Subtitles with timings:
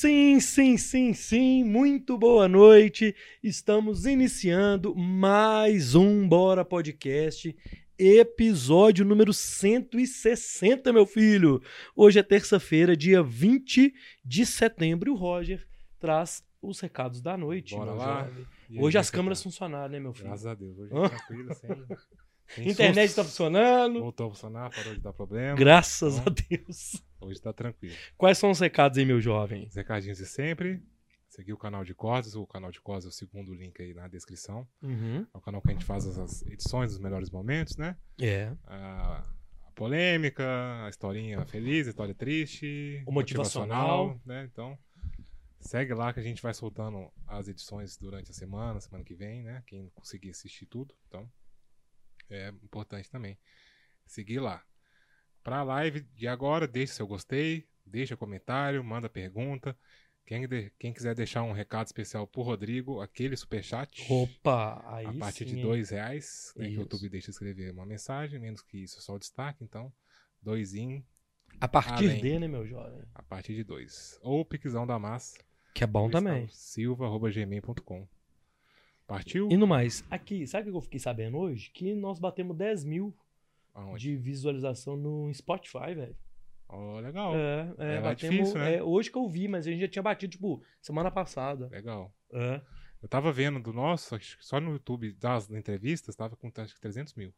[0.00, 1.62] Sim, sim, sim, sim.
[1.62, 3.14] Muito boa noite.
[3.44, 7.54] Estamos iniciando mais um Bora Podcast,
[7.98, 11.60] episódio número 160, meu filho.
[11.94, 13.92] Hoje é terça-feira, dia 20
[14.24, 15.10] de setembro.
[15.10, 15.68] E o Roger
[15.98, 17.76] traz os recados da noite.
[17.76, 18.24] Bora lá.
[18.24, 18.46] jovem.
[18.78, 19.44] Hoje as é que câmeras tá?
[19.44, 20.28] funcionaram, né, meu filho?
[20.28, 20.78] Graças a Deus.
[20.78, 21.70] Hoje é tranquilo, sem,
[22.58, 23.16] Internet susto.
[23.16, 24.00] tá funcionando.
[24.00, 25.56] Voltou a funcionar, parou de dar problema.
[25.56, 26.24] Graças Bom.
[26.26, 27.02] a Deus.
[27.20, 27.94] Hoje tá tranquilo.
[28.16, 29.66] Quais são os recados aí, meu jovem?
[29.68, 30.82] Os recadinhos de sempre.
[31.28, 32.34] Seguir o canal de cortes.
[32.34, 34.66] O canal de cortes é o segundo link aí na descrição.
[34.82, 35.24] Uhum.
[35.32, 37.96] É o canal que a gente faz as edições dos melhores momentos, né?
[38.20, 38.52] É.
[38.66, 39.18] A,
[39.66, 40.44] a polêmica,
[40.84, 43.02] a historinha feliz, a história triste.
[43.06, 44.20] O motivacional.
[44.26, 44.48] né?
[44.50, 44.76] Então,
[45.60, 49.42] segue lá que a gente vai soltando as edições durante a semana, semana que vem,
[49.44, 49.62] né?
[49.66, 50.92] Quem conseguir assistir tudo.
[51.06, 51.30] Então,
[52.30, 53.38] é importante também.
[54.06, 54.62] Seguir lá.
[55.42, 59.76] Pra live de agora, deixe seu gostei, deixa comentário, manda pergunta.
[60.26, 64.06] Quem, de- quem quiser deixar um recado especial pro Rodrigo, aquele superchat.
[64.12, 67.84] Opa, aí A partir sim, de dois reais, né, que o YouTube deixa escrever uma
[67.86, 69.64] mensagem, menos que isso, só o destaque.
[69.64, 69.92] Então,
[70.40, 71.04] dois em
[71.60, 72.20] A partir Além.
[72.20, 73.02] de, né, meu jovem?
[73.14, 74.18] a partir de dois.
[74.22, 75.36] Ou o Piquezão da Massa.
[75.74, 76.48] Que é bom também.
[76.50, 78.06] silva.gmail.com.
[79.10, 79.48] Partiu?
[79.50, 81.70] E no mais, aqui, sabe o que eu fiquei sabendo hoje?
[81.70, 83.14] Que nós batemos 10 mil
[83.74, 83.98] Aonde?
[84.10, 86.16] de visualização no Spotify, velho.
[86.68, 87.34] Ó, legal.
[87.34, 88.76] É, é, É lá batemos, difícil, né?
[88.76, 91.66] é, hoje que eu vi, mas a gente já tinha batido, tipo, semana passada.
[91.68, 92.14] Legal.
[92.32, 92.60] É.
[93.02, 96.74] Eu tava vendo do nosso, acho que só no YouTube das entrevistas, tava com acho
[96.74, 97.34] que 300 mil.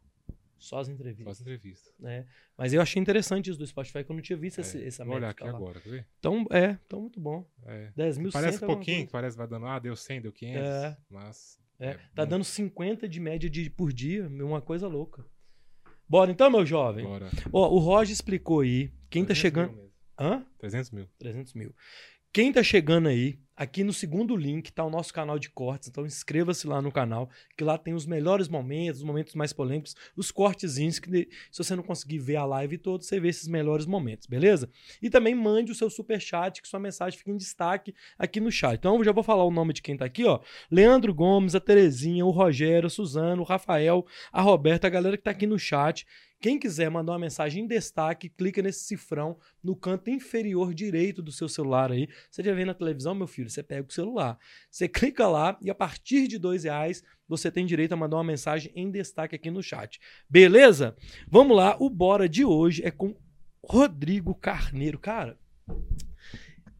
[0.58, 1.26] Só as Só entrevistas.
[1.26, 1.94] as entrevistas.
[1.98, 2.26] né?
[2.56, 5.04] Mas eu achei interessante isso do Spotify, que eu não tinha visto É, esse, essa
[5.04, 5.50] Vou olhar aqui lá.
[5.50, 6.06] agora, quer ver?
[6.18, 7.44] Então, é, então muito bom.
[7.64, 7.90] É.
[7.96, 10.96] 10 mil Parece alguma pouquinho, parece que vai dando, ah, deu 100, deu 500, É.
[11.08, 11.61] mas...
[11.82, 12.30] É, é tá bom.
[12.30, 15.26] dando 50 de média de, por dia, uma coisa louca.
[16.08, 17.04] Bora então, meu jovem.
[17.04, 17.28] Bora.
[17.52, 18.92] Ó, o Roger explicou aí.
[19.10, 19.72] Quem tá 300 chegando.
[19.72, 19.92] mil mesmo.
[20.20, 20.46] Hã?
[20.58, 21.08] 300 mil.
[21.18, 21.74] 300 mil.
[22.32, 26.06] Quem tá chegando aí, aqui no segundo link tá o nosso canal de cortes, então
[26.06, 30.30] inscreva-se lá no canal, que lá tem os melhores momentos, os momentos mais polêmicos, os
[30.30, 34.26] cortezinhos que se você não conseguir ver a live toda, você vê esses melhores momentos,
[34.26, 34.70] beleza?
[35.00, 38.50] E também mande o seu super chat, que sua mensagem fica em destaque aqui no
[38.50, 38.78] chat.
[38.78, 40.40] Então eu já vou falar o nome de quem tá aqui, ó.
[40.70, 45.24] Leandro Gomes, a Terezinha, o Rogério, a Suzano, o Rafael, a Roberta, a galera que
[45.24, 46.06] tá aqui no chat.
[46.42, 51.30] Quem quiser mandar uma mensagem em destaque, clica nesse cifrão no canto inferior direito do
[51.30, 52.08] seu celular aí.
[52.28, 53.48] Você já vê na televisão, meu filho?
[53.48, 54.36] Você pega o celular.
[54.68, 58.24] Você clica lá e a partir de dois reais você tem direito a mandar uma
[58.24, 60.00] mensagem em destaque aqui no chat.
[60.28, 60.96] Beleza?
[61.28, 61.76] Vamos lá.
[61.78, 63.14] O Bora de hoje é com
[63.64, 64.98] Rodrigo Carneiro.
[64.98, 65.38] Cara,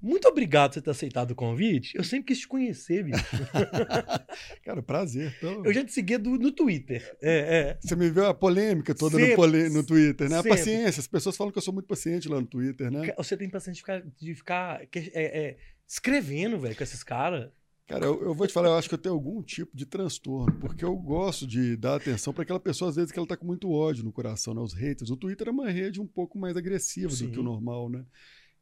[0.02, 1.96] muito obrigado por você ter aceitado o convite.
[1.96, 3.24] Eu sempre quis te conhecer, bicho.
[4.64, 5.34] Cara, prazer.
[5.38, 7.16] Então, Eu já te seguia do- no Twitter.
[7.22, 7.78] É, é.
[7.80, 9.30] Você me viu a polêmica toda Sempre.
[9.30, 10.36] no, polê- no Twitter, né?
[10.36, 10.58] A Sempre.
[10.58, 11.00] paciência.
[11.00, 13.12] As pessoas falam que eu sou muito paciente lá no Twitter, né?
[13.16, 17.50] Você tem paciência de ficar, de ficar é, é, escrevendo, velho, com esses caras.
[17.86, 20.54] Cara, eu, eu vou te falar, eu acho que eu tenho algum tipo de transtorno,
[20.60, 23.44] porque eu gosto de dar atenção para aquela pessoa, às vezes, que ela tá com
[23.44, 24.60] muito ódio no coração, né?
[24.60, 25.10] Os haters.
[25.10, 27.26] O Twitter é uma rede um pouco mais agressiva Sim.
[27.26, 28.04] do que o normal, né?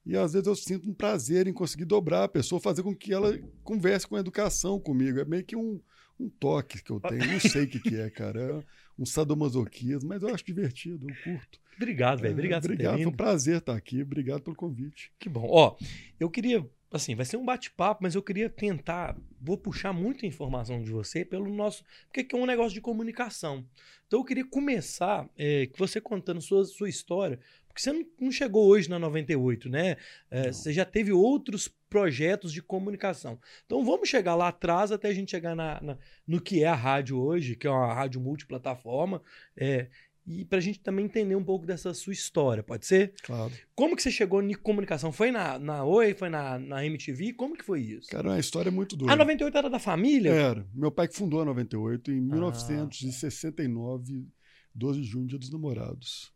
[0.04, 3.12] E às vezes eu sinto um prazer em conseguir dobrar a pessoa, fazer com que
[3.12, 5.20] ela converse com educação comigo.
[5.20, 5.80] É meio que um,
[6.18, 7.26] um toque que eu tenho.
[7.26, 8.40] Não sei o que, que é, cara.
[8.40, 8.64] É
[8.98, 11.58] um sadomasoquismo, mas eu acho divertido, eu curto.
[11.76, 12.34] Obrigado, velho.
[12.34, 12.96] Obrigado, É, por ter obrigado.
[12.98, 14.02] Foi um prazer estar aqui.
[14.02, 15.10] Obrigado pelo convite.
[15.18, 15.46] Que bom.
[15.48, 15.76] Ó,
[16.18, 20.82] eu queria, assim, vai ser um bate-papo, mas eu queria tentar, vou puxar muita informação
[20.82, 23.64] de você pelo nosso, porque aqui é um negócio de comunicação.
[24.06, 28.66] Então eu queria começar, é, que você contando sua, sua história, porque você não, chegou
[28.66, 29.96] hoje na 98, né?
[30.30, 33.38] É, você já teve outros projetos de comunicação.
[33.64, 36.74] Então vamos chegar lá atrás até a gente chegar na, na- no que é a
[36.74, 39.22] rádio hoje, que é uma rádio multiplataforma,
[39.56, 39.88] é,
[40.26, 43.14] e pra gente também entender um pouco dessa sua história, pode ser?
[43.22, 43.50] Claro.
[43.74, 45.10] Como que você chegou em comunicação?
[45.10, 46.12] Foi na, na Oi?
[46.14, 47.32] Foi na, na MTV?
[47.32, 48.08] Como que foi isso?
[48.10, 49.14] Cara, é uma história muito doida.
[49.14, 50.30] A 98 era da família?
[50.30, 50.64] Era.
[50.74, 52.14] Meu pai que fundou a 98 Ah.
[52.14, 54.28] em 1969,
[54.74, 56.32] 12 de junho, dia dos namorados.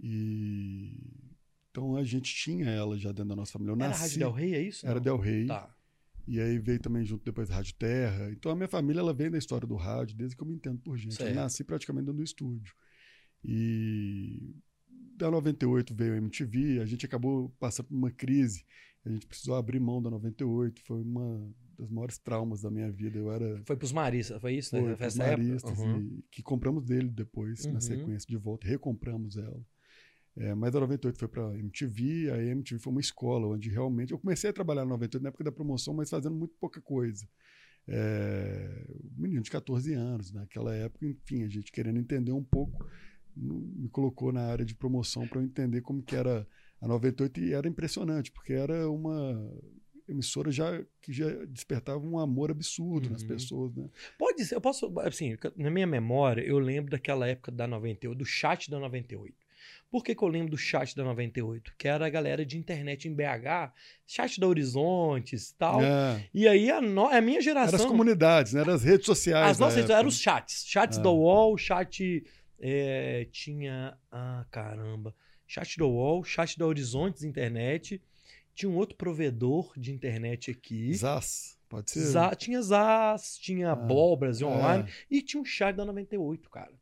[0.00, 0.92] E
[1.70, 3.72] então a gente tinha ela já dentro da nossa família.
[3.72, 4.86] Eu Era a nasci, Rádio Del Rey, é isso?
[4.86, 5.02] Era Não?
[5.02, 5.46] Del Rey.
[5.46, 5.74] Tá.
[6.26, 8.30] E aí veio também junto depois a Rádio Terra.
[8.30, 10.78] Então a minha família ela vem da história do rádio desde que eu me entendo
[10.80, 11.14] por gente.
[11.16, 11.28] Certo.
[11.30, 12.74] Eu nasci praticamente dentro do estúdio.
[13.42, 14.54] E
[15.16, 18.64] da 98 veio a MTV, a gente acabou passando por uma crise.
[19.04, 23.18] A gente precisou abrir mão da 98, foi uma das maiores traumas da minha vida.
[23.18, 24.70] Eu era Foi pros Maristas, foi isso?
[24.70, 25.36] foi, Foi, pros época?
[25.42, 25.98] maristas Uhum.
[26.00, 27.72] e que compramos dele depois, Uhum.
[27.74, 29.60] na sequência de volta, recompramos ela.
[30.36, 34.18] É, mas a 98 foi para MTV, a MTV foi uma escola onde realmente eu
[34.18, 37.28] comecei a trabalhar na 98 na época da promoção, mas fazendo muito pouca coisa.
[37.86, 38.86] É,
[39.16, 42.84] menino de 14 anos, naquela época, enfim, a gente querendo entender um pouco,
[43.36, 46.46] me colocou na área de promoção para eu entender como que era
[46.80, 49.52] a 98 e era impressionante, porque era uma
[50.08, 53.28] emissora já que já despertava um amor absurdo nas Uhum.
[53.28, 53.88] pessoas, né?
[54.18, 58.24] Pode ser, eu posso, assim, na minha memória, eu lembro daquela época da 98, do
[58.24, 59.43] chat da 98.
[59.90, 61.72] Por que, que eu lembro do chat da 98?
[61.78, 63.72] Que era a galera de internet em BH,
[64.06, 65.80] chat da Horizontes e tal.
[65.82, 66.28] É.
[66.34, 67.88] E aí a, no- a minha Eram as geração.
[67.88, 68.60] comunidades, né?
[68.62, 69.50] Eram as redes sociais.
[69.52, 70.64] As nossas eram os chats.
[70.66, 71.02] Chats Ah.
[71.02, 72.24] da UOL, chat.
[72.60, 73.96] é, tinha.
[74.10, 75.14] Ah, caramba.
[75.46, 78.00] Chat da UOL, chat da Horizontes Internet.
[78.54, 80.94] Tinha um outro provedor de internet aqui.
[80.94, 82.00] Zaz, pode ser.
[82.00, 84.84] Za- tinha Zaz, tinha Ah, Bol Brasil Online.
[84.88, 84.92] É.
[85.10, 86.72] E tinha um chat da 98, cara.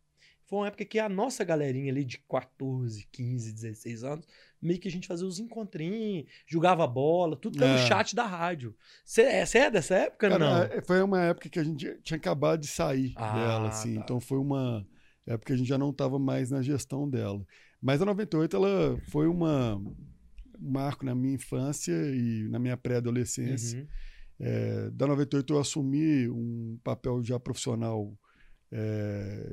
[0.52, 4.26] Foi uma época que a nossa galerinha ali de 14, 15, 16 anos,
[4.60, 7.86] meio que a gente fazia os encontrinhos, jogava bola, tudo pelo É.
[7.88, 8.76] chat da rádio.
[9.02, 10.62] Você é dessa época, Cara, não?
[10.64, 13.94] é, foi uma época que a gente tinha acabado de sair Ah, dela, assim.
[13.94, 14.00] tá.
[14.02, 14.86] Então foi uma
[15.26, 17.42] época que a gente já não estava mais na gestão dela.
[17.80, 19.96] Mas a 98 ela foi uma um
[20.60, 23.80] marco na minha infância e na minha pré-adolescência.
[23.80, 23.86] Uhum.
[24.38, 28.12] É, da 98 eu assumi um papel já profissional
[28.70, 29.50] é,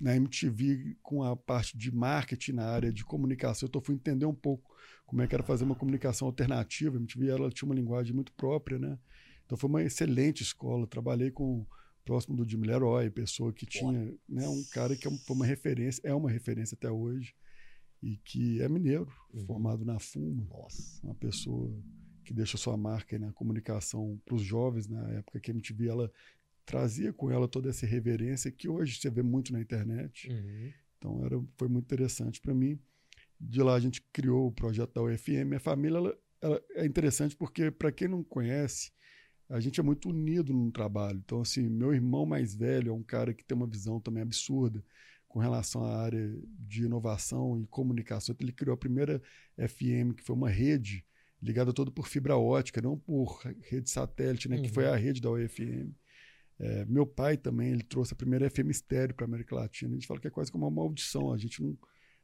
[0.00, 3.66] na MTV com a parte de marketing na área de comunicação.
[3.68, 4.74] Então eu fui entender um pouco
[5.06, 6.96] como é que era fazer uma comunicação alternativa.
[6.96, 8.98] A MTV ela tinha uma linguagem muito própria, né?
[9.44, 10.86] Então foi uma excelente escola.
[10.86, 11.66] Trabalhei com
[12.04, 16.00] próximo do Jim Leroy, pessoa que tinha, né, um cara que é foi uma referência,
[16.04, 17.34] é uma referência até hoje
[18.02, 19.44] e que é mineiro, Uhum.
[19.46, 21.00] formado na Fuma Nossa.
[21.04, 21.70] uma pessoa
[22.24, 26.12] que deixa sua marca na comunicação para os jovens na época que a MTV ela
[26.70, 30.72] trazia com ela toda essa reverência que hoje você vê muito na internet Uhum.
[30.98, 32.78] então era foi muito interessante para mim
[33.40, 37.34] de lá a gente criou o projeto da UFM minha família ela, ela é interessante
[37.36, 38.92] porque para quem não conhece
[39.48, 43.02] a gente é muito unido no trabalho então assim meu irmão mais velho é um
[43.02, 44.84] cara que tem uma visão também absurda
[45.26, 48.34] com relação à área de inovação e comunicação.
[48.40, 49.22] Ele criou a primeira
[49.56, 51.04] FM, que foi uma rede
[51.40, 54.74] ligada toda por fibra ótica, não por rede satélite, né, que Uhum.
[54.74, 55.94] foi a rede da UFM.
[56.60, 59.90] É, meu pai também, ele trouxe a primeira FM estéreo para a América Latina.
[59.92, 61.76] A gente fala que é quase como uma maldição, a gente não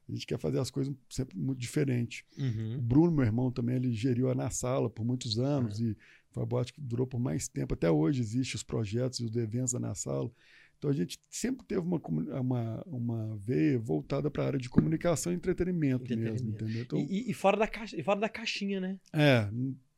[0.08, 2.24] a gente quer fazer as coisas sempre muito diferente.
[2.38, 2.78] O Uhum.
[2.80, 5.96] Bruno, meu irmão, também, ele geriu a Na Sala por muitos anos e
[6.30, 7.74] foi a boate que durou por mais tempo.
[7.74, 10.30] Até hoje existem os projetos e os eventos da Na Sala.
[10.78, 12.00] Então a gente sempre teve uma,
[12.38, 16.64] uma, uma veia voltada para a área de comunicação e entretenimento, mesmo, Entretenimento.
[16.64, 16.82] entendeu?
[16.82, 19.00] Então, e- e fora da caixa, e fora da caixinha, né?
[19.12, 19.50] é,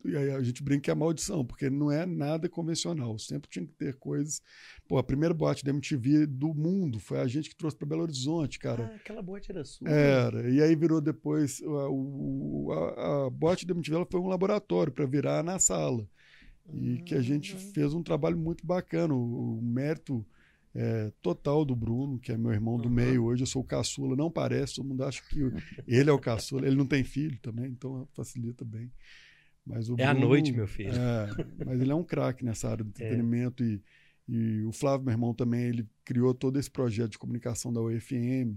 [0.05, 3.19] e aí a gente brinca que é maldição, porque não é nada convencional.
[3.19, 4.41] Sempre tinha que ter coisas.
[4.89, 8.03] Pô, a primeira boate da MTV do mundo foi a gente que trouxe para Belo
[8.03, 8.91] Horizonte, cara.
[8.93, 9.89] Ah, aquela boate era sua.
[9.91, 11.61] Era, e aí virou depois.
[11.63, 16.07] A, a, a boate da MTV ela foi um laboratório para virar na sala.
[16.73, 17.73] E que a gente Ah.
[17.73, 19.15] fez um trabalho muito bacana.
[19.15, 20.25] O, o mérito
[20.75, 22.95] é, total do Bruno, que é meu irmão do Aham.
[22.95, 23.25] meio.
[23.25, 25.41] Hoje eu sou o caçula, não parece, todo mundo acha que
[25.87, 26.67] ele é o caçula.
[26.67, 28.93] Ele não tem filho também, então facilita bem.
[29.69, 30.91] Mas o É à Bruno- noite, meu filho.
[30.97, 31.29] é,
[31.65, 33.83] mas ele é um craque nessa área do entretenimento e,
[34.27, 38.57] e o Flávio, meu irmão, também, ele criou todo esse projeto de comunicação da UFM,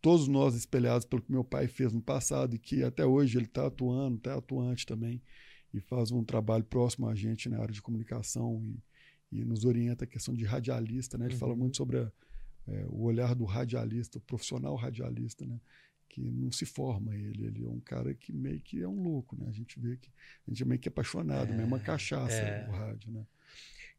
[0.00, 3.46] todos nós espelhados pelo que meu pai fez no passado e que até hoje ele
[3.46, 5.20] está atuando, está atuante também
[5.74, 10.04] e faz um trabalho próximo a gente na área de comunicação e, e nos orienta
[10.04, 11.26] a questão de radialista, né?
[11.26, 11.58] Ele fala Uhum.
[11.58, 12.12] muito sobre a-
[12.68, 15.60] é, o olhar do radialista, o profissional radialista, né?
[16.08, 19.36] Que não se forma ele, ele é um cara que meio que é um louco,
[19.36, 19.46] né?
[19.48, 20.08] A gente vê que
[20.46, 22.66] a gente é meio que apaixonado, É, mesmo a cachaça, é.
[22.68, 23.26] o rádio, né?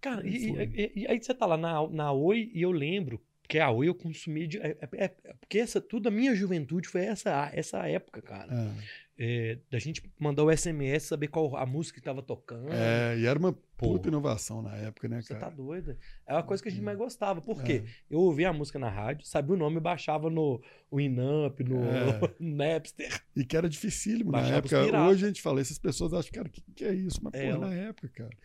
[0.02, 3.60] Cara, e, e- e- aí você tá lá na, na Oi e eu lembro que
[3.60, 4.58] a Oi eu consumi de.
[4.60, 8.54] É, é- é- porque essa, tudo a minha juventude foi essa, essa época, cara.
[8.54, 9.07] É.
[9.20, 12.70] É, da gente mandar o SMS, saber qual a música que tava tocando.
[12.72, 13.94] É, e era uma Pô.
[13.94, 15.48] puta inovação na época, né, Você cara?
[15.48, 15.98] tá doida.
[16.28, 17.42] É uma coisa que a gente mais gostava.
[17.42, 17.64] Por É.
[17.64, 17.84] quê?
[18.12, 20.62] Eu ouvia a música na rádio, sabia o nome, baixava no
[20.94, 22.20] Winamp, no, É.
[22.40, 23.24] no Napster.
[23.36, 25.02] E que era dificílimo na Baixava os época.
[25.08, 27.20] Hoje a gente fala, essas pessoas acham, cara, o que, que é isso?
[27.24, 28.38] Mas, É, pô, ela- na época, cara.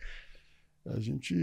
[0.85, 1.33] A gente,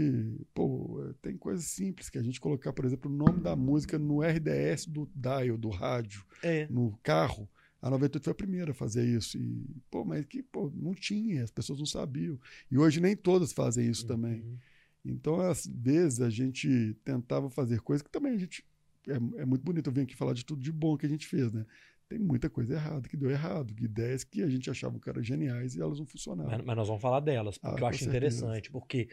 [0.53, 4.21] pô, tem coisas simples que a gente colocar, por exemplo, o nome da música no
[4.21, 6.67] RDS do dial, do rádio, É.
[6.69, 7.49] no carro.
[7.81, 9.37] A 98 foi a primeira a fazer isso.
[9.37, 12.39] E, pô, mas que, pô, não tinha, as pessoas não sabiam.
[12.69, 14.41] E hoje nem todas fazem isso também.
[14.41, 14.57] Uhum.
[15.03, 18.63] Então, às vezes, a gente tentava fazer coisas que também a gente.
[19.07, 21.25] É, é muito bonito eu vir aqui falar de tudo de bom que a gente
[21.27, 21.65] fez, né?
[22.07, 25.75] Tem muita coisa errada que deu errado, ideias que a gente achava que eram geniais
[25.75, 26.51] e elas não funcionaram.
[26.51, 28.17] Mas, mas nós vamos falar delas, porque Ah, eu acho certeza.
[28.17, 28.69] interessante.
[28.69, 29.07] Porque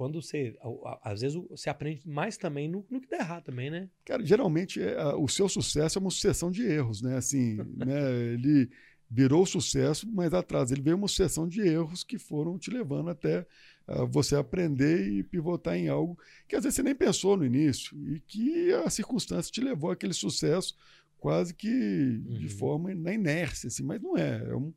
[0.00, 0.56] quando você.
[1.02, 3.90] Às vezes você aprende mais também no, no que der errado também, né?
[4.06, 7.18] Cara, geralmente é, a- o seu sucesso é uma sucessão de erros, né?
[7.18, 8.10] Assim, né?
[8.32, 8.70] Ele
[9.10, 13.46] virou sucesso, mas atrás ele veio uma sucessão de erros que foram te levando até
[13.86, 17.94] ah, você aprender e pivotar em algo que às vezes você nem pensou no início
[18.08, 20.74] e que a circunstância te levou àquele sucesso
[21.18, 22.50] quase que de Uhum.
[22.58, 24.42] forma na inércia, assim, mas não é.
[24.48, 24.72] É, um-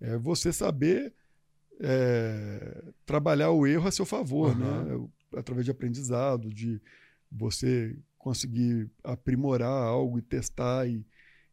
[0.00, 1.14] é você saber
[1.80, 5.04] é, trabalhar o erro a seu favor, Uhum.
[5.04, 5.08] né?
[5.36, 6.80] Através de aprendizado, de
[7.30, 10.86] você conseguir aprimorar algo e testar.
[10.88, 11.04] E,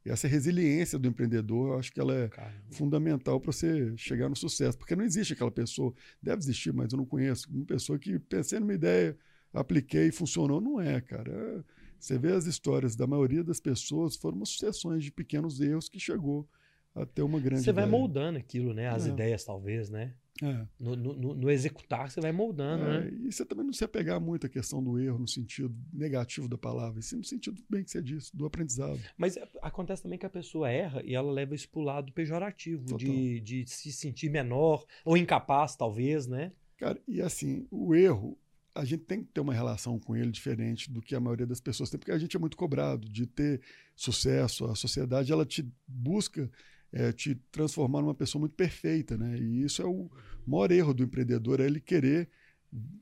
[0.06, 4.30] e essa resiliência do empreendedor, eu acho que ela é Cara, fundamental para você chegar
[4.30, 4.78] no sucesso.
[4.78, 8.60] Porque não existe aquela pessoa, deve existir, mas eu não conheço, uma pessoa que pensei
[8.60, 9.18] numa ideia,
[9.54, 10.62] apliquei e funcionou.
[10.62, 11.32] Não é, cara.
[11.32, 15.88] É- Você vê as histórias da maioria das pessoas, foram uma sucessões de pequenos erros
[15.88, 16.48] que chegou
[16.94, 17.98] até uma grande Você vai ideia.
[18.00, 18.88] moldando aquilo, né?
[18.90, 19.10] As É.
[19.10, 20.14] ideias, talvez, né?
[20.44, 20.66] É.
[20.80, 23.12] No, no- no- executar, você vai moldando, É, né?
[23.28, 26.58] E você também não se apegar muito à questão do erro no sentido negativo da
[26.58, 29.00] palavra, e sim no sentido bem que você disse, do aprendizado.
[29.16, 32.86] Mas é, acontece também que a pessoa erra e ela leva isso pro lado pejorativo,
[32.86, 32.98] Total.
[32.98, 36.52] de, de se sentir menor ou incapaz, talvez, né?
[36.78, 38.36] Cara, e assim, o erro,
[38.74, 41.60] a gente tem que ter uma relação com ele diferente do que a maioria das
[41.60, 43.62] pessoas tem, porque a gente é muito cobrado de ter
[43.96, 44.66] sucesso.
[44.66, 46.50] A sociedade, ela te busca
[46.92, 49.38] é, te transformar numa pessoa muito perfeita, né?
[49.38, 50.10] E isso é o
[50.46, 52.30] maior erro do empreendedor, é ele querer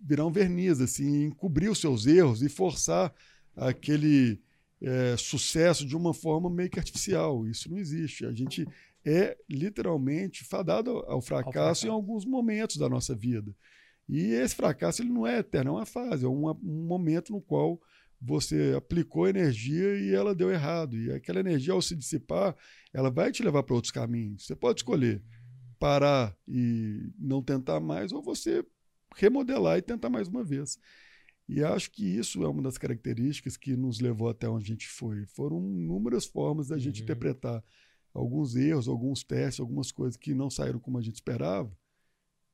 [0.04, 3.14] virar um verniz, assim, encobrir os seus erros e forçar
[3.56, 4.40] aquele
[4.82, 7.46] é, sucesso de uma forma meio que artificial.
[7.48, 8.26] Isso não existe.
[8.26, 8.68] A gente
[9.06, 11.88] é literalmente fadado ao ao fracasso, fracasso.
[11.88, 13.56] em alguns momentos da nossa vida.
[14.08, 17.40] E esse fracasso ele não é eterno, é uma fase, é uma- um momento no
[17.42, 17.80] qual
[18.22, 20.98] você aplicou energia e ela deu errado.
[20.98, 22.56] E aquela energia, ao se dissipar,
[22.94, 24.46] ela vai te levar para outros caminhos.
[24.46, 25.24] Você pode escolher
[25.80, 28.66] parar e não tentar mais, ou você
[29.16, 30.78] remodelar e tentar mais uma vez.
[31.48, 34.88] E acho que isso é uma das características que nos levou até onde a gente
[34.88, 35.26] foi.
[35.26, 37.04] Foram inúmeras formas da gente Uhum.
[37.04, 37.64] interpretar
[38.14, 41.76] alguns erros, alguns testes, algumas coisas que não saíram como a gente esperava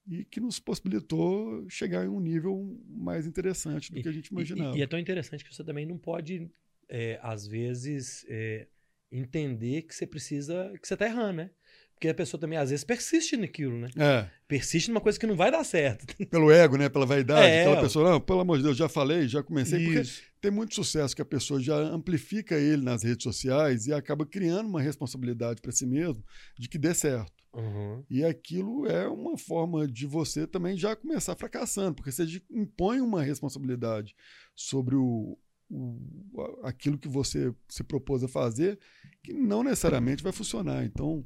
[0.08, 4.32] e que nos possibilitou chegar em um nível mais interessante do que a gente E-
[4.34, 4.76] imaginava.
[4.76, 6.50] E, e é tão interessante que você também não pode,
[6.88, 8.68] é, às vezes, é,
[9.12, 11.50] entender que você precisa, que você tá errando, né?
[11.94, 13.88] Porque a pessoa também, às vezes, persiste naquilo, né?
[13.96, 16.06] É, Persiste numa coisa que não vai dar certo.
[16.30, 16.90] pelo ego, né?
[16.90, 17.54] Pela vaidade.
[17.54, 19.82] É, aquela pessoa, não, pelo amor de Deus, já falei, já comecei.
[19.82, 20.22] Porque Isso.
[20.42, 24.68] tem muito sucesso que a pessoa já amplifica ele nas redes sociais e acaba criando
[24.68, 26.22] uma responsabilidade para si mesmo
[26.60, 27.32] de que dê certo.
[27.56, 28.04] Uhum.
[28.10, 33.24] E aquilo é uma forma de você também já começar fracassando, porque você impõe uma
[33.24, 34.14] responsabilidade
[34.54, 35.38] sobre o,
[35.70, 38.78] o- aquilo que você se propôs a fazer,
[39.24, 40.84] que não necessariamente vai funcionar.
[40.84, 41.26] Então,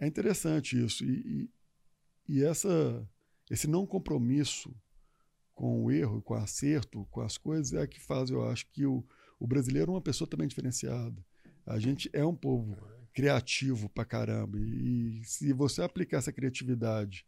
[0.00, 1.04] é interessante isso.
[1.04, 1.50] E, e-
[2.28, 3.08] e essa,
[3.48, 4.74] esse não compromisso
[5.54, 8.66] com o erro, com o acerto, com as coisas, é a que faz, eu acho,
[8.72, 9.04] que o,
[9.38, 11.24] o brasileiro é uma pessoa também diferenciada.
[11.64, 12.76] A gente é um povo
[13.16, 14.58] criativo pra caramba.
[14.60, 17.24] E, se você aplicar essa criatividade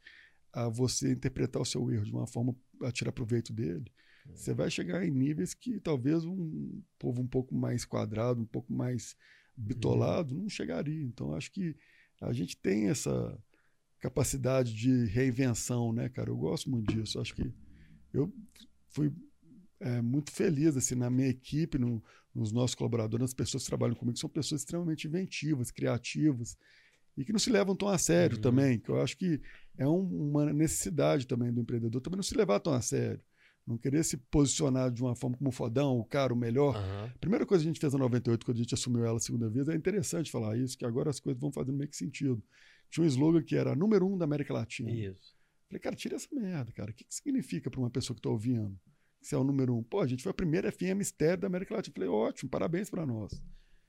[0.53, 3.91] a você interpretar o seu erro de uma forma a tirar proveito dele,
[4.35, 8.71] você vai chegar em níveis que talvez um povo um pouco mais quadrado, um pouco
[8.71, 9.17] mais
[9.57, 11.03] bitolado, não chegaria.
[11.03, 11.75] Então, acho que
[12.21, 13.43] a gente tem essa
[13.99, 16.29] capacidade de reinvenção, né, cara?
[16.29, 17.19] Eu gosto muito disso.
[17.19, 17.51] Acho que
[18.13, 18.31] eu
[18.91, 19.11] fui
[19.81, 22.03] é, muito feliz assim na minha equipe, no,
[22.35, 26.57] nos nossos colaboradores, nas pessoas que trabalham comigo, são pessoas extremamente inventivas, criativas
[27.17, 28.43] e que não se levam tão a sério Uhum.
[28.43, 29.41] também, que eu acho que
[29.77, 33.21] é um- uma necessidade também do empreendedor também não se levar tão a sério,
[33.67, 36.75] não querer se posicionar de uma forma como fodão, o cara, o melhor.
[36.77, 39.21] A primeira coisa que a gente fez na 98, quando a gente assumiu ela a
[39.21, 42.43] segunda vez, é interessante falar isso, que agora as coisas vão fazendo meio que sentido.
[42.91, 44.91] Tinha um slogan que era número um da América Latina.
[44.91, 45.37] Isso.
[45.69, 46.91] Falei, cara, tira essa merda, cara.
[46.91, 48.79] O que, que significa para uma pessoa que está ouvindo?
[49.29, 49.83] Se é o número um.
[49.83, 51.93] Pô, a gente foi a primeira FM estéreo da América Latina.
[51.93, 53.31] Falei, ótimo, parabéns para nós.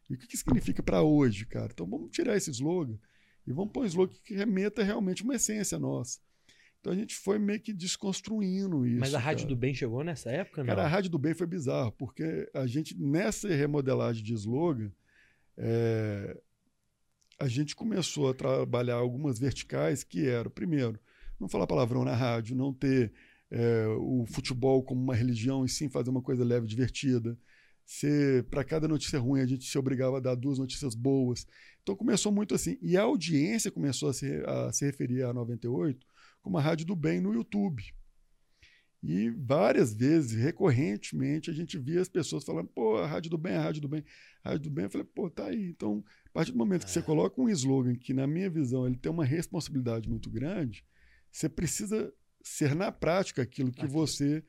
[0.09, 1.69] E o que, que significa para hoje, cara?
[1.71, 2.99] Então vamos tirar esse slogan
[3.47, 6.19] e vamos pôr um slogan que remeta realmente uma essência nossa.
[6.81, 8.99] Então a gente foi meio que desconstruindo isso.
[8.99, 9.55] Mas a Rádio cara.
[9.55, 10.75] do Bem chegou nessa época, não?
[10.75, 14.91] Cara, a Rádio do Bem foi bizarro, porque a gente, nessa remodelagem de slogan,
[15.55, 16.37] é,
[17.39, 20.99] a gente começou a trabalhar algumas verticais que eram, primeiro,
[21.39, 23.13] não falar palavrão na rádio, não ter
[23.51, 27.37] é, o futebol como uma religião e sim fazer uma coisa leve, divertida.
[28.51, 31.47] Para cada notícia ruim, a gente se obrigava a dar duas notícias boas.
[31.81, 32.77] Então começou muito assim.
[32.81, 36.05] E a audiência começou a se, a se referir a 98
[36.41, 37.83] como a Rádio do Bem no YouTube.
[39.01, 43.53] E várias vezes, recorrentemente, a gente via as pessoas falando, pô, a Rádio do Bem,
[43.55, 44.03] a Rádio do Bem,
[44.43, 44.83] a Rádio do Bem.
[44.85, 45.69] Eu falei, pô, tá aí.
[45.69, 47.01] Então, a partir do momento que você É.
[47.01, 50.85] coloca um slogan que, na minha visão, ele tem uma responsabilidade muito grande,
[51.31, 54.43] você precisa ser na prática aquilo que você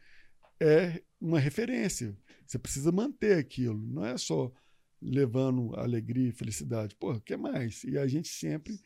[0.61, 2.17] é uma referência.
[2.47, 3.79] Você precisa manter aquilo.
[3.87, 4.53] Não é só
[5.01, 6.95] levando alegria e felicidade.
[6.97, 7.85] Pô, o que mais?
[7.85, 8.79] E a gente sempre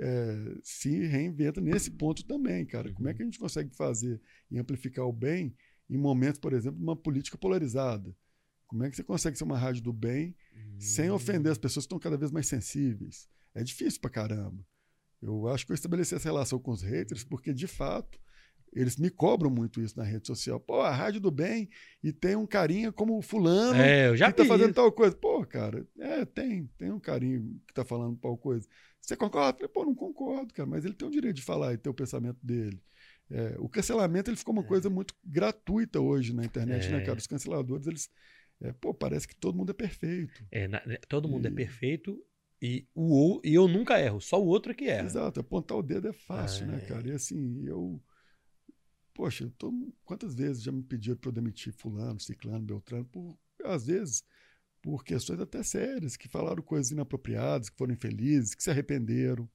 [0.00, 2.92] é, se reinventa nesse ponto também, cara.
[2.92, 5.56] Como é que a gente consegue fazer e amplificar o bem
[5.90, 8.14] em momentos, por exemplo, de uma política polarizada?
[8.66, 10.36] Como é que você consegue ser uma rádio do bem
[10.78, 13.28] sem ofender as pessoas que estão cada vez mais sensíveis?
[13.54, 14.64] É difícil pra caramba.
[15.20, 18.20] Eu acho que eu estabeleci essa relação com os haters porque, de fato,
[18.72, 20.58] eles me cobram muito isso na rede social.
[20.60, 21.68] Pô, a rádio do bem
[22.02, 24.74] e tem um carinha como fulano É, que tá fazendo isso.
[24.74, 25.16] tal coisa.
[25.16, 28.66] Pô, cara, é, tem, tem um carinho que tá falando tal coisa.
[29.00, 29.68] Você concorda?
[29.68, 32.38] Pô, não concordo, cara, mas ele tem o direito de falar e ter o pensamento
[32.42, 32.80] dele.
[33.30, 37.04] É, o cancelamento ele ficou uma coisa muito gratuita hoje na internet, né, É.
[37.04, 37.18] cara?
[37.18, 38.10] Os canceladores, eles.
[38.60, 40.44] é, pô, parece que todo mundo é perfeito.
[40.50, 42.18] É, na- né, todo mundo é E- perfeito
[42.60, 45.06] e, o, e eu nunca erro, só o outro é que erra.
[45.06, 46.86] Exato, apontar o dedo é fácil, né, É.
[46.86, 47.06] cara?
[47.08, 48.02] E assim, eu.
[49.18, 49.72] Poxa, eu tô-
[50.04, 54.22] quantas vezes já me pediram para eu demitir Fulano, Ciclano, Beltrano, por, às vezes
[54.80, 59.50] por questões até sérias, que falaram coisas inapropriadas, que foram infelizes, que se arrependeram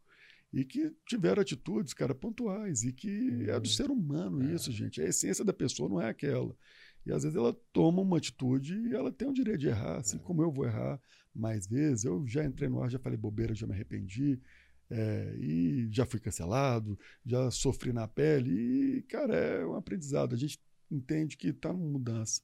[0.52, 2.84] e que tiveram atitudes, cara, pontuais.
[2.84, 3.74] E que é do Uhum.
[3.74, 4.54] ser humano É.
[4.54, 5.02] isso, gente.
[5.02, 6.54] A essência da pessoa não é aquela.
[7.06, 10.18] E às vezes ela toma uma atitude e ela tem o direito de errar, assim
[10.18, 10.20] É.
[10.20, 11.00] como eu vou errar
[11.34, 12.04] mais vezes.
[12.04, 14.42] Eu já entrei no ar, já falei bobeira, já me arrependi.
[14.94, 18.52] É, e já fui cancelado, já sofri na pele.
[18.98, 20.34] E, cara, é um aprendizado.
[20.36, 20.60] A gente
[20.92, 22.42] entende que está numa mudança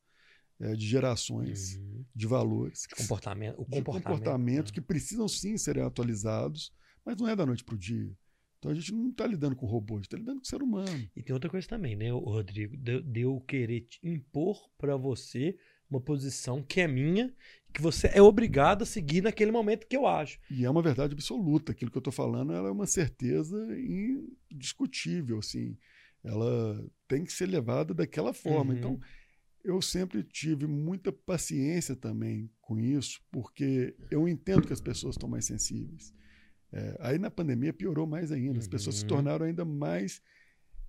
[0.60, 2.04] é, de gerações, Uhum.
[2.14, 3.94] de valores, De comportamento, o comportamento.
[4.04, 4.76] comportamentos né?
[4.76, 6.74] que precisam sim serem atualizados,
[7.06, 8.12] mas não é da noite para o dia.
[8.58, 11.10] Então a gente não está lidando com robô, a gente está lidando com ser humano.
[11.16, 12.76] E tem outra coisa também, né, Rodrigo?
[12.76, 15.58] De, de eu querer te impor pra você
[15.90, 17.34] uma posição que é minha,
[17.74, 20.40] que você é obrigado a seguir naquele momento que eu acho.
[20.50, 21.72] E é uma verdade absoluta.
[21.72, 23.58] Aquilo que eu estou falando é uma certeza
[24.52, 25.40] indiscutível.
[25.40, 25.78] Assim.
[26.24, 28.74] Ela tem que ser levada daquela forma.
[28.74, 28.78] Uhum.
[28.80, 29.00] Então,
[29.64, 35.30] eu sempre tive muita paciência também com isso, porque eu entendo que as pessoas estão
[35.30, 36.14] mais sensíveis.
[36.72, 38.60] É, aí na pandemia piorou mais ainda.
[38.60, 39.10] As pessoas se Uhum.
[39.10, 40.22] tornaram ainda mais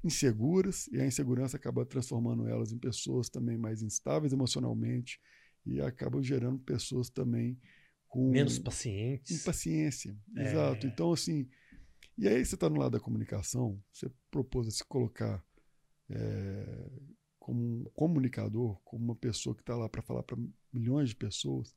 [0.03, 5.21] inseguras e a insegurança acaba transformando elas em pessoas também mais instáveis emocionalmente
[5.65, 7.59] e acabam gerando pessoas também
[8.09, 9.41] com Menos pacientes.
[9.41, 10.17] impaciência.
[10.37, 10.43] É.
[10.43, 10.87] Exato.
[10.87, 11.49] Então, assim,
[12.19, 15.45] e aí você está no lado da comunicação, você propôs a se colocar
[16.09, 16.91] é,
[17.39, 20.37] como um comunicador, como uma pessoa que está lá para falar para
[20.73, 21.75] milhões de pessoas.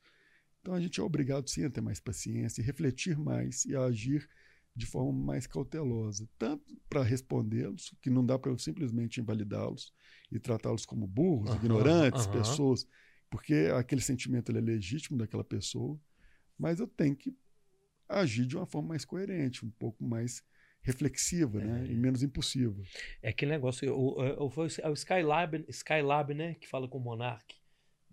[0.62, 4.28] Então a gente é obrigado sim a ter mais paciência, refletir mais e agir
[4.76, 9.94] de forma mais cautelosa, tanto para respondê-los, que não dá para eu simplesmente invalidá-los
[10.32, 12.40] e tratá-los como burros, Aham, ignorantes, aham.
[12.40, 12.88] pessoas,
[13.30, 16.00] porque aquele sentimento é legítimo daquela pessoa,
[16.58, 17.36] mas eu tenho que
[18.10, 20.44] agir de uma forma mais coerente, um pouco mais
[20.82, 21.92] reflexiva, né, É.
[21.92, 22.82] e menos impulsiva.
[23.22, 27.56] É aquele negócio, o, o, foi o Skylab, Skylab, né, que fala com o Monark.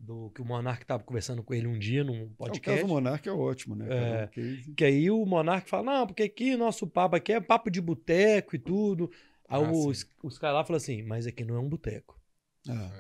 [0.03, 2.61] Do, que o Monark tava conversando com ele um dia num É, o podcast.
[2.71, 3.87] caso do Monark é ótimo, né?
[3.91, 4.31] É.
[4.41, 7.83] Um Que aí o Monark fala, não, porque aqui nosso papo aqui é papo de
[7.83, 9.11] boteco e tudo.
[9.47, 10.07] Aí Ah, o, sim.
[10.23, 12.19] o Skylab fala assim, mas aqui não é um boteco.
[12.67, 12.91] Ah,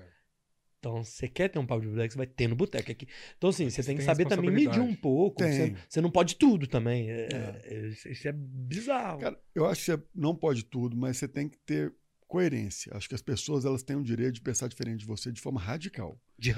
[0.78, 3.06] Então, você quer ter um papo de boteco, você vai ter no boteco aqui.
[3.38, 5.38] Então, assim, você você tem que tem saber também medir um pouco.
[5.38, 5.52] Tem.
[5.52, 7.10] Você, você não pode tudo também.
[7.10, 7.60] É, É.
[7.64, 9.20] é, isso é bizarro.
[9.20, 11.94] Cara, eu acho que você não pode tudo, mas você tem que ter
[12.30, 12.96] coerência.
[12.96, 15.60] Acho que as pessoas elas têm o direito de pensar diferente de você de forma
[15.60, 16.16] radical.
[16.38, 16.54] De-.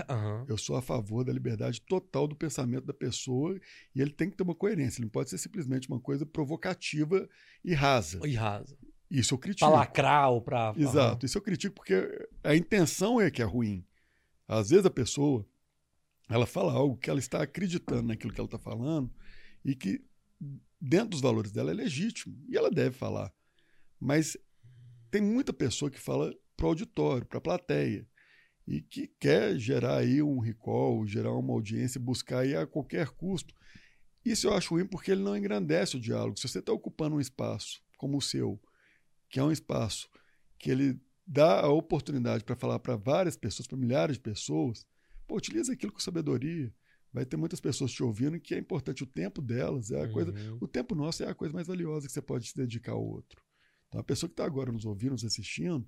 [0.46, 3.58] Eu sou a favor da liberdade total do pensamento da pessoa
[3.94, 5.00] e ele tem que ter uma coerência.
[5.00, 7.26] Ele não pode ser simplesmente uma coisa provocativa
[7.64, 8.20] e rasa.
[8.28, 8.76] E rasa.
[9.10, 9.66] Isso eu critico.
[9.66, 10.74] Pra lacrar ou pra.
[10.76, 13.82] Exato, isso eu critico porque a intenção é que é ruim.
[14.46, 15.46] Às vezes a pessoa
[16.28, 19.10] ela fala algo que ela está acreditando naquilo que ela está falando
[19.64, 20.04] e que
[20.78, 23.32] dentro dos valores dela é legítimo e ela deve falar.
[23.98, 24.36] Mas
[25.12, 28.06] tem muita pessoa que fala para o auditório, para a plateia
[28.66, 33.54] e que quer gerar aí um recall, gerar uma audiência, buscar aí a qualquer custo.
[34.24, 36.38] Isso eu acho ruim porque ele não engrandece o diálogo.
[36.38, 38.58] Se você está ocupando um espaço como o seu,
[39.28, 40.08] que é um espaço
[40.58, 44.86] que ele dá a oportunidade para falar para várias pessoas, para milhares de pessoas,
[45.26, 46.72] pô, utiliza aquilo com sabedoria.
[47.12, 50.32] Vai ter muitas pessoas te ouvindo que é importante o tempo delas, é a coisa,
[50.32, 50.58] Uhum.
[50.62, 53.42] o tempo nosso é a coisa mais valiosa que você pode se dedicar ao outro.
[53.92, 55.86] Então a pessoa que está agora nos ouvindo, nos assistindo,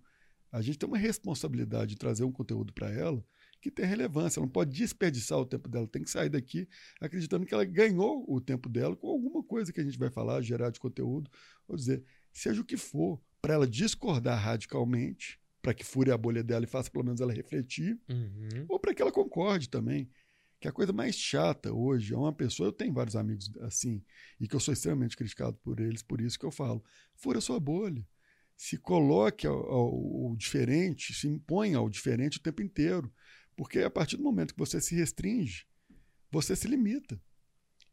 [0.52, 3.24] a gente tem uma responsabilidade de trazer um conteúdo para ela
[3.62, 4.38] que tem relevância.
[4.38, 6.68] Ela não pode desperdiçar o tempo dela, tem que sair daqui
[7.00, 10.42] acreditando que ela ganhou o tempo dela com alguma coisa que a gente vai falar,
[10.42, 11.30] gerar de conteúdo,
[11.66, 16.44] ou dizer, seja o que for, para ela discordar radicalmente, para que fure a bolha
[16.44, 18.66] dela e faça pelo menos ela refletir, Uhum.
[18.68, 20.10] ou para que ela concorde também.
[20.64, 24.02] Que a coisa mais chata hoje é uma pessoa, eu tenho vários amigos assim,
[24.40, 26.82] e que eu sou extremamente criticado por eles, por isso que eu falo,
[27.14, 28.02] fura sua bolha.
[28.56, 33.12] Se coloque ao, ao- ao diferente, se impõe ao diferente o tempo inteiro.
[33.54, 35.66] Porque a partir do momento que você se restringe,
[36.30, 37.20] você se limita.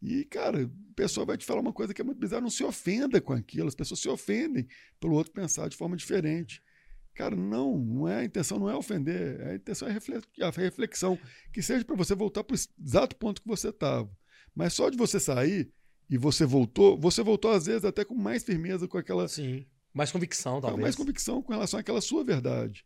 [0.02, 2.64] E, cara, a pessoa vai te falar uma coisa que é muito bizarra, não se
[2.64, 4.66] ofenda com aquilo, as pessoas se ofendem
[4.98, 6.64] pelo outro pensar de forma diferente.
[7.14, 11.20] Cara, não, não é, a intenção não é ofender, a intenção é a reflexão,
[11.52, 14.10] que seja para você voltar para o exato ponto que você estava.
[14.56, 15.72] Mas só de você sair
[16.10, 19.28] e você voltou, você voltou às vezes até com mais firmeza, com aquela.
[19.28, 19.66] Sim.
[19.94, 20.82] Mais convicção, com talvez.
[20.82, 22.86] mais convicção com relação àquela sua verdade.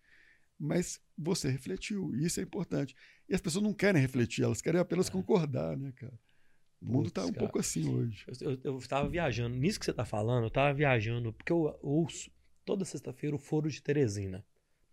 [0.60, 2.96] Mas você refletiu, e isso é importante.
[3.30, 5.12] E as pessoas não querem refletir, elas querem apenas É.
[5.12, 6.18] concordar, né, cara?
[6.82, 7.40] O mundo está um cara.
[7.40, 8.26] pouco assim hoje.
[8.42, 9.56] Eu, eu, eu tava viajando.
[9.56, 12.30] Nisso que você tá falando, eu tava viajando, porque eu ouço
[12.66, 14.44] toda sexta-feira o Foro de Teresina.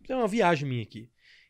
[0.07, 1.09] É uma viagem minha aqui.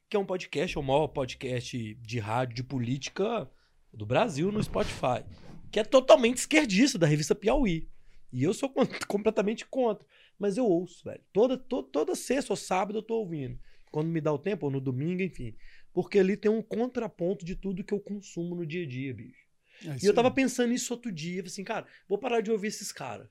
[0.10, 3.50] Que é um podcast, é o maior podcast de rádio, de política
[3.92, 5.24] do Brasil no Spotify.
[5.72, 7.90] Que é totalmente esquerdista, da revista Piauí.
[8.32, 8.72] E eu sou
[9.08, 10.06] completamente contra.
[10.40, 11.22] Mas eu ouço, velho.
[11.34, 13.60] Toda, toda, toda sexta ou sábado eu tô ouvindo.
[13.92, 15.56] Quando me dá o tempo, ou no domingo, enfim.
[15.94, 19.44] Porque ali tem um contraponto de tudo que eu consumo no dia a dia, bicho.
[19.86, 22.68] É E eu tava pensando nisso outro dia, falei assim, cara, vou parar de ouvir
[22.68, 23.28] esses caras.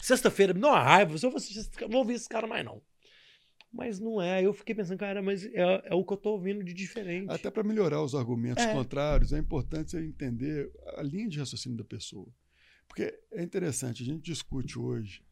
[0.00, 1.30] Sexta-feira, me dá uma raiva, eu
[1.88, 2.82] vou ouvir esses caras mais não.
[3.72, 6.64] Mas não é, eu fiquei pensando, cara, mas é, é o que eu tô ouvindo
[6.64, 7.30] de diferente.
[7.30, 8.72] Até para melhorar os argumentos É.
[8.72, 12.26] contrários, é importante você entender a linha de raciocínio da pessoa.
[12.88, 15.22] Porque é interessante, a gente discute hoje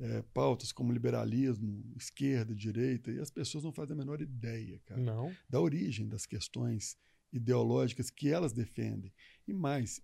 [0.00, 5.00] é, pautas como liberalismo, esquerda, direita, e as pessoas não fazem a menor ideia, cara,
[5.00, 5.34] Não.
[5.48, 6.98] da origem das questões
[7.32, 9.12] ideológicas que elas defendem.
[9.46, 10.02] E mais,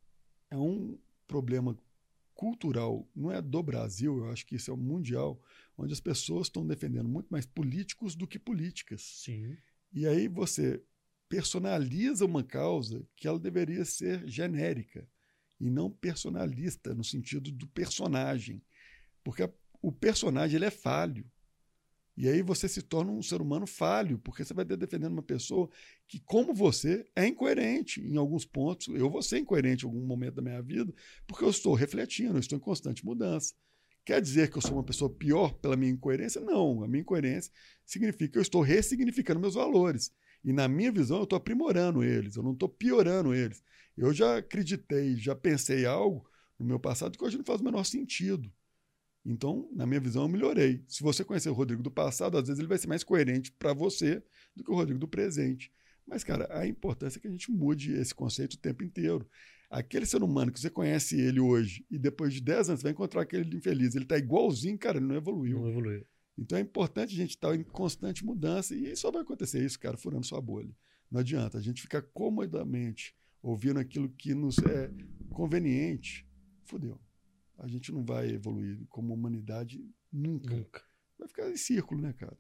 [0.51, 1.77] é um problema
[2.35, 5.41] cultural, não é do Brasil, eu acho que isso é um mundial,
[5.77, 9.03] onde as pessoas estão defendendo muito mais políticos do que políticas.
[9.03, 9.57] Sim.
[9.93, 10.83] E aí você
[11.29, 15.09] personaliza uma causa que ela deveria ser genérica
[15.61, 18.63] e não personalista no sentido do personagem,
[19.23, 21.31] porque a- o personagem ele é falho.
[22.17, 25.69] E aí você se torna um ser humano falho, porque você vai defendendo uma pessoa
[26.07, 28.89] que, como você, é incoerente em alguns pontos.
[28.89, 30.95] Eu vou ser incoerente em algum momento da minha vida,
[31.27, 33.53] porque eu estou refletindo, eu estou em constante mudança.
[34.05, 36.41] Quer dizer que eu sou uma pessoa pior pela minha incoerência?
[36.41, 36.85] Não.
[36.85, 37.51] A minha incoerência
[37.85, 40.13] significa que eu estou ressignificando meus valores.
[40.45, 43.63] E na minha visão, eu estou aprimorando eles, eu não estou piorando eles.
[43.97, 47.85] Eu já acreditei, já pensei algo no meu passado que hoje não faz o menor
[47.85, 48.53] sentido.
[49.25, 50.85] Então, na minha visão, eu melhorei.
[50.87, 53.73] Se você conhecer o Rodrigo do passado, às vezes ele vai ser mais coerente para
[53.73, 54.23] você
[54.55, 55.73] do que o Rodrigo do presente.
[56.07, 59.27] Mas, cara, a importância é que a gente mude esse conceito o tempo inteiro.
[59.71, 62.93] Aquele ser humano que você conhece ele hoje e depois de 10 anos você vai
[62.93, 65.59] encontrar aquele infeliz, ele está igualzinho, cara, ele não evoluiu.
[65.59, 66.07] Não evoluiu.
[66.37, 69.97] Então é importante a gente estar em constante mudança e só vai acontecer isso, cara,
[69.97, 70.71] furando sua bolha.
[71.11, 74.91] Não adianta a gente ficar comodamente ouvindo aquilo que nos é
[75.31, 76.27] conveniente.
[76.65, 77.01] Fudeu.
[77.59, 80.55] A gente não vai evoluir como humanidade nunca.
[80.55, 80.85] Nunca.
[81.19, 82.37] Vai ficar em círculo, né, cara?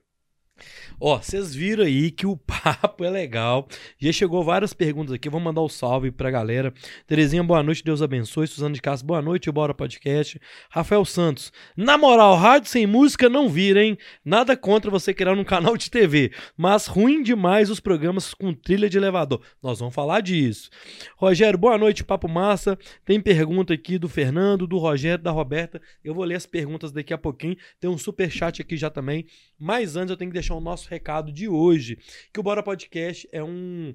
[1.00, 3.66] Ó, vocês viram aí que o papo é legal.
[3.98, 5.28] Já chegou várias perguntas aqui.
[5.28, 6.72] Vou mandar um salve pra galera.
[7.06, 8.46] Terezinha, boa noite, Deus abençoe.
[8.46, 10.40] Suzana de Castro, boa noite, bora podcast.
[10.70, 13.98] Rafael Santos, na moral, rádio sem música não vira, hein?
[14.24, 18.88] Nada contra você criar um canal de TV, mas ruim demais os programas com trilha
[18.88, 19.40] de elevador.
[19.62, 20.70] Nós vamos falar disso.
[21.16, 22.78] Rogério, boa noite, papo massa.
[23.04, 25.80] Tem pergunta aqui do Fernando, do Rogério, da Roberta.
[26.04, 27.56] Eu vou ler as perguntas daqui a pouquinho.
[27.80, 29.26] Tem um super chat aqui já também.
[29.58, 31.98] Mas antes eu tenho que deixar o nosso recado de hoje,
[32.32, 33.94] que o Bora Podcast é um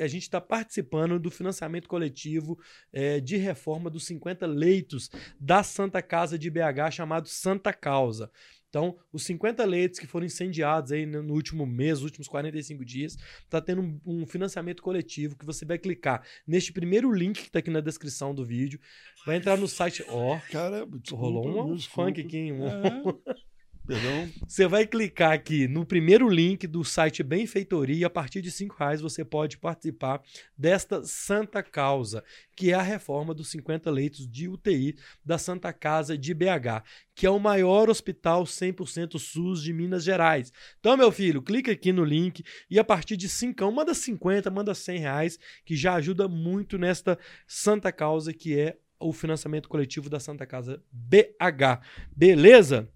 [0.00, 2.58] a gente está participando do financiamento coletivo
[2.92, 8.28] eh, de reforma dos 50 leitos da Santa Casa de BH, chamado Santa Causa.
[8.68, 13.16] Então, os 50 leitos que foram incendiados aí no último mês, nos últimos 45 dias,
[13.44, 17.60] está tendo um, um financiamento coletivo que você vai clicar neste primeiro link que está
[17.60, 18.78] aqui na descrição do vídeo.
[19.24, 20.04] Vai entrar no site.
[20.08, 22.52] Ó, Cara, desculpa, rolou um funk aqui.
[22.52, 23.46] Um, É.
[23.86, 24.28] Perdão.
[24.48, 28.68] Você vai clicar aqui no primeiro link do site Benfeitoria e a partir de R$
[28.76, 30.20] reais você pode participar
[30.58, 32.24] desta santa causa,
[32.56, 36.82] que é a reforma dos 50 leitos de UTI da Santa Casa de BH,
[37.14, 40.52] que é o maior hospital 100% SUS de Minas Gerais.
[40.80, 44.74] Então, meu filho, clica aqui no link e a partir de 5, manda 50, manda
[44.74, 50.18] 100 reais, que já ajuda muito nesta santa causa que é o financiamento coletivo da
[50.18, 51.82] Santa Casa BH.
[52.14, 52.88] Beleza?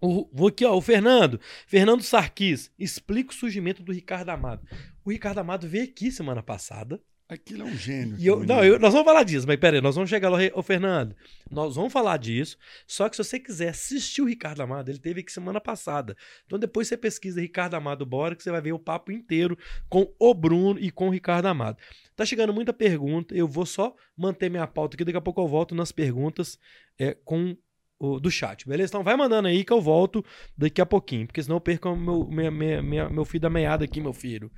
[0.00, 1.40] O, vou aqui, ó, o Fernando.
[1.66, 4.66] Fernando Sarquis, explica o surgimento do Ricardo Amado.
[5.04, 7.00] O Ricardo Amado veio aqui semana passada.
[7.30, 8.16] Aquilo é um gênio.
[8.18, 11.14] Eu, não, eu- nós vamos falar disso, mas peraí, nós vamos chegar lá, ô Fernando.
[11.50, 12.56] Nós vamos falar disso.
[12.86, 16.16] Só que se você quiser assistir o Ricardo Amado, ele teve aqui semana passada.
[16.46, 19.58] Então depois você pesquisa Ricardo Amado Bora, que você vai ver o papo inteiro
[19.90, 21.76] com o Bruno e com o Ricardo Amado.
[22.16, 25.48] Tá chegando muita pergunta, eu vou só manter minha pauta aqui, daqui a pouco eu
[25.48, 26.58] volto nas perguntas
[26.98, 27.54] é, com
[27.98, 28.90] o, do chat, beleza?
[28.90, 30.24] Então vai mandando aí que eu volto
[30.56, 33.50] daqui a pouquinho, porque senão eu perco o meu, minha, minha, minha- meu fio da
[33.50, 34.50] meada aqui, meu filho.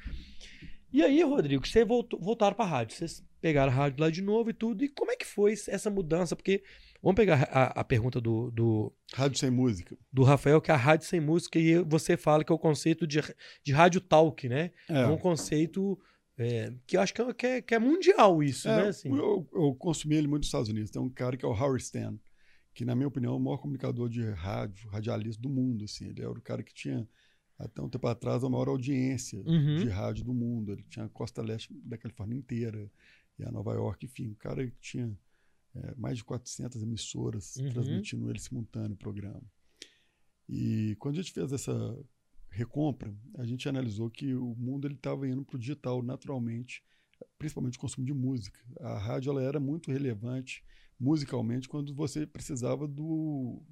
[0.92, 4.50] E aí, Rodrigo, vocês voltou, voltaram pra rádio, vocês pegaram a rádio lá de novo
[4.50, 6.34] e tudo, e como é que foi essa mudança?
[6.34, 6.62] Porque,
[7.00, 9.96] vamos pegar a, a pergunta do, do, Rádio sem música.
[10.12, 13.06] do Rafael, que é a rádio sem música, e você fala que é o conceito
[13.06, 13.20] de,
[13.64, 14.72] de rádio talk, né?
[14.88, 15.96] É, um conceito
[16.36, 18.88] É, que eu acho que é, que é, que é mundial isso, É, né?
[18.88, 19.10] Assim.
[19.16, 20.90] eu, eu consumi ele muito nos Estados Unidos.
[20.90, 22.18] Tem um cara que é o Howard Stern,
[22.74, 25.84] que, na minha opinião, é o maior comunicador de rádio, radialista do mundo.
[25.84, 26.06] Assim.
[26.08, 27.08] Ele era o cara que tinha,
[27.58, 29.76] até um tempo atrás, a maior audiência Uhum.
[29.78, 30.72] de rádio do mundo.
[30.72, 32.90] Ele tinha a costa leste da Califórnia inteira
[33.38, 34.30] e a Nova York, enfim.
[34.30, 35.18] O cara que tinha
[35.74, 37.68] é, mais de 400 emissoras Uhum.
[37.70, 39.42] transmitindo ele simultâneo o programa.
[40.48, 41.98] E quando a gente fez essa
[42.50, 46.82] recompra, a gente analisou que o mundo ele estava indo para o digital naturalmente,
[47.38, 48.58] principalmente o consumo de música.
[48.80, 50.64] A rádio ela era muito relevante
[51.00, 53.62] musicalmente quando você precisava do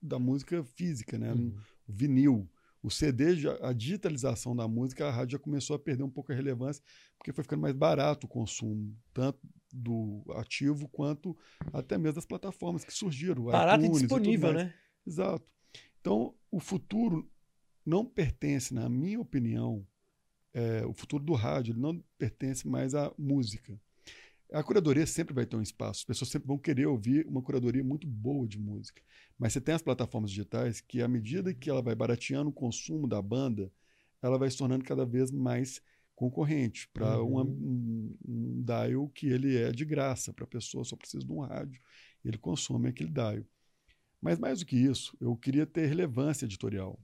[0.00, 1.32] da música física, né?
[1.32, 1.54] Uhum.
[1.86, 2.50] O vinil,
[2.82, 6.32] o CD, já- a digitalização da música, a rádio já começou a perder um pouco
[6.32, 6.82] a relevância
[7.16, 9.38] porque foi ficando mais barato o consumo, tanto
[9.72, 11.36] do ativo quanto
[11.72, 13.44] até mesmo das plataformas que surgiram.
[13.44, 14.66] Barato e iTunes tudo disponível, mais.
[14.66, 14.74] né?
[15.06, 15.46] Exato.
[16.00, 17.30] Então, o futuro
[17.86, 19.86] não pertence, na minha opinião,
[20.52, 23.80] é, o futuro do rádio ele não pertence mais à música.
[24.52, 27.82] A curadoria sempre vai ter um espaço, as pessoas sempre vão querer ouvir uma curadoria
[27.82, 29.02] muito boa de música.
[29.38, 33.08] Mas você tem as plataformas digitais que, à medida que ela vai barateando o consumo
[33.08, 33.72] da banda,
[34.20, 35.80] ela vai se tornando cada vez mais
[36.14, 37.42] concorrente para Uhum.
[37.48, 41.40] um, um dial que ele é de graça, para a pessoa só precisa de um
[41.40, 41.80] rádio,
[42.24, 43.42] ele consome aquele dial.
[44.20, 46.98] Mas mais do que isso, eu queria ter relevância editorial.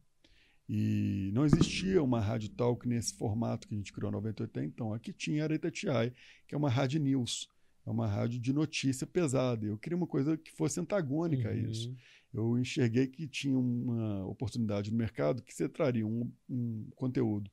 [0.68, 4.66] E não existia uma rádio talk nesse formato que a gente criou em 98 até
[4.66, 4.92] então.
[4.92, 6.14] Aqui tinha a Itatiaia,
[6.46, 7.48] que é uma rádio news,
[7.87, 9.64] é uma rádio de notícia pesada.
[9.64, 11.88] Eu queria uma coisa que fosse antagônica a isso.
[11.88, 11.96] Uhum.
[12.35, 17.50] Eu enxerguei que tinha uma oportunidade no mercado que você traria um, um conteúdo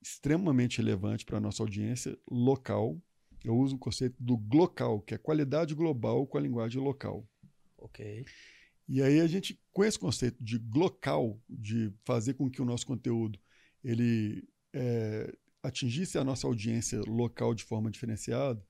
[0.00, 2.98] extremamente relevante para a nossa audiência local.
[3.44, 7.28] Eu uso o conceito do glocal, que é qualidade global com a linguagem local.
[7.76, 8.24] Ok.
[8.92, 12.84] E aí a gente, com esse conceito de glocal, de fazer com que o nosso
[12.84, 13.38] conteúdo
[13.84, 18.60] ele é, atingisse a nossa audiência local de forma diferenciada,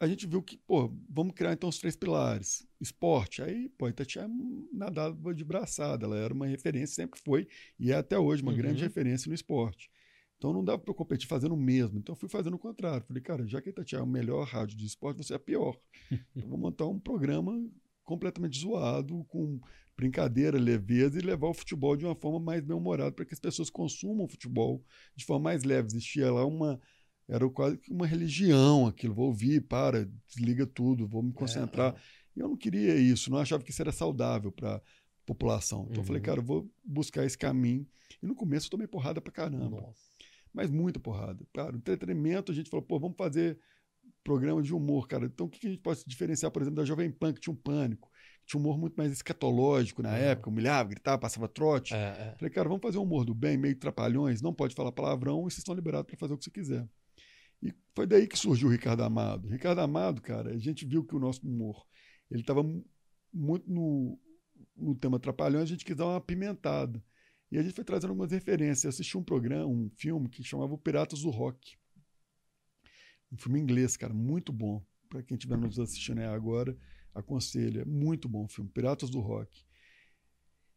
[0.00, 2.66] a gente viu que, pô, vamos criar então os três pilares.
[2.80, 4.26] Esporte, aí, pô, Itatiaia
[4.72, 7.46] nadava de braçada, ela era uma referência, sempre foi,
[7.78, 8.56] e é até hoje uma Uhum.
[8.58, 9.90] grande referência no esporte.
[10.38, 11.98] Então não dava para eu competir fazendo o mesmo.
[11.98, 13.06] Então eu fui fazendo o contrário.
[13.06, 15.38] Falei, cara, já que a Itatiaia é o melhor rádio de esporte, você é a
[15.38, 15.78] pior.
[16.34, 17.52] Então vou montar um programa
[18.04, 19.60] completamente zoado, com
[19.96, 23.70] brincadeira, leveza e levar o futebol de uma forma mais bem-humorada para que as pessoas
[23.70, 24.84] consumam o futebol
[25.16, 25.88] de forma mais leve.
[25.88, 26.80] Existia lá uma.
[27.28, 29.14] Era quase uma religião aquilo.
[29.14, 31.94] Vou ouvir, para, desliga tudo, vou me concentrar.
[31.94, 31.98] É,
[32.36, 34.82] E eu não queria isso, não achava que isso era saudável para a
[35.24, 35.86] população.
[35.88, 36.26] Então eu falei, Uhum.
[36.26, 37.86] cara, eu vou buscar esse caminho.
[38.22, 39.34] E no começo eu tomei porrada pra é.
[39.34, 40.02] caramba Nossa.
[40.52, 41.42] mas muita porrada.
[41.54, 43.58] Cara, entretenimento, a gente falou, pô, vamos fazer
[44.24, 45.26] programa de humor, cara.
[45.26, 47.52] Então, o que a gente pode se diferenciar, por exemplo, da Jovem Pan, que tinha
[47.52, 48.10] um pânico,
[48.40, 50.14] que tinha um humor muito mais escatológico na Uhum.
[50.16, 51.94] época, humilhava, gritava, passava trote.
[51.94, 52.34] É, é.
[52.38, 55.42] Falei, cara, vamos fazer um humor do bem, meio trapalhões, não pode falar palavrão e
[55.44, 56.88] vocês estão liberados para fazer o que você quiser.
[57.62, 59.48] E foi daí que surgiu o Ricardo Amado.
[59.48, 61.84] Ricardo Amado, cara, a gente viu que o nosso humor,
[62.30, 62.62] ele estava
[63.32, 64.18] muito no,
[64.76, 67.02] no tema trapalhões, a gente quis dar uma apimentada.
[67.52, 68.84] E a gente foi trazendo algumas referências.
[68.84, 71.76] Eu assisti um programa, um filme que chamava o Piratas do Rock.
[73.32, 74.82] Um filme inglês, cara, muito bom.
[75.08, 76.76] Para quem estiver nos assistindo agora,
[77.14, 77.80] aconselho.
[77.80, 79.64] É muito bom o filme, Piratas do Rock.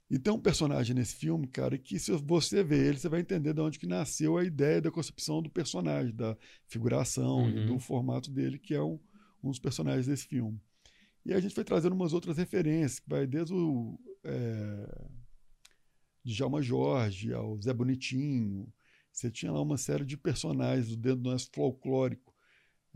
[0.10, 3.53] E tem um personagem nesse filme, cara, que se você ver ele, você vai entender
[3.53, 7.65] de onde que nasceu a ideia da concepção do personagem, da figuração e Uhum.
[7.65, 8.97] do formato dele, que é um,
[9.43, 10.62] um dos personagens desse filme.
[11.25, 15.07] E a gente foi trazendo umas outras referências, que vai desde o é,
[16.23, 18.71] Djalma Jorge ao Zé Bonitinho.
[19.12, 22.26] Você tinha lá uma série de personagens dentro do nosso folclórico,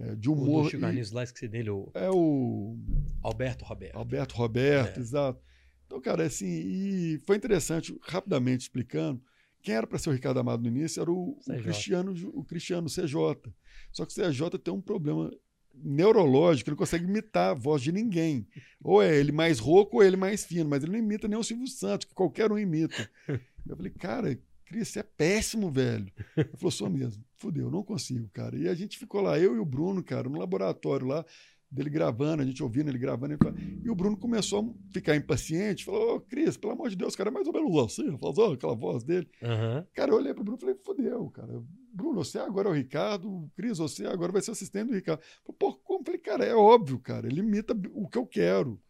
[0.02, 0.64] é, de O humor.
[0.64, 2.78] do e- Chicanis lá, esqueci dele, o é o
[3.22, 3.96] Alberto Roberto.
[3.96, 5.00] Alberto Roberto, É.
[5.00, 5.40] exato.
[5.86, 9.22] Então, cara, assim, e foi interessante, rapidamente explicando,
[9.62, 11.62] quem era para ser o Ricardo Amado no início era o, o.
[11.62, 13.52] Cristiano, o Cristiano CJ.
[13.92, 15.30] Só que o CJ tem um problema
[15.74, 18.48] neurológico, ele não consegue imitar a voz de ninguém.
[18.82, 21.38] Ou é ele mais rouco ou é ele mais fino, mas ele não imita nem
[21.38, 23.10] o Silvio Santos, que qualquer um imita.
[23.68, 24.40] Eu falei, cara,
[24.72, 26.08] Cris, você é péssimo, velho.
[26.38, 27.22] Ele falou, sou mesmo.
[27.38, 28.56] Fudeu, não consigo, cara.
[28.58, 31.26] E a gente ficou lá, eu e o Bruno, cara, no laboratório lá,
[31.70, 33.34] dele gravando, a gente ouvindo ele gravando.
[33.34, 37.18] Ele e o Bruno começou a ficar impaciente, falou, ô, Cris, pelo amor de Deus,
[37.18, 39.28] cara, é mais ou menos assim, falou, aquela voz dele.
[39.44, 39.86] Aham.
[39.94, 41.62] Cara, eu olhei pro Bruno e falei, fudeu, cara.
[41.94, 45.22] Bruno, você agora é o Ricardo, Cris, você agora vai ser assistente do Ricardo.
[45.44, 46.06] Falei, Pô, como?
[46.06, 48.82] Falei, cara, é óbvio, cara, ele imita o que eu quero.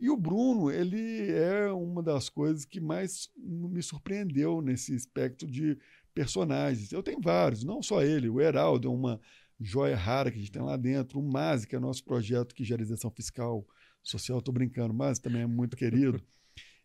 [0.00, 5.76] E o Bruno, ele é uma das coisas que mais me surpreendeu nesse espectro de
[6.14, 6.92] personagens.
[6.92, 8.28] Eu tenho vários, não só ele.
[8.28, 9.20] O Heraldo é uma
[9.60, 11.18] joia rara que a gente tem lá dentro.
[11.18, 13.66] O Mazi, que é nosso projeto que gera isenção fiscal
[14.02, 14.38] social.
[14.38, 16.22] Estou brincando, mas também é muito querido.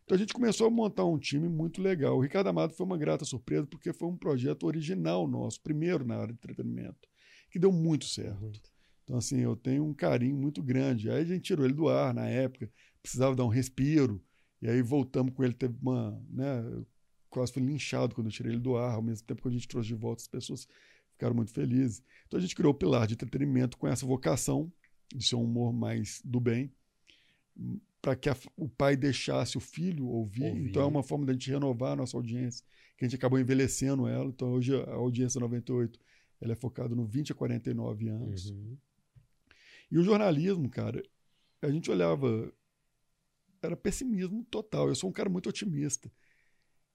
[0.04, 2.18] Então a gente começou a montar um time muito legal.
[2.18, 6.16] O Ricardo Amado foi uma grata surpresa, porque foi um projeto original nosso, primeiro na
[6.16, 7.08] área de entretenimento,
[7.50, 8.38] que deu muito certo.
[8.38, 8.70] Muito.
[9.02, 11.10] Então, assim, eu tenho um carinho muito grande.
[11.10, 12.70] Aí a gente tirou ele do ar na época,
[13.04, 14.18] precisava dar um respiro,
[14.62, 16.18] e aí voltamos com ele, teve uma.
[16.30, 16.82] Né,
[17.28, 19.68] quase fui linchado quando eu tirei ele do ar, ao mesmo tempo que a gente
[19.68, 20.66] trouxe de volta, as pessoas
[21.12, 22.02] ficaram muito felizes.
[22.26, 24.72] Então a gente criou o pilar de entretenimento com essa vocação
[25.14, 26.72] de ser um humor mais do bem
[28.00, 30.44] para que a, o pai deixasse o filho ouvir.
[30.44, 30.70] ouvir.
[30.70, 32.64] Então é uma forma da gente renovar a nossa audiência,
[32.96, 34.26] que a gente acabou envelhecendo ela.
[34.26, 36.00] Então hoje a audiência 98
[36.40, 38.50] ela é focada no 20 a 49 anos.
[38.50, 38.78] Uhum.
[39.90, 41.02] E o jornalismo, cara,
[41.60, 42.52] a gente olhava
[43.66, 44.88] era pessimismo total.
[44.88, 46.10] Eu sou um cara muito otimista.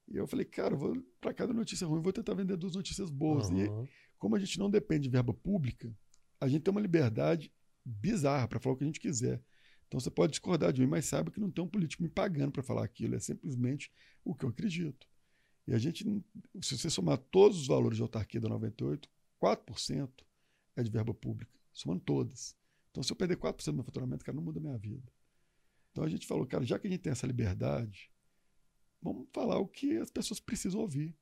[0.07, 0.75] E eu falei, cara,
[1.21, 3.49] para cada notícia ruim, vou tentar vender duas notícias boas.
[3.49, 3.85] Uhum.
[3.85, 5.93] E como a gente não depende de verba pública,
[6.39, 7.51] a gente tem uma liberdade
[7.85, 9.41] bizarra para falar o que a gente quiser.
[9.87, 12.51] Então você pode discordar de mim, mas saiba que não tem um político me pagando
[12.51, 13.91] para falar aquilo, é simplesmente
[14.23, 15.07] o que eu acredito.
[15.67, 16.03] E a gente,
[16.61, 19.09] se você somar todos os valores de autarquia da 98,
[19.41, 20.09] 4%
[20.75, 22.55] é de verba pública, somando todas.
[22.91, 25.11] Então se eu perder 4% do meu faturamento, cara, não muda a minha vida.
[25.91, 28.11] Então a gente falou, cara, já que a gente tem essa liberdade,
[29.01, 31.15] vamos falar o que as pessoas precisam ouvir.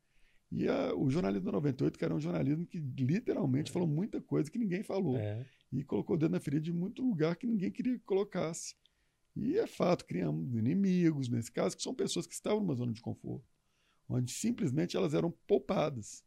[0.51, 3.73] E a, o jornalismo da 98, que era um jornalismo que literalmente é.
[3.73, 5.17] falou muita coisa que ninguém falou.
[5.17, 8.75] É e colocou o dedo na ferida de muito lugar que ninguém queria que colocasse.
[9.35, 13.01] E é fato, criamos inimigos, nesse caso, que são pessoas que estavam numa zona de
[13.01, 13.45] conforto,
[14.09, 16.23] onde simplesmente elas eram poupadas.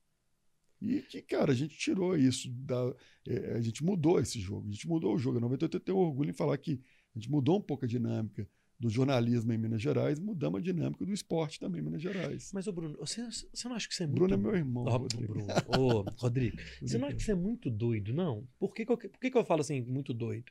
[0.80, 2.94] E que, cara, a gente tirou isso, da,
[3.26, 5.38] é, a gente mudou esse jogo, a gente mudou o jogo.
[5.38, 6.80] A 98 eu tenho orgulho em falar que
[7.14, 8.48] a gente mudou um pouco a dinâmica
[8.80, 12.50] do jornalismo em Minas Gerais, mudamos a dinâmica do esporte também em Minas Gerais.
[12.54, 14.18] Mas, ô Bruno, você, você não acha que você é muito...
[14.18, 15.34] Bruno é meu irmão, oh, Rodrigo.
[15.34, 15.46] Bruno.
[15.78, 18.48] Ô, Rodrigo, você não acha que você é muito doido, não?
[18.58, 20.46] Por que, que, eu, por que, que eu falo assim, muito doido?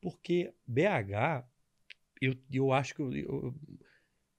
[0.00, 1.46] Porque BH,
[2.20, 3.54] eu, eu acho que eu, eu,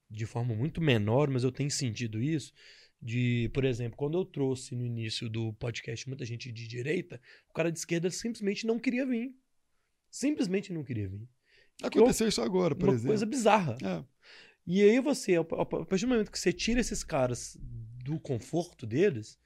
[0.10, 2.54] de forma muito menor, mas eu tenho sentido isso,
[3.02, 7.54] de, por exemplo, quando eu trouxe no início do podcast muita gente de direita, o
[7.54, 9.34] cara de esquerda simplesmente não queria vir.
[10.12, 11.26] Simplesmente não queria vir.
[11.82, 13.10] Aconteceu isso agora, por uma exemplo.
[13.10, 13.78] coisa bizarra.
[13.84, 14.04] É.
[14.68, 17.58] E aí você, a partir do momento que você tira esses caras
[18.04, 19.40] do conforto deles,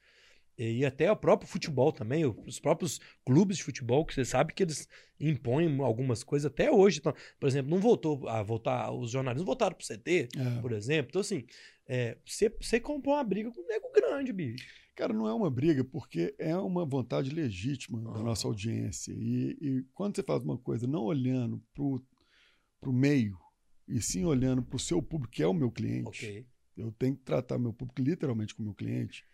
[0.56, 4.62] e até o próprio futebol também, os próprios clubes de futebol, que você sabe que
[4.62, 6.98] eles impõem algumas coisas até hoje.
[7.00, 10.60] Então, por exemplo, não voltou a voltar, os jornalistas voltaram pro CT, é.
[10.60, 11.08] por exemplo.
[11.10, 11.44] Então, assim,
[11.86, 14.64] é, você, você comprou uma briga com um nego grande, bicho.
[14.94, 19.12] Cara, não é uma briga, porque é uma vontade legítima da nossa audiência.
[19.12, 22.00] E, e quando você faz uma coisa não olhando pro
[22.84, 23.38] para o meio,
[23.88, 26.26] e sim olhando para o seu público, que é o meu cliente.
[26.26, 26.46] Okay.
[26.76, 29.24] Eu tenho que tratar meu público literalmente como meu cliente.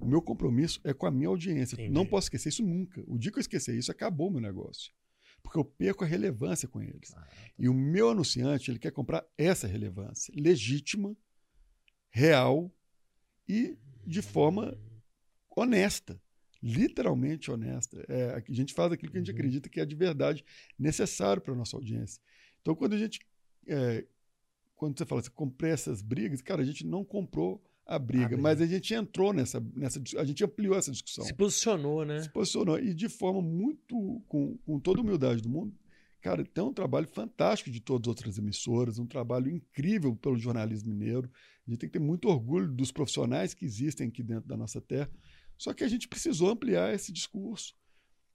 [0.00, 1.74] O meu compromisso é com a minha audiência.
[1.76, 1.92] Entendi.
[1.92, 3.02] Não posso esquecer isso nunca.
[3.06, 4.92] O dia que eu esquecer isso, acabou o meu negócio.
[5.42, 7.14] Porque eu perco a relevância com eles.
[7.14, 7.36] Ah, tá.
[7.58, 11.16] E o meu anunciante, ele quer comprar essa relevância legítima,
[12.10, 12.74] real
[13.48, 14.76] e de forma
[15.56, 16.20] honesta.
[16.62, 18.04] Literalmente honesta.
[18.08, 19.36] É, a gente faz aquilo que a gente uhum.
[19.36, 20.44] acredita que é de verdade
[20.76, 22.20] necessário para a nossa audiência.
[22.66, 23.20] Então, quando a gente.
[23.68, 24.04] É,
[24.74, 28.38] quando você fala assim, comprei essas brigas, cara, a gente não comprou a briga, a
[28.38, 30.02] mas a gente entrou nessa, nessa.
[30.18, 31.24] A gente ampliou essa discussão.
[31.24, 32.22] Se posicionou, né?
[32.22, 32.76] Se posicionou.
[32.80, 34.20] E de forma muito.
[34.26, 35.72] com, com toda a humildade do mundo.
[36.20, 40.92] Cara, tem um trabalho fantástico de todas as outras emissoras, um trabalho incrível pelo jornalismo
[40.92, 41.30] mineiro.
[41.64, 44.80] A gente tem que ter muito orgulho dos profissionais que existem aqui dentro da nossa
[44.80, 45.08] terra.
[45.56, 47.76] Só que a gente precisou ampliar esse discurso.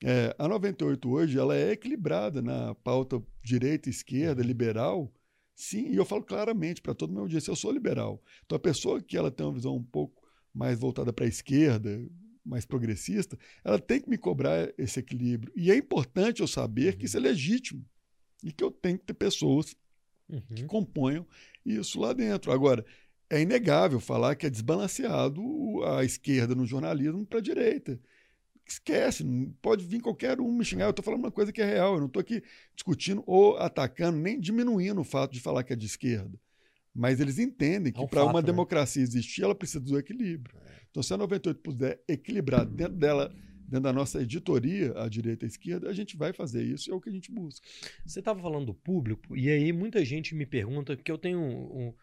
[0.04, 4.48] É, a 98 hoje ela é equilibrada na pauta direita, esquerda, uhum.
[4.48, 5.14] liberal.
[5.56, 8.22] Sim, e eu falo claramente para todo meu audiência, eu sou liberal.
[8.46, 10.22] Então a pessoa que ela tem uma visão um pouco
[10.54, 12.04] mais voltada para a esquerda,
[12.44, 15.54] mais progressista, ela tem que me cobrar esse equilíbrio.
[15.56, 17.00] E é importante eu saber uhum.
[17.00, 17.28] que isso é uhum.
[17.28, 17.86] legítimo
[18.44, 19.76] e que eu tenho que ter pessoas
[20.28, 20.42] uhum.
[20.56, 21.28] que componham
[21.64, 22.52] isso lá dentro.
[22.52, 22.84] Agora,
[23.30, 25.42] é inegável falar que é desbalanceado
[25.86, 28.00] a esquerda no jornalismo para a direita
[28.74, 29.24] esquece,
[29.62, 30.86] pode vir qualquer um me xingar.
[30.86, 32.44] Eu estou falando uma coisa que é real, eu não estou aqui
[32.76, 36.40] discutindo ou atacando, nem diminuindo o fato de falar que é de esquerda.
[36.94, 38.46] Mas eles entendem que é um para uma né?
[38.46, 40.56] democracia existir, ela precisa do equilíbrio.
[40.66, 40.82] É.
[40.90, 43.34] Então, se a 98 puder equilibrar dentro dela,
[43.66, 46.94] dentro da nossa editoria, a direita e a esquerda, a gente vai fazer isso, é
[46.94, 47.66] o que a gente busca.
[48.06, 51.94] Você estava falando do público, e aí muita gente me pergunta, que eu tenho um,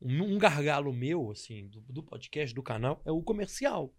[0.00, 3.92] um, um gargalo meu, assim, do, do podcast, do canal, é o comercial.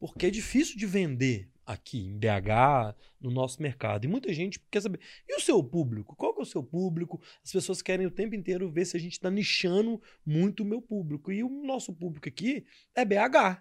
[0.00, 4.04] Porque é difícil de vender aqui em BH, no nosso mercado.
[4.04, 5.00] E muita gente quer saber.
[5.28, 6.14] E o seu público?
[6.14, 7.20] Qual que é o seu público?
[7.44, 10.80] As pessoas querem o tempo inteiro ver se a gente está nichando muito o meu
[10.80, 11.32] público.
[11.32, 12.64] E o nosso público aqui
[12.94, 13.60] é BH.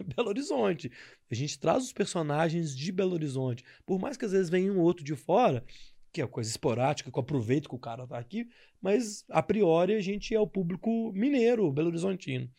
[0.14, 0.92] Belo Horizonte.
[1.30, 3.64] A gente traz os personagens de Belo Horizonte.
[3.86, 5.64] Por mais que às vezes venha um outro de fora,
[6.12, 8.48] que é coisa esporádica, que eu aproveito que o cara tá aqui,
[8.82, 12.50] mas a priori a gente é o público mineiro, Belo Horizontino.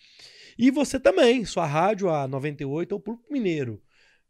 [0.57, 3.82] E você também, sua rádio, a 98, é o público mineiro.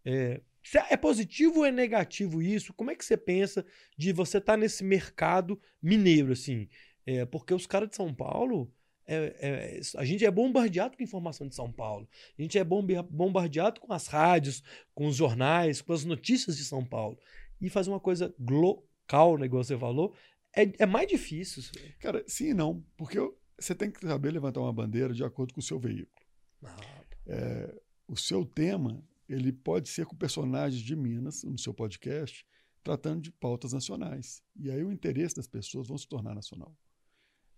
[0.06, 0.42] É,
[0.90, 2.74] é positivo ou é negativo isso?
[2.74, 3.66] Como é que você pensa
[3.98, 6.68] de você estar tá nesse mercado mineiro, assim?
[7.06, 8.72] É, porque os caras de São Paulo,
[9.08, 12.08] é, é, a gente é bombardeado com informação de São Paulo.
[12.38, 16.86] A gente é bombardeado com as rádios, com os jornais, com as notícias de São
[16.86, 17.18] Paulo.
[17.60, 20.16] E fazer uma coisa local, né, igual você falou,
[20.56, 21.64] é, é mais difícil.
[22.00, 22.84] Cara, sim e não.
[22.96, 23.18] Porque
[23.60, 26.26] você tem que saber levantar uma bandeira de acordo com o seu veículo.
[26.64, 29.04] Ah, é, o seu tema
[29.34, 32.46] ele pode ser com personagens de Minas no seu podcast,
[32.84, 34.42] tratando de pautas nacionais.
[34.56, 36.76] E aí o interesse das pessoas vão se tornar nacional.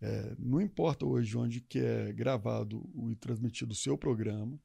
[0.02, 4.60] É, não importa hoje onde que é gravado e transmitido o seu programa,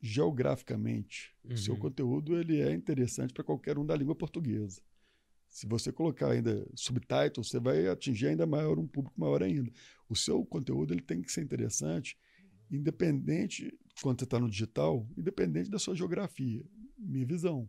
[0.00, 1.54] geograficamente, uhum.
[1.54, 1.80] o seu uhum.
[1.80, 4.80] conteúdo ele é interessante para qualquer um da língua portuguesa.
[5.48, 9.72] Se você colocar ainda subtitles, você vai atingir ainda maior um público maior ainda.
[10.08, 12.16] O seu conteúdo ele tem que ser interessante,
[12.70, 16.64] independente quando você está no digital, independente da sua geografia.
[16.96, 17.68] Minha visão.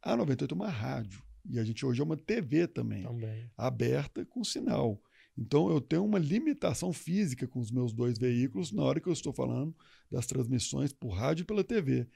[0.00, 3.50] A 98 é uma rádio e a gente hoje é uma TV também, também.
[3.56, 5.00] aberta com sinal.
[5.36, 9.12] Então eu tenho uma limitação física com os meus dois veículos na hora que eu
[9.12, 9.74] estou falando
[10.10, 12.06] das transmissões por rádio e pela TV.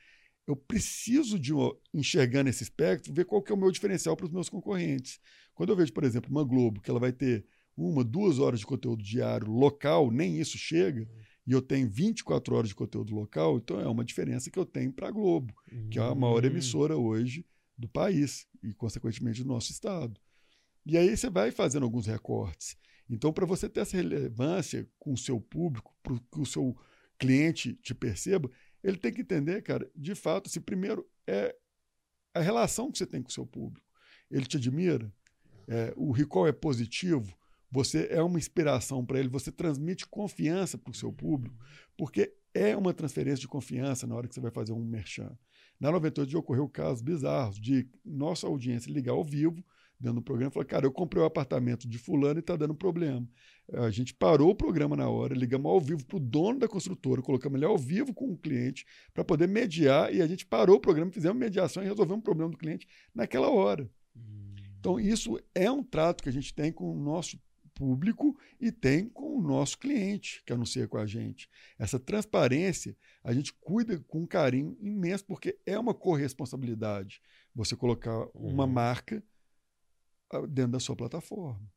[0.47, 1.53] Eu preciso de
[1.93, 5.19] enxergar nesse espectro, ver qual que é o meu diferencial para os meus concorrentes.
[5.55, 7.45] Quando eu vejo, por exemplo, uma Globo, que ela vai ter
[7.77, 11.09] uma, duas horas de conteúdo diário local, nem isso chega,
[11.47, 14.93] e eu tenho 24 horas de conteúdo local, então é uma diferença que eu tenho
[14.93, 15.55] para a Globo,
[15.91, 16.47] que é a maior hum.
[16.47, 17.47] emissora hoje
[17.79, 20.21] do país e, consequentemente, do nosso estado.
[20.85, 22.77] E aí você vai fazendo alguns recortes.
[23.09, 26.77] Então, para você ter essa relevância com o seu público, para que o seu
[27.19, 28.51] cliente te perceba,
[28.83, 31.55] ele tem que entender, cara, de fato, se primeiro é
[32.35, 33.87] a relação que você tem com o seu público.
[34.31, 35.13] Ele te admira,
[35.69, 37.37] é, o recall é positivo,
[37.77, 41.55] você é uma inspiração para ele, você transmite confiança para o seu público,
[41.95, 45.37] porque é uma transferência de confiança na hora que você vai fazer um merchan.
[45.79, 49.63] Na 98 ocorreu casos bizarros de nossa audiência ligar ao vivo
[50.01, 52.57] dentro do programa e falar: Cara, eu comprei o um apartamento de Fulano e está
[52.57, 53.29] dando problema.
[53.71, 57.21] A gente parou o programa na hora, ligamos ao vivo para o dono da construtora,
[57.21, 60.81] colocamos ele ao vivo com o cliente para poder mediar e a gente parou o
[60.81, 63.87] programa, fizemos mediação e resolvemos o problema do cliente naquela hora.
[64.17, 64.55] Hum.
[64.81, 67.39] Então, isso é um trato que a gente tem com o nosso
[67.77, 71.49] público e tem com o nosso cliente que anuncia com a gente.
[71.79, 77.21] Essa transparência a gente cuida com um carinho imenso, porque é uma corresponsabilidade
[77.55, 78.73] você colocar uma uhum.
[78.73, 79.23] marca
[80.33, 81.71] ah, dentro da sua plataforma.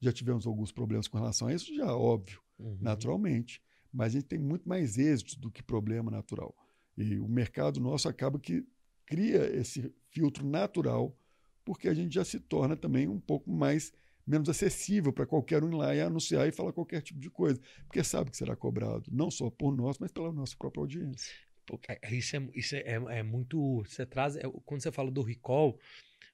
[0.00, 2.78] Já tivemos alguns problemas com relação a isso, já óbvio, uhum.
[2.80, 3.62] naturalmente.
[3.92, 6.56] Mas a gente tem muito mais êxito do que problema natural.
[6.96, 8.66] E o mercado nosso acaba que
[9.04, 11.14] cria esse filtro natural,
[11.64, 13.92] porque a gente já se torna também um pouco mais
[14.26, 17.60] menos acessível para qualquer um ir lá e anunciar e falar qualquer tipo de coisa,
[17.86, 21.32] porque sabe que será cobrado, não só por nós, mas pela nossa própria audiência.
[22.10, 22.82] Isso é, isso é,
[23.18, 23.82] é muito.
[23.86, 24.36] Você traz.
[24.36, 25.78] É, quando você fala do recall,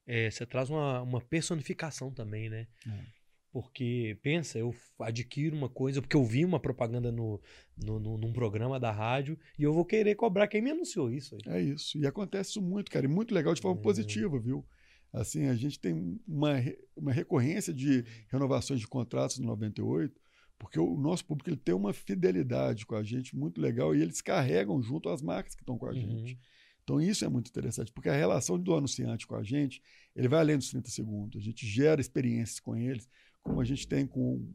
[0.07, 2.67] é, você traz uma, uma personificação também, né?
[2.87, 3.19] É.
[3.51, 7.41] Porque, pensa, eu adquiro uma coisa, porque eu vi uma propaganda no,
[7.77, 11.37] no, no, num programa da rádio e eu vou querer cobrar quem me anunciou isso.
[11.47, 11.55] Aí.
[11.55, 11.99] É isso.
[11.99, 13.07] E acontece isso muito, cara.
[13.07, 13.83] E muito legal de forma é.
[13.83, 14.65] positiva, viu?
[15.13, 16.53] Assim, a gente tem uma,
[16.95, 20.21] uma recorrência de renovações de contratos no 98,
[20.59, 24.21] porque o nosso público ele tem uma fidelidade com a gente muito legal e eles
[24.21, 26.01] carregam junto as marcas que estão com a uhum.
[26.01, 26.39] gente.
[26.83, 29.83] Então isso é muito interessante, porque a relação do anunciante com a gente,
[30.17, 31.41] ele vai além dos 30 segundos.
[31.41, 33.09] A gente gera experiências com eles,
[33.43, 34.51] como a gente tem com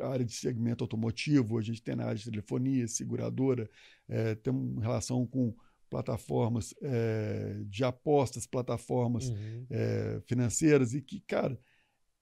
[0.00, 3.68] a área de segmento automotivo, a gente tem na área de telefonia, seguradora,
[4.08, 5.54] é, tem uma relação com
[5.96, 9.66] plataformas é, de apostas, plataformas uhum.
[9.70, 11.58] é, financeiras, e que, cara,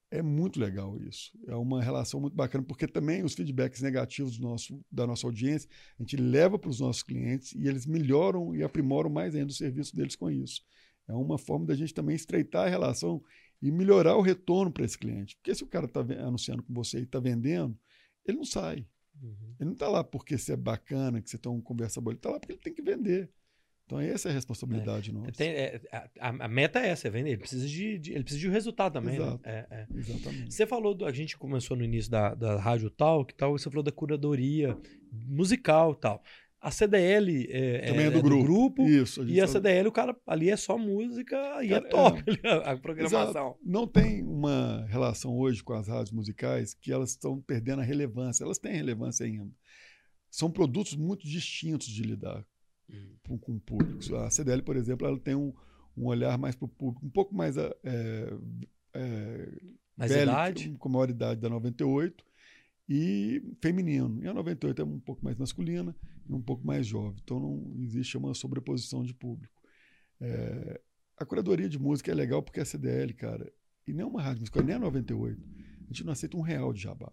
[0.09, 1.37] é muito legal isso.
[1.45, 5.69] É uma relação muito bacana, porque também os feedbacks negativos nosso, da nossa audiência,
[5.99, 9.53] a gente leva para os nossos clientes e eles melhoram e aprimoram mais ainda o
[9.55, 10.61] serviço deles com isso.
[11.05, 13.21] É uma forma da gente também estreitar a relação
[13.61, 15.35] e melhorar o retorno para esse cliente.
[15.35, 17.77] Porque se o cara está anunciando com você e está vendendo,
[18.25, 18.87] ele não sai.
[19.21, 19.55] Uhum.
[19.59, 22.19] Ele não está lá porque você é bacana, que você tem uma conversa boa, ele
[22.19, 23.29] está lá porque ele tem que vender.
[23.85, 25.13] Então essa é a responsabilidade é.
[25.13, 25.31] nossa.
[25.31, 25.81] Tem, é,
[26.19, 27.29] a, a, meta é essa, é vender.
[27.29, 29.19] Ele precisa de, de, ele precisa de um resultado também.
[29.19, 29.25] Né?
[29.25, 29.41] Exato.
[29.45, 29.65] Né?
[29.69, 30.53] É, Exatamente.
[30.53, 33.69] Você falou, do, a gente começou no início da, da rádio tal, que tal, você
[33.69, 34.75] falou da curadoria
[35.11, 36.23] musical tal.
[36.59, 38.43] A CDL é, Também é, é do, grupo.
[38.43, 38.87] grupo.
[38.87, 41.89] Isso, a e a CDL, o cara ali é só música e é cara, é
[41.89, 42.23] top
[42.65, 43.29] a programação.
[43.29, 43.59] Exato.
[43.63, 48.43] Não tem uma relação hoje com as rádios musicais que elas estão perdendo a relevância.
[48.43, 49.53] Elas têm relevância ainda.
[50.31, 52.43] São produtos muito distintos de lidar
[53.27, 54.11] com, com públicos.
[54.13, 55.53] A CDL, por exemplo, ela tem um,
[55.97, 57.71] um olhar mais para o público, um pouco mais é,
[58.93, 59.51] é,
[59.97, 60.75] Mais velho, idade?
[60.77, 62.23] com maior idade da 98
[62.87, 64.23] e feminino.
[64.23, 65.95] E a 98 é um pouco mais masculina
[66.27, 67.19] e um pouco mais jovem.
[67.23, 69.61] Então não existe uma sobreposição de público.
[70.21, 70.81] É,
[71.17, 73.51] a curadoria de música é legal porque a CDL, cara,
[73.87, 75.41] e nem uma rádio musical, nem a 98,
[75.81, 77.11] a gente não aceita um real de jabá.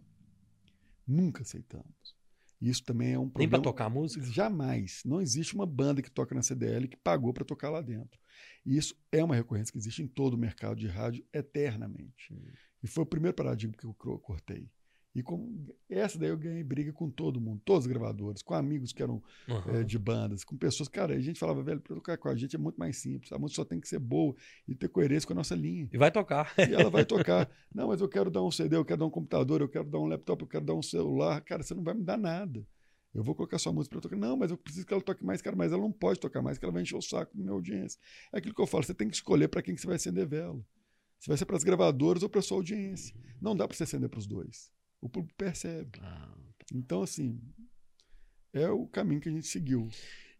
[1.06, 2.16] Nunca aceitamos.
[2.62, 3.50] Isso também é um Nem problema.
[3.50, 4.24] pra tocar música?
[4.24, 5.02] Jamais.
[5.04, 8.20] Não existe uma banda que toca na CDL que pagou para tocar lá dentro.
[8.64, 12.32] E isso é uma recorrência que existe em todo o mercado de rádio eternamente.
[12.80, 14.70] E foi o primeiro paradigma que eu cortei.
[15.14, 18.92] E com essa daí eu ganhei briga com todo mundo, todos os gravadores, com amigos
[18.92, 19.80] que eram Aham.
[19.80, 20.88] eh, de bandas, com pessoas.
[20.88, 23.30] Cara, a gente falava, velho, para tocar com a gente é muito mais simples.
[23.30, 24.34] A música só tem que ser boa
[24.66, 25.86] e ter coerência com a nossa linha.
[25.92, 26.54] E vai tocar.
[26.58, 27.50] E ela vai tocar.
[27.74, 29.98] Não, mas eu quero dar um CD, eu quero dar um computador, eu quero dar
[29.98, 31.40] um laptop, eu quero dar um celular.
[31.42, 32.66] Cara, você não vai me dar nada.
[33.14, 34.16] Eu vou colocar sua música para tocar.
[34.16, 36.56] Não, mas eu preciso que ela toque mais, cara, mas ela não pode tocar mais,
[36.56, 38.00] que ela vai encher o saco da minha audiência.
[38.32, 40.26] É aquilo que eu falo, você tem que escolher para quem que você vai acender
[40.26, 40.64] vela.
[41.18, 43.14] Se vai ser para as gravadoras ou para sua audiência.
[43.40, 44.72] Não dá para você acender para os dois.
[45.02, 45.98] O público percebe.
[46.00, 46.34] Ah.
[46.72, 47.38] Então, assim,
[48.54, 49.90] é o caminho que a gente seguiu.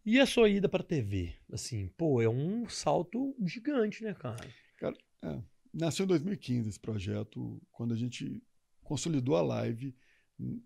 [0.07, 1.35] E a sua ida pra TV?
[1.53, 4.49] Assim, pô, é um salto gigante, né, cara?
[5.73, 8.43] Nasceu em 2015 esse projeto, quando a gente
[8.83, 9.95] consolidou a live.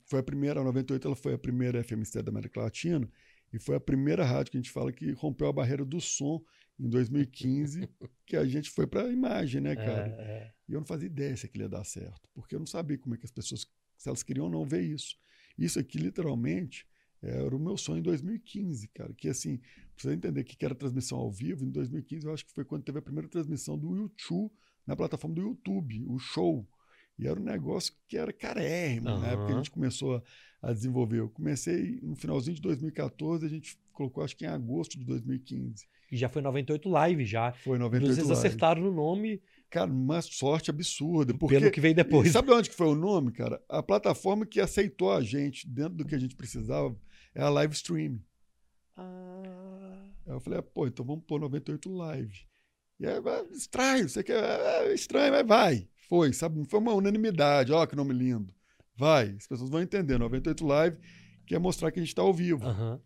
[0.05, 3.09] Foi a primeira, a 98 ela foi a primeira FM stereo da América Latina
[3.53, 6.43] e foi a primeira rádio que a gente fala que rompeu a barreira do som
[6.79, 7.89] em 2015,
[8.27, 10.09] que a gente foi para a imagem, né, cara?
[10.19, 10.53] É, é.
[10.69, 13.15] E eu não fazia ideia se aquilo ia dar certo, porque eu não sabia como
[13.15, 13.67] é que as pessoas,
[13.97, 15.17] se elas queriam ou não ver isso.
[15.59, 16.87] Isso aqui, literalmente,
[17.23, 19.13] era o meu sonho em 2015, cara.
[19.15, 19.61] Que assim,
[19.97, 22.85] você entender o que era transmissão ao vivo, em 2015 eu acho que foi quando
[22.85, 24.53] teve a primeira transmissão do YouTube
[24.87, 26.67] na plataforma do YouTube, o show.
[27.19, 30.23] E era um negócio que era carérrimo, na época que a gente começou a,
[30.69, 31.19] a desenvolver.
[31.19, 35.87] Eu comecei no finalzinho de 2014, a gente colocou acho que em agosto de 2015.
[36.13, 37.53] E já foi 98 live já.
[37.53, 38.47] Foi 98 Inclusive, eles live.
[38.47, 41.35] acertaram no nome Cara, uma sorte absurda.
[41.35, 42.29] Porque pelo que veio depois.
[42.29, 43.61] e sabe de onde que foi o nome, cara?
[43.69, 46.97] A plataforma que aceitou a gente dentro do que a gente precisava
[47.35, 48.21] é a live stream.
[48.97, 52.35] Ah, Aí eu falei, ah, pô, então vamos pôr 98 live.
[52.99, 54.43] E aí, ah, estranho, você quer.
[54.43, 55.89] É estranho, mas vai.
[56.09, 56.59] Foi, sabe?
[56.59, 57.73] Não foi uma unanimidade.
[57.73, 58.53] Ó, que nome lindo.
[58.97, 60.19] Vai, as pessoas vão entender.
[60.19, 60.97] 98 live
[61.47, 62.65] quer mostrar que a gente está ao vivo.
[62.67, 63.01] aham.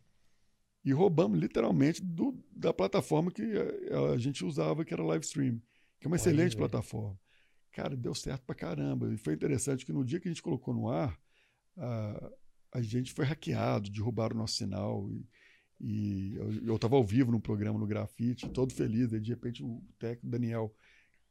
[0.82, 3.42] E roubamos literalmente do- da plataforma que
[3.92, 5.60] a, a gente usava, que era live stream,
[6.00, 7.18] que é uma excelente plataforma.
[7.70, 9.12] Cara, deu certo pra caramba.
[9.12, 11.16] E foi interessante que no dia que a gente colocou no ar,
[11.76, 12.32] a,
[12.72, 15.08] a gente foi hackeado, derrubaram o nosso sinal.
[15.10, 15.26] E,
[15.80, 16.34] e
[16.64, 19.12] eu estava ao vivo no programa no Grafite, todo feliz.
[19.12, 20.74] Aí, de repente, o técnico Daniel,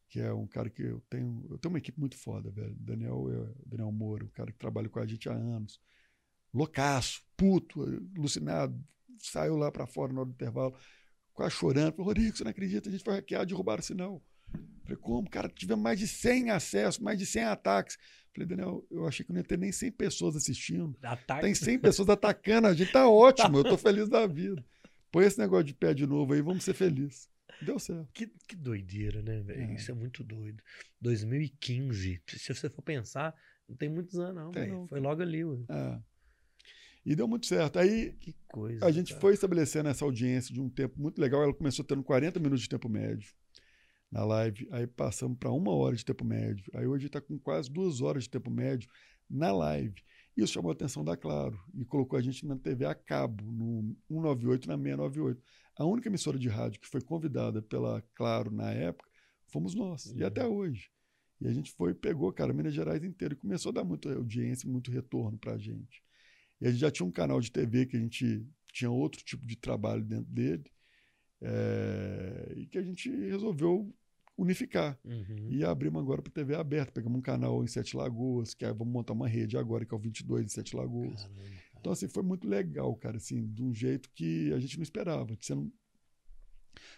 [0.08, 1.46] que é um cara que eu tenho.
[1.50, 2.76] Eu tenho uma equipe muito foda, velho.
[2.80, 5.82] Daniel, é, Daniel Moura, um cara que trabalha com a gente há anos.
[6.54, 7.84] Loucaço, puto,
[8.16, 8.80] alucinado.
[9.18, 10.74] Saiu lá para fora na hora do intervalo,
[11.34, 11.92] quase chorando.
[11.92, 12.88] Falou, Rodrigo, você não acredita?
[12.88, 14.24] A gente foi hackeado, derrubaram o sinal.
[14.90, 15.30] Falei, como?
[15.30, 17.98] Cara, tivemos mais de 100 acessos, mais de 100 ataques.
[18.34, 20.98] Falei, Daniel, eu achei que não ia ter nem 100 pessoas assistindo.
[21.04, 21.42] Ataque.
[21.42, 24.66] Tem 100 pessoas atacando a gente, tá ótimo, eu tô feliz da vida.
[25.12, 27.30] Põe esse negócio de pé de novo aí, vamos ser felizes.
[27.62, 28.08] Deu certo.
[28.14, 29.72] Que, que doideira, né, velho?
[29.72, 29.76] É.
[29.76, 30.64] Isso é muito doido.
[31.02, 32.22] 2015.
[32.28, 33.36] Se você for pensar,
[33.68, 34.52] não tem muitos anos, não.
[34.52, 34.88] Tem.
[34.88, 35.42] Foi logo ali.
[35.42, 36.00] É.
[37.06, 37.78] E deu muito certo.
[37.78, 38.86] Aí Que coisa.
[38.86, 39.22] a gente cara.
[39.22, 41.44] foi estabelecendo essa audiência de um tempo muito legal.
[41.44, 43.34] Ela começou tendo 40 minutos de tempo médio
[44.12, 44.68] na live.
[44.72, 46.66] Aí passamos para uma hora de tempo médio.
[46.74, 48.90] Aí hoje está com quase duas horas de tempo médio
[49.30, 50.02] na live.
[50.36, 53.96] Isso chamou a atenção da Claro e colocou a gente na TV a cabo, no
[54.08, 55.44] 198 na 698.
[55.78, 59.10] A única emissora de rádio que foi convidada pela Claro na época
[59.48, 60.28] fomos nós, e Uhum.
[60.28, 60.90] até hoje.
[61.42, 64.70] E a gente foi, pegou, cara, Minas Gerais inteiro e começou a dar muita audiência,
[64.70, 66.04] muito retorno para a gente.
[66.62, 69.46] E a gente já tinha um canal de TV que a gente tinha outro tipo
[69.46, 70.64] de trabalho dentro dele,
[71.42, 73.94] é, e que a gente resolveu
[74.42, 74.98] unificar.
[75.04, 75.48] Uhum.
[75.50, 76.92] E abrimos agora para TV aberta.
[76.92, 79.98] Pegamos um canal em Sete Lagoas, que aí vamos montar uma rede agora, que é
[79.98, 81.22] o 22 de Sete Lagoas.
[81.24, 81.64] Caramba, cara.
[81.80, 85.38] Então, assim, foi muito legal, cara, assim, de um jeito que a gente não esperava.
[85.42, 85.72] Sendo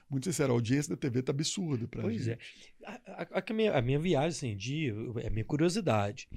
[0.10, 2.32] muito sincero, a audiência da TV tá absurda pra Pois é.
[2.32, 2.74] gente.
[2.86, 4.90] A, a- a minha, a minha viagem, assim, de,
[5.22, 6.28] é a minha curiosidade.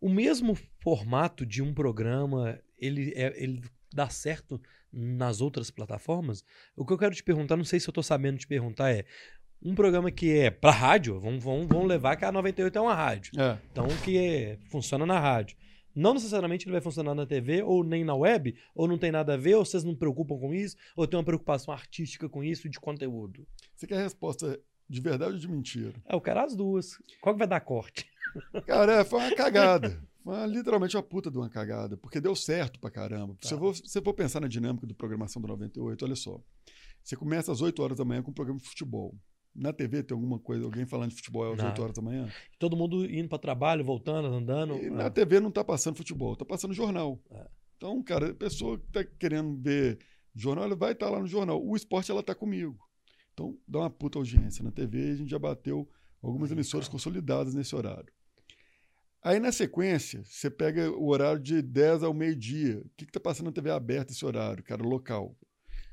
[0.00, 4.60] O mesmo formato de um programa, ele, é, ele dá certo
[4.92, 6.44] nas outras plataformas?
[6.74, 9.04] O que eu quero te perguntar, não sei se eu tô sabendo te perguntar, é
[9.62, 12.94] um programa que é pra rádio, vamos, vamos, vamos levar que a 98 é uma
[12.94, 13.32] rádio.
[13.40, 13.58] É.
[13.70, 15.56] Então, que é- funciona na rádio.
[15.94, 19.34] Não necessariamente ele vai funcionar na TV ou nem na web, ou não tem nada
[19.34, 22.68] a ver, ou vocês não preocupam com isso, ou tem uma preocupação artística com isso
[22.68, 23.44] de conteúdo.
[23.74, 24.58] Você quer a resposta
[24.88, 25.94] de verdade ou de mentira?
[26.08, 26.96] É, eu quero as duas.
[27.20, 28.06] Qual que vai dar corte?
[28.66, 30.00] Cara, é, foi uma cagada.
[30.22, 33.36] Foi literalmente uma puta de uma cagada, porque deu certo pra caramba.
[33.40, 33.54] Se Tá.
[33.56, 36.40] eu for- se você for pensar na dinâmica do programação do 98, olha só.
[37.02, 39.14] Você começa às 8 horas da manhã com um programa de futebol.
[39.54, 41.70] Na TV tem alguma coisa, alguém falando de futebol às Nada.
[41.70, 42.28] 8 horas da manhã?
[42.58, 44.76] Todo mundo indo para trabalho, voltando, andando.
[44.76, 44.90] E é.
[44.90, 47.20] na TV não tá passando futebol, tá passando jornal.
[47.30, 47.48] É.
[47.76, 49.98] Então, cara, a pessoa que tá querendo ver
[50.34, 51.64] jornal, ela vai estar lá no jornal.
[51.64, 52.78] O esporte, ela tá comigo.
[53.32, 54.62] Então, dá uma puta audiência.
[54.62, 55.88] Na TV, a gente já bateu
[56.22, 58.12] algumas emissoras consolidadas nesse horário.
[59.22, 62.80] Aí, na sequência, você pega o horário de 10 ao meio-dia.
[62.80, 65.36] O que, que tá passando na TV aberta esse horário, cara, local?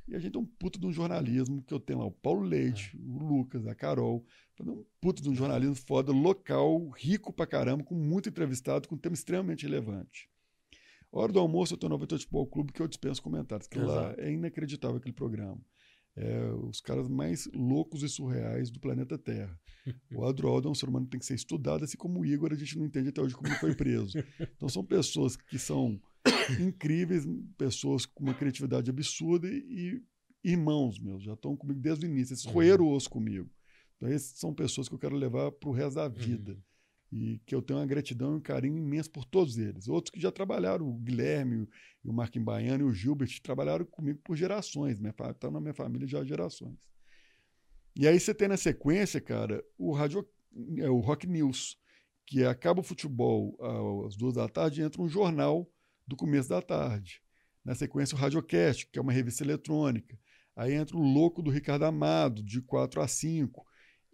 [0.07, 2.41] E a gente tem um puto de um jornalismo que eu tenho lá, o Paulo
[2.41, 4.25] Leite, o Lucas, a Carol,
[4.61, 8.97] um puto de um jornalismo foda, local, rico pra caramba, com muito entrevistado, com um
[8.97, 10.29] tema extremamente relevante.
[11.11, 14.13] Hora do almoço, eu tô no 98 Futebol Clube, que eu dispenso comentários, que lá
[14.17, 15.59] é inacreditável aquele programa.
[16.15, 19.57] É, os caras mais loucos e surreais do planeta Terra.
[20.13, 22.51] O Adroaldo é um ser humano que tem que ser estudado, assim como o Igor,
[22.51, 24.17] a gente não entende até hoje como ele foi preso.
[24.57, 26.01] Então são pessoas que são
[26.59, 27.25] incríveis,
[27.57, 30.01] pessoas com uma criatividade absurda e,
[30.43, 32.51] e irmãos meus, já estão comigo desde o início, eles Uhum.
[32.53, 33.49] roeram osso comigo.
[33.97, 36.03] Então essas são pessoas que eu quero levar para o resto Uhum.
[36.03, 36.57] da vida.
[37.09, 39.87] E que eu tenho uma gratidão e um carinho imenso por todos eles.
[39.87, 41.65] Outros que já trabalharam, o Guilherme,
[42.03, 44.99] o Marquinhos Baiano e o Gilbert, trabalharam comigo por gerações.
[45.15, 46.75] Fa- tá na minha família já há gerações.
[47.95, 50.27] E aí você tem na sequência, cara, o rádio,
[50.79, 51.77] é, o Rock News,
[52.25, 53.57] que acaba o futebol
[54.05, 55.65] às duas da tarde e entra um jornal
[56.07, 57.21] do começo da tarde.
[57.63, 60.17] Na sequência, o Radiocast, que é uma revista eletrônica.
[60.55, 63.65] Aí entra o Louco do Ricardo Amado, de 4 a 5.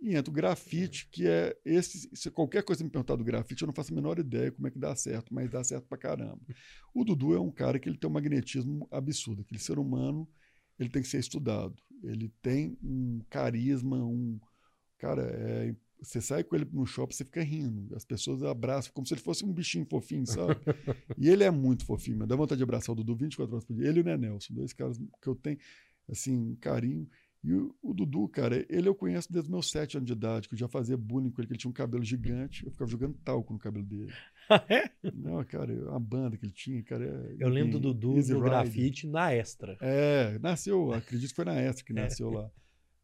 [0.01, 2.09] E entra o grafite, que é esse.
[2.13, 4.71] Se qualquer coisa me perguntar do grafite, eu não faço a menor ideia como é
[4.71, 6.41] que dá certo, mas dá certo pra caramba.
[6.93, 9.43] O Dudu é um cara que ele tem um magnetismo absurdo.
[9.43, 10.27] Aquele ser humano,
[10.77, 11.81] ele tem que ser estudado.
[12.03, 14.37] Ele tem um carisma, um.
[14.97, 15.73] Cara, é,
[16.03, 17.95] você sai com ele no shopping, você fica rindo.
[17.95, 20.55] As pessoas abraçam, como se ele fosse um bichinho fofinho, sabe?
[21.17, 23.73] e ele é muito fofinho, mas dá vontade de abraçar o Dudu 24 horas por
[23.75, 23.87] dia.
[23.87, 25.57] Ele e o Nenelson, dois caras que eu tenho,
[26.09, 27.07] assim, um carinho.
[27.45, 30.47] E o, o Dudu, cara, ele eu conheço desde os meus sete anos de idade,
[30.47, 32.65] que eu já fazia bullying com ele, que ele tinha um cabelo gigante.
[32.65, 34.11] Eu ficava jogando talco no cabelo dele.
[34.69, 34.89] É?
[35.13, 37.05] Não, cara, a banda que ele tinha, cara.
[37.05, 38.49] é- Eu lembro do Dudu Easy Rider.
[38.49, 39.77] grafite na extra.
[39.81, 41.95] É, nasceu, acredito que foi na Extra que É.
[41.95, 42.51] nasceu lá.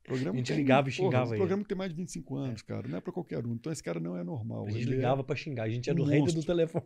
[0.09, 1.37] Programa A gente tem- ligava e porra, xingava ele.
[1.37, 2.87] programa tem mais de 25 anos, cara.
[2.87, 3.53] Não é pra qualquer um.
[3.53, 4.65] Então esse cara não é normal.
[4.67, 5.63] A gente Ele é- ligava pra xingar.
[5.63, 6.85] A gente era um o rei do telefone.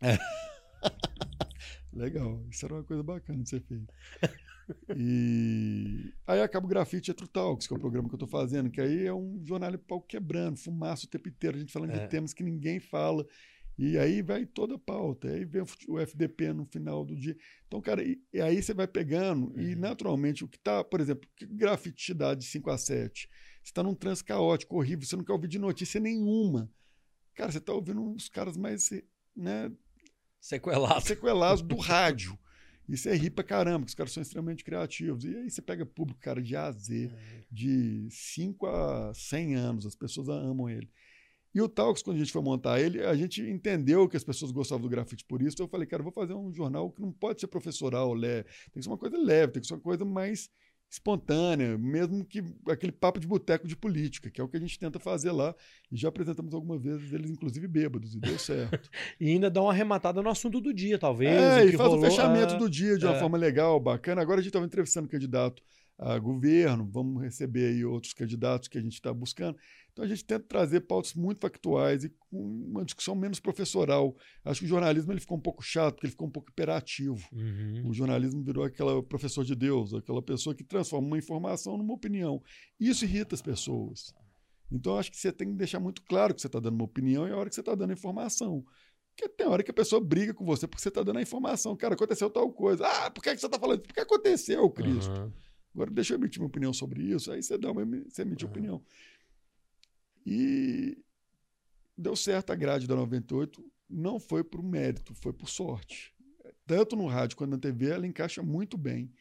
[1.92, 3.92] Legal, isso era uma coisa bacana de ser feito.
[4.96, 8.70] E aí acaba o Grafite Etro Talks, que é o programa que eu tô fazendo,
[8.70, 11.90] que aí é um jornal de pau quebrando, fumaça o tempo inteiro, a gente falando
[11.90, 11.98] É.
[11.98, 13.26] de temas que ninguém fala.
[13.78, 17.36] E aí vai toda a pauta, aí vem o FDP no final do dia.
[17.66, 19.80] Então, cara, e, e aí você vai pegando, e Uhum.
[19.80, 23.28] naturalmente, o que tá, por exemplo, que grafite te dá de 5 a 7?
[23.62, 26.70] Você tá num trânsito caótico, horrível, você não quer ouvir de notícia nenhuma.
[27.34, 28.90] Cara, você tá ouvindo uns caras mais,
[29.34, 29.72] né,
[30.40, 31.00] Sequelado.
[31.02, 32.38] sequelados do rádio.
[32.88, 35.24] Isso é ri pra caramba, que os caras são extremamente criativos.
[35.24, 37.10] E aí você pega público, cara, de A a Z,
[37.50, 40.90] de 5 a 100 anos, as pessoas amam ele.
[41.54, 44.50] E o Talks, quando a gente foi montar ele, a gente entendeu que as pessoas
[44.50, 45.54] gostavam do grafite por isso.
[45.54, 48.48] Então eu falei, cara, eu vou fazer um jornal que não pode ser professoral, leve.
[48.72, 50.50] Tem que ser uma coisa leve, tem que ser uma coisa mais
[50.92, 54.78] espontânea, mesmo que aquele papo de boteco de política, que é o que a gente
[54.78, 55.54] tenta fazer lá.
[55.90, 58.90] E já apresentamos algumas vezes eles, inclusive, bêbados, e deu certo.
[59.18, 61.32] E ainda dá uma arrematada no assunto do dia, talvez.
[61.32, 62.58] É, o e faz rolou, o fechamento é.
[62.58, 63.18] do dia de uma é.
[63.18, 64.20] forma legal, bacana.
[64.20, 65.62] Agora a gente estava entrevistando candidato
[65.98, 69.56] a governo, vamos receber aí outros candidatos que a gente está buscando.
[69.92, 74.16] Então a gente tenta trazer pautas muito factuais e com uma discussão menos professoral.
[74.44, 77.28] Acho que o jornalismo ele ficou um pouco chato, porque ele ficou um pouco imperativo.
[77.32, 77.88] Uhum.
[77.88, 82.42] O jornalismo virou aquela professor de Deus, aquela pessoa que transforma uma informação numa opinião.
[82.80, 84.14] Isso irrita as pessoas.
[84.70, 87.28] Então, acho que você tem que deixar muito claro que você está dando uma opinião
[87.28, 88.64] e a hora que você está dando informação.
[89.14, 91.76] Porque tem hora que a pessoa briga com você porque você está dando a informação.
[91.76, 92.86] Cara, aconteceu tal coisa.
[92.86, 93.88] Ah, por que, que você está falando isso?
[93.88, 95.10] Porque aconteceu, Cristo.
[95.10, 95.32] Uhum.
[95.74, 97.32] Agora deixa eu emitir minha opinião sobre isso.
[97.32, 98.50] Aí você dá uma, você emite Uhum.
[98.50, 98.82] opinião.
[100.24, 100.98] E
[101.96, 103.64] deu certo a grade da 98.
[103.88, 106.14] Não foi por mérito, foi por sorte.
[106.66, 109.12] Tanto no rádio quanto na TV, ela encaixa muito bem.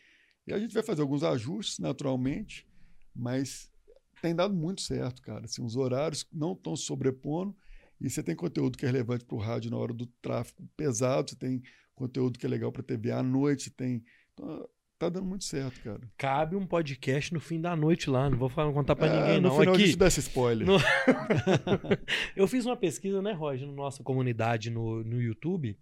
[0.46, 2.68] E a gente vai fazer alguns ajustes, naturalmente,
[3.16, 3.72] mas
[4.22, 5.46] tem dado muito certo, cara.
[5.46, 7.56] Assim, os horários não estão se sobrepondo
[8.00, 11.30] e você tem conteúdo que é relevante para o rádio na hora do tráfego pesado,
[11.32, 11.62] você tem
[11.96, 14.04] conteúdo que é legal para TV à noite, tem.
[14.34, 14.68] Então,
[15.02, 16.00] tá dando muito certo, cara.
[16.18, 18.30] Cabe um podcast no fim da noite lá.
[18.30, 19.58] Não vou falar, contar pra Ah, ninguém, no não.
[19.60, 20.66] final a Aqui, gente dá esse spoiler.
[20.68, 20.78] No-
[22.36, 25.78] eu fiz uma pesquisa, né, Roger, na nossa comunidade no, no YouTube,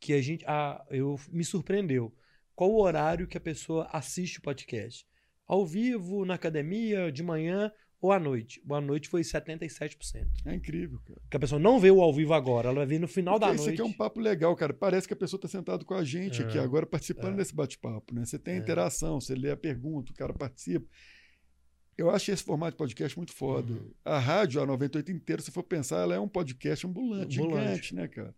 [0.00, 0.44] que a gente.
[0.46, 2.14] A, eu me surpreendeu.
[2.54, 5.06] Qual o horário que a pessoa assiste o podcast?
[5.46, 7.70] Ao vivo, na academia, de manhã
[8.04, 8.60] ou à noite?
[8.68, 10.26] O à noite foi 77%.
[10.44, 11.20] É incrível, cara.
[11.20, 13.46] Porque a pessoa não vê o ao vivo agora, ela vai ver no final da
[13.46, 13.80] Porque isso noite.
[13.80, 14.74] aqui é um papo legal, cara.
[14.74, 16.44] Parece que a pessoa está sentada com a gente É.
[16.44, 17.36] aqui agora, participando É.
[17.38, 18.24] desse bate-papo, né?
[18.24, 18.60] Você tem a É.
[18.60, 20.86] interação, você lê a pergunta, o cara participa.
[21.96, 23.72] Eu acho esse formato de podcast muito foda.
[23.72, 23.90] Uhum.
[24.04, 27.64] A rádio, a 98 inteira, se for pensar, ela é um podcast ambulante, Ambulante.
[27.66, 28.34] gigante, né, cara?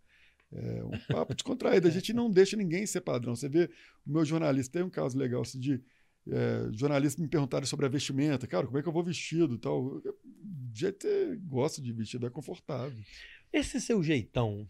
[0.52, 1.88] É um papo descontraído.
[1.88, 3.34] A gente não deixa ninguém ser padrão.
[3.34, 3.68] Você vê,
[4.06, 5.82] o meu jornalista, tem um caso legal, assim, de
[6.28, 8.46] é, jornalistas me perguntarem sobre a vestimenta.
[8.46, 10.02] Cara, como é que eu vou vestido e tal?
[10.74, 12.98] Já te, gosto de vestido, é confortável.
[13.52, 14.68] Esse seu jeitão,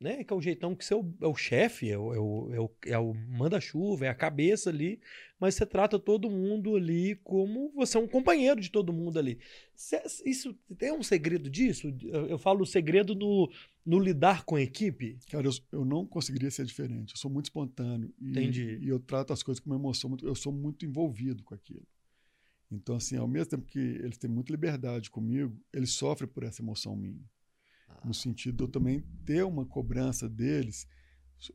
[0.00, 0.24] né?
[0.24, 2.54] Que é o jeitão que você é o, é o chefe, é o, é o,
[2.54, 4.98] é o, é o manda-chuva, é a cabeça ali,
[5.38, 9.38] mas você trata todo mundo ali como você é um companheiro de todo mundo ali.
[10.24, 11.94] Isso tem um segredo disso?
[12.02, 13.52] Eu, eu falo o segredo no,
[13.84, 15.18] no lidar com a equipe.
[15.30, 17.12] Cara, eu, eu não conseguiria ser diferente.
[17.12, 18.12] Eu sou muito espontâneo.
[18.18, 18.78] E, Entendi.
[18.80, 20.16] E eu trato as coisas com uma emoção.
[20.22, 21.86] Eu sou muito envolvido com aquilo.
[22.70, 26.62] Então, assim, ao mesmo tempo que eles têm muita liberdade comigo, eles sofrem por essa
[26.62, 27.28] emoção minha.
[28.04, 30.86] No sentido de eu também ter uma cobrança deles.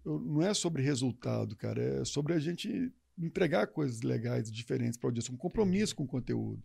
[0.03, 1.81] Eu- não é sobre resultado, cara.
[1.81, 5.33] É sobre a gente entregar coisas legais, diferentes para a audiência.
[5.33, 6.61] Um compromisso com o conteúdo.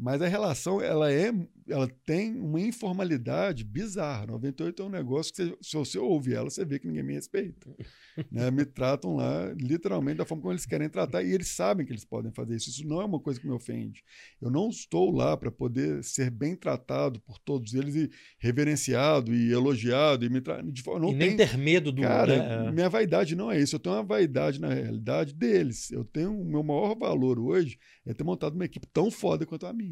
[0.00, 1.30] Mas a relação, ela é,
[1.68, 4.26] ela tem uma informalidade bizarra.
[4.28, 7.12] 98 é um negócio que, você- se você ouve ela, você vê que ninguém me
[7.12, 7.68] respeita.
[8.32, 8.50] né?
[8.50, 11.22] Me tratam lá, literalmente, da forma como eles querem tratar.
[11.22, 12.70] E eles sabem que eles podem fazer isso.
[12.70, 14.02] Isso não é uma coisa que me ofende.
[14.40, 19.52] Eu não estou lá para poder ser bem tratado por todos eles e reverenciado e
[19.52, 20.24] elogiado.
[20.24, 20.62] E me tra...
[20.62, 21.46] de forma, não e nem tem...
[21.46, 22.00] ter medo do.
[22.00, 22.72] Cara, né?
[22.72, 23.76] minha vaidade não é isso.
[23.76, 25.90] Eu tenho uma vaidade, na realidade, deles.
[25.90, 29.66] Eu tenho o meu maior valor hoje é ter montado uma equipe tão foda quanto
[29.66, 29.89] a minha.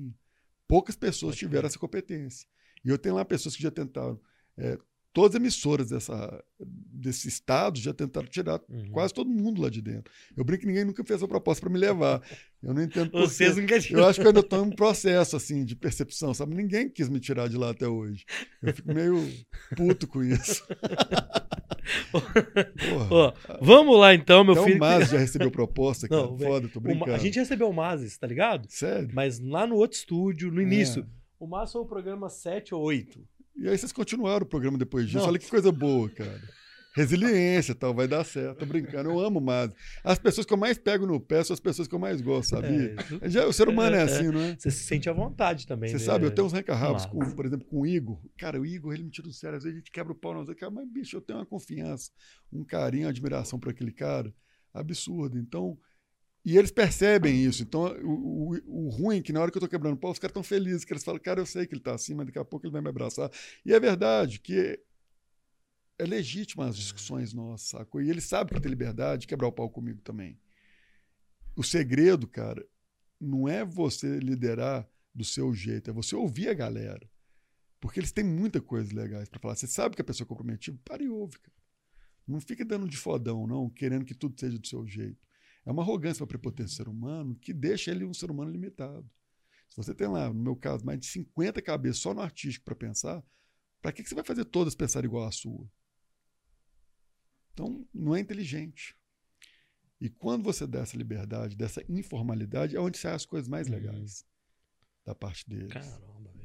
[0.67, 2.47] Poucas pessoas tiveram essa competência.
[2.85, 4.21] E eu tenho lá pessoas que já tentaram.
[4.57, 4.79] é,
[5.19, 8.91] todas as emissoras dessa, desse estado já tentaram tirar Uhum.
[8.93, 10.13] quase todo mundo lá de dentro.
[10.37, 12.23] Eu brinco que ninguém nunca fez a proposta para me levar.
[12.63, 15.35] Eu não entendo por Vocês querem Eu acho que eu ainda estou em um processo
[15.37, 16.55] assim de percepção, sabe?
[16.55, 18.25] Ninguém quis me tirar de lá até hoje.
[18.63, 19.17] Eu fico meio
[19.77, 20.65] puto com isso.
[22.13, 23.35] Porra.
[23.61, 24.77] Vamos lá então, meu Até filho.
[24.77, 26.23] o Mas já recebeu proposta, cara.
[26.23, 27.13] Não, velho, Foda, tô brincando.
[27.15, 28.67] a gente recebeu o Mazes, tá ligado?
[28.71, 29.09] Sério?
[29.13, 31.03] Mas lá no outro estúdio, no início.
[31.03, 31.07] É.
[31.41, 33.21] O Mazes foi o programa 7 ou 8.
[33.59, 35.19] E aí vocês continuaram o programa depois disso.
[35.19, 35.27] Não.
[35.27, 36.41] Olha que coisa boa, cara.
[36.95, 38.59] Resiliência tal, vai dar certo.
[38.59, 39.73] Tô brincando, eu amo o Mas.
[40.03, 42.51] As pessoas que eu mais pego no pé são as pessoas que eu mais gosto,
[42.51, 42.97] sabia?
[43.21, 44.05] É, Já, o ser humano é É, é.
[44.05, 44.57] assim, não é?
[44.59, 45.91] você se sente à vontade também.
[45.91, 46.01] Você né?
[46.01, 47.09] sabe, eu tenho uns Massa.
[47.09, 48.19] com, por exemplo, com o Igor.
[48.37, 49.57] Cara, o Igor, ele me tira do sério.
[49.59, 52.11] Às vezes a gente quebra o pau, nós cara, mas bicho, eu tenho uma confiança,
[52.53, 54.35] um carinho, uma admiração por aquele cara
[54.75, 55.39] absurdo.
[55.39, 55.79] Então,
[56.49, 57.63] e eles percebem isso.
[57.63, 60.11] Então, o, o, o ruim é que na hora que eu tô quebrando o pau,
[60.11, 62.25] os caras estão felizes, que eles falam, cara, eu sei que ele tá assim, mas
[62.25, 63.31] daqui a pouco ele vai me abraçar.
[63.67, 64.81] E é verdade que
[65.99, 68.01] é legítimo as discussões nossas, sacou?
[68.01, 70.41] E ele sabe que tem liberdade de quebrar o pau comigo também.
[71.55, 72.67] O segredo, cara,
[73.21, 77.07] não é você liderar do seu jeito, é você ouvir a galera.
[77.79, 79.55] Porque eles têm muita coisa legais para falar.
[79.55, 81.59] Você sabe que a pessoa é comprometida, para e ouve, cara.
[82.27, 85.28] Não fica dando de fodão, não, querendo que tudo seja do seu jeito.
[85.69, 89.07] É uma arrogância, uma prepotência do ser humano que deixa ele um ser humano limitado.
[89.69, 92.75] Se você tem lá, no meu caso, mais de 50 cabeças só no artístico para
[92.75, 93.23] pensar,
[93.83, 95.71] para que, que você vai fazer todas pensar igual à sua?
[97.53, 98.97] Então, não é inteligente.
[100.01, 103.75] E quando você dá essa liberdade, dessa informalidade, é onde sai as coisas mais Uhum.
[103.75, 104.25] legais
[105.05, 105.75] da parte deles.
[105.75, 106.38] Caramba?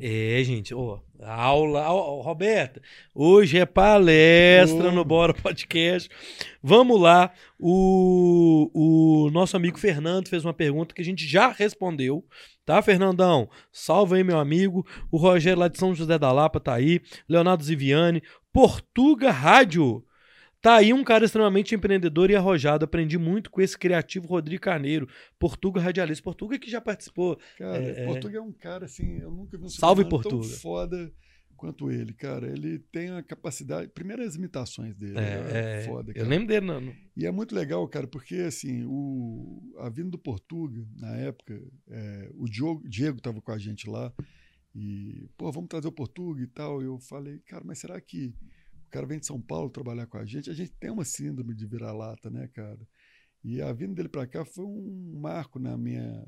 [0.00, 1.86] É, gente, ó, aula,
[2.22, 2.80] Roberta,
[3.14, 4.92] hoje é palestra Ô.
[4.92, 6.08] no Bora Podcast.
[6.62, 12.24] Vamos lá, o, o nosso amigo Fernando fez uma pergunta que a gente já respondeu,
[12.64, 13.48] tá, Fernandão?
[13.72, 14.86] Salve aí, meu amigo.
[15.10, 20.04] O Rogério lá de São José da Lapa tá aí, Leonardo Ziviani, Portuga Rádio.
[20.66, 22.84] Tá aí um cara extremamente empreendedor e arrojado.
[22.84, 25.08] Aprendi muito com esse criativo Rodrigo Carneiro,
[25.38, 26.24] Portuga Radialista.
[26.24, 27.38] Portuga que já participou.
[27.56, 28.04] Cara, É, é.
[28.04, 30.54] Portuga é um cara assim, eu nunca vi um Salve, humano tão Portuga.
[30.56, 31.12] foda
[31.56, 32.48] quanto ele, cara.
[32.50, 33.92] Ele tem a capacidade.
[33.92, 35.16] Primeiro as imitações dele.
[35.16, 36.26] É, é, foda, eu cara.
[36.28, 36.66] lembro dele.
[36.66, 41.62] No- E é muito legal, cara, porque assim, o, a vinda do Portuga, na época,
[41.88, 44.12] é, o Diogo, Diego estava com a gente lá,
[44.74, 46.82] e, pô, vamos trazer o Portuga e tal.
[46.82, 48.34] Eu falei, cara, mas será que
[48.86, 50.50] o cara vem de São Paulo trabalhar com a gente?
[50.50, 52.86] A gente tem uma síndrome de vira-lata, né, cara?
[53.44, 56.26] E a vinda dele para cá foi um marco na minha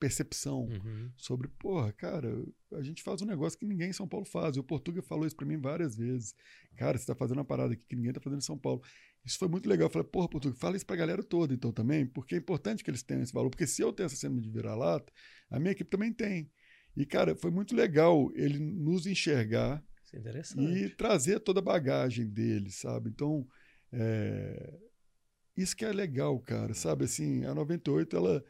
[0.00, 1.10] percepção Uhum.
[1.16, 2.32] sobre, porra, cara,
[2.72, 4.56] a gente faz um negócio que ninguém em São Paulo faz.
[4.56, 6.34] E o Portuga falou isso pra mim várias vezes.
[6.76, 8.80] Cara, você tá fazendo uma parada aqui que ninguém tá fazendo em São Paulo.
[9.24, 9.86] Isso foi muito legal.
[9.88, 12.90] Eu falei, porra, Portuga, fala isso pra galera toda então também, porque é importante que
[12.90, 13.50] eles tenham esse valor.
[13.50, 15.12] Porque se eu tenho essa cena de virar-lata,
[15.50, 16.48] a minha equipe também tem.
[16.96, 19.84] E, cara, foi muito legal ele nos enxergar
[20.16, 20.84] é interessante.
[20.84, 23.10] e trazer toda a bagagem dele, sabe?
[23.10, 23.46] Então,
[23.92, 24.78] é,
[25.56, 27.04] isso que é legal, cara, sabe?
[27.04, 28.44] Assim, a 98, ela,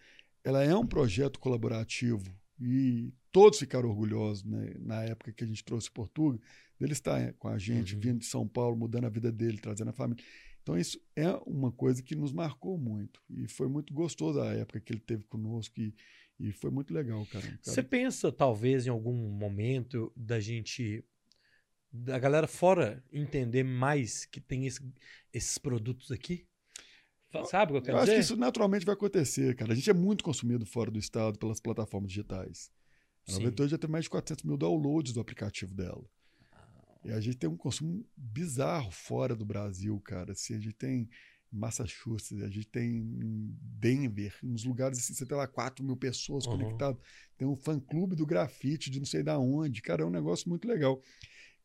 [0.44, 2.24] ela é um projeto colaborativo
[2.60, 4.74] e todos ficaram orgulhosos, né?
[4.80, 6.38] Na época que a gente trouxe o Portuga,
[6.78, 8.00] dele estar com a gente, Uhum.
[8.00, 10.24] vindo de São Paulo, mudando a vida dele, trazendo a família.
[10.62, 13.22] Então, isso é uma coisa que nos marcou muito.
[13.30, 15.80] E foi muito gostoso a época que ele teve conosco.
[15.80, 15.94] E,
[16.38, 17.58] e foi muito legal, cara.
[17.62, 21.02] Você pensa, talvez, em algum momento da gente.
[21.92, 24.80] Da galera fora entender mais que tem esse,
[25.32, 26.46] esses produtos aqui?
[27.46, 28.12] Sabe o que eu quero eu dizer?
[28.12, 29.72] acho que isso naturalmente vai acontecer, cara.
[29.72, 32.70] A gente é muito consumido fora do estado pelas plataformas digitais.
[33.28, 36.04] A 98 já tem mais de 400 mil downloads do aplicativo dela.
[37.04, 40.32] E a gente tem um consumo bizarro fora do Brasil, cara.
[40.32, 41.08] Assim, a gente tem
[41.50, 43.06] Massachusetts, a gente tem
[43.60, 46.52] Denver, uns lugares assim, você tem lá 4 mil pessoas uhum.
[46.52, 47.00] conectadas.
[47.36, 49.82] Tem um fã-clube do grafite de não sei da onde.
[49.82, 51.00] Cara, é um negócio muito legal.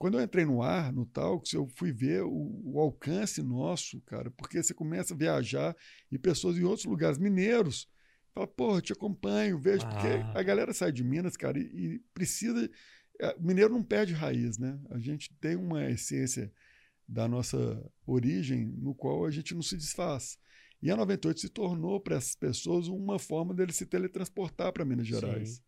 [0.03, 4.29] Quando eu entrei no ar, no Talks, eu fui ver o, o, alcance nosso, cara,
[4.31, 5.73] porque você começa a viajar
[6.11, 7.87] e pessoas em outros lugares, mineiros,
[8.33, 9.89] fala, porra, te acompanho, vejo, ah.
[9.89, 12.69] porque a galera sai de Minas, cara, e, e precisa.
[13.37, 14.77] O mineiro não perde raiz, né?
[14.89, 16.51] A gente tem uma essência
[17.07, 17.57] da nossa
[18.05, 20.37] origem no qual a gente não se desfaz.
[20.81, 25.07] E a 98 se tornou para essas pessoas uma forma deles se teletransportar para Minas
[25.07, 25.49] Gerais.
[25.49, 25.61] Sim.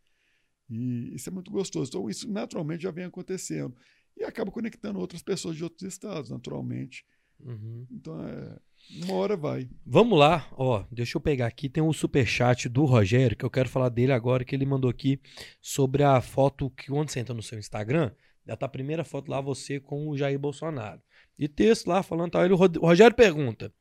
[0.71, 1.87] E isso é muito gostoso.
[1.89, 3.73] Então, isso naturalmente já vem acontecendo.
[4.17, 7.05] E acaba conectando outras pessoas de outros estados, naturalmente.
[7.39, 7.85] Uhum.
[7.91, 8.57] Então, é,
[9.03, 9.69] uma hora vai.
[9.85, 13.49] Vamos lá, ó, deixa eu pegar aqui, tem um super chat do Rogério, que eu
[13.49, 15.19] quero falar dele agora, que ele mandou aqui
[15.61, 18.11] sobre a foto que onde você entra no seu Instagram,
[18.47, 21.01] já tá a primeira foto lá, você com o Jair Bolsonaro.
[21.37, 23.73] E texto lá falando, tá, ele, o Rogério pergunta,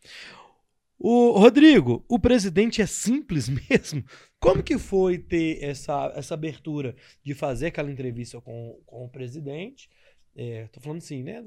[0.99, 4.05] o Rodrigo, o presidente é simples mesmo?
[4.41, 9.89] Como que foi ter essa, essa abertura de fazer aquela entrevista com, com o presidente?
[10.37, 11.45] É, tô falando assim, né?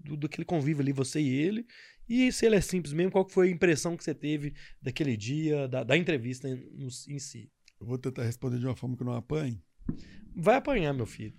[0.00, 1.66] Do, do que ele convive ali, você e ele.
[2.08, 5.66] E se ele é simples mesmo, qual foi a impressão que você teve daquele dia,
[5.66, 7.50] da, da entrevista em, em, si?
[7.80, 9.62] Eu vou tentar responder de uma forma que não apanhe.
[10.34, 11.34] Vai apanhar, meu filho.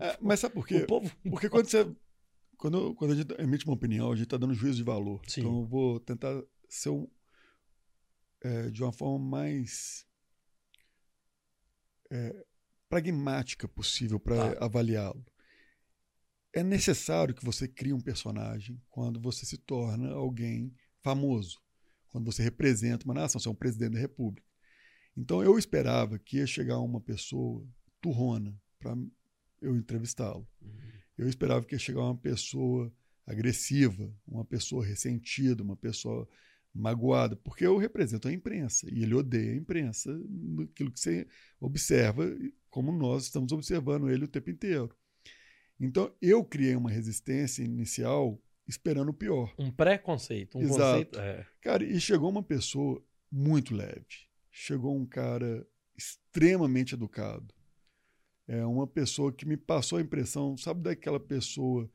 [0.00, 0.80] É, mas sabe por quê?
[0.86, 1.10] Povo...
[1.28, 1.90] Porque quando você.
[2.56, 5.20] Quando, quando a gente emite uma opinião, a gente está dando juízo de valor.
[5.26, 5.40] Sim.
[5.40, 7.08] Então eu vou tentar ser um,
[8.42, 10.04] é, de uma forma mais
[12.10, 12.44] é,
[12.88, 14.64] pragmática possível para tá.
[14.64, 15.24] avaliá-lo
[16.58, 21.60] é necessário que você crie um personagem quando você se torna alguém famoso,
[22.08, 24.46] quando você representa uma nação, você é um presidente da república.
[25.16, 27.66] Então eu esperava que ia chegar uma pessoa
[28.00, 28.96] turrona para
[29.60, 30.46] eu entrevistá-lo.
[30.62, 30.78] Uhum.
[31.16, 32.92] Eu esperava que ia chegar uma pessoa
[33.26, 36.28] agressiva, uma pessoa ressentida, uma pessoa
[36.74, 40.10] magoada, porque eu represento a imprensa e ele odeia a imprensa,
[40.70, 41.26] aquilo que você
[41.60, 42.24] observa,
[42.70, 44.94] como nós estamos observando ele o tempo inteiro.
[45.80, 49.54] Então, eu criei uma resistência inicial esperando o pior.
[49.58, 50.58] Um preconceito.
[50.58, 50.80] Um Exato.
[50.80, 51.46] Conceito, é.
[51.60, 54.28] Cara, e chegou uma pessoa muito leve.
[54.50, 55.66] Chegou um cara
[55.96, 57.54] extremamente educado.
[58.46, 61.90] É uma pessoa que me passou a impressão, sabe daquela pessoa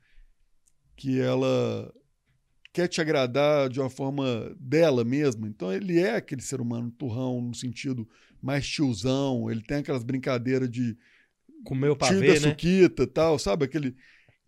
[0.95, 1.91] que ela
[2.71, 5.47] quer te agradar de uma forma dela mesma.
[5.47, 8.07] Então ele é aquele ser humano turrão no sentido
[8.41, 10.97] mais tiozão, ele tem aquelas brincadeiras de
[11.63, 12.51] Comeu pra ver, da né?
[12.51, 13.65] suquita tal, sabe?
[13.65, 13.95] Aquele...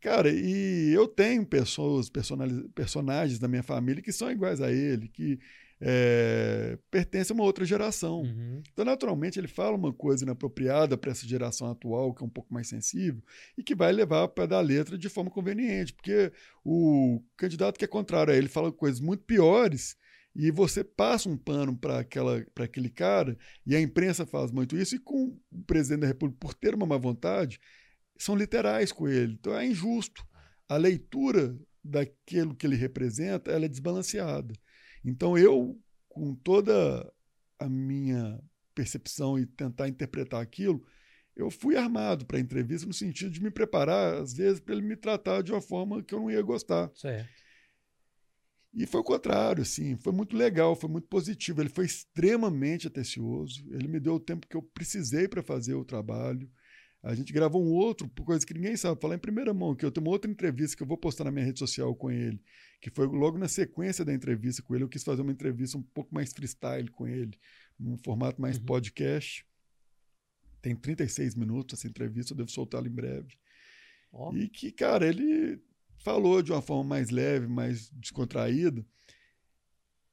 [0.01, 2.09] Cara, e eu tenho pessoas,
[2.75, 5.39] personagens da minha família que são iguais a ele, que
[5.81, 8.21] é, pertencem a uma outra geração.
[8.21, 8.61] Uhum.
[8.71, 12.53] Então, naturalmente, ele fala uma coisa inapropriada para essa geração atual, que é um pouco
[12.53, 13.21] mais sensível,
[13.57, 16.31] e que vai levar para dar letra de forma conveniente, porque
[16.63, 19.97] o candidato que é contrário a ele fala coisas muito piores
[20.35, 24.99] e você passa um pano para aquele cara, e a imprensa faz muito isso, e
[24.99, 27.59] com o presidente da República, por ter uma má vontade,
[28.17, 29.33] são literais com ele.
[29.33, 30.25] Então é injusto.
[30.67, 34.53] A leitura daquilo que ele representa ela é desbalanceada.
[35.03, 35.79] Então eu,
[36.09, 37.11] com toda
[37.59, 38.41] a minha
[38.73, 40.85] percepção e tentar interpretar aquilo,
[41.35, 44.85] eu fui armado para a entrevista no sentido de me preparar, às vezes, para ele
[44.85, 46.89] me tratar de uma forma que eu não ia gostar.
[46.95, 47.29] Certo.
[48.75, 51.61] E foi o contrário, assim, foi muito legal, foi muito positivo.
[51.61, 55.85] Ele foi extremamente atencioso, ele me deu o tempo que eu precisei para fazer o
[55.85, 56.51] trabalho.
[57.01, 59.85] A gente gravou um outro, por coisa que ninguém sabe, falar em primeira mão, que
[59.85, 62.41] eu tenho uma outra entrevista que eu vou postar na minha rede social com ele,
[62.81, 64.83] que foi logo na sequência da entrevista com ele.
[64.83, 67.39] Eu quis fazer uma entrevista um pouco mais freestyle com ele,
[67.79, 68.65] num formato mais uhum.
[68.65, 69.45] podcast.
[70.61, 73.37] Tem 36 minutos essa entrevista, eu devo soltá-la em breve.
[74.11, 74.35] Oh.
[74.35, 75.61] E que, cara, ele
[76.05, 78.85] falou de uma forma mais leve, mais descontraída.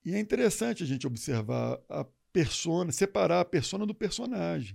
[0.03, 4.75] E é interessante a gente observar a persona, separar a persona do personagem.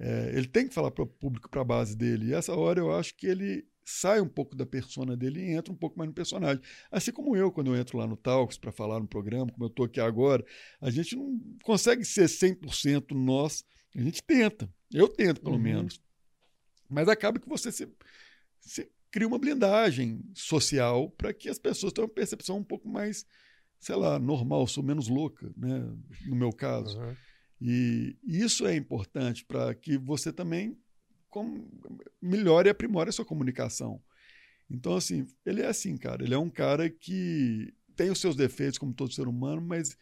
[0.00, 2.30] É, ele tem que falar para o público, para a base dele.
[2.30, 5.72] E essa hora eu acho que ele sai um pouco da persona dele e entra
[5.72, 6.60] um pouco mais no personagem.
[6.90, 9.68] Assim como eu, quando eu entro lá no Talks para falar no programa, como eu
[9.68, 10.44] estou aqui agora,
[10.80, 13.64] a gente não consegue ser 100% nós.
[13.94, 14.68] A gente tenta.
[14.92, 15.62] Eu tento, pelo uhum.
[15.62, 16.02] menos.
[16.90, 17.88] Mas acaba que você se,
[18.58, 23.26] se cria uma blindagem social para que as pessoas tenham uma percepção um pouco mais,
[23.78, 25.86] sei lá, normal, sou menos louca, né?
[26.26, 26.98] no meu caso.
[26.98, 27.14] Uhum.
[27.60, 30.76] E isso é importante para que você também
[31.28, 31.68] com,
[32.20, 34.02] melhore e aprimore a sua comunicação.
[34.68, 36.24] Então, assim, ele é assim, cara.
[36.24, 39.96] Ele é um cara que tem os seus defeitos, como todo ser humano, mas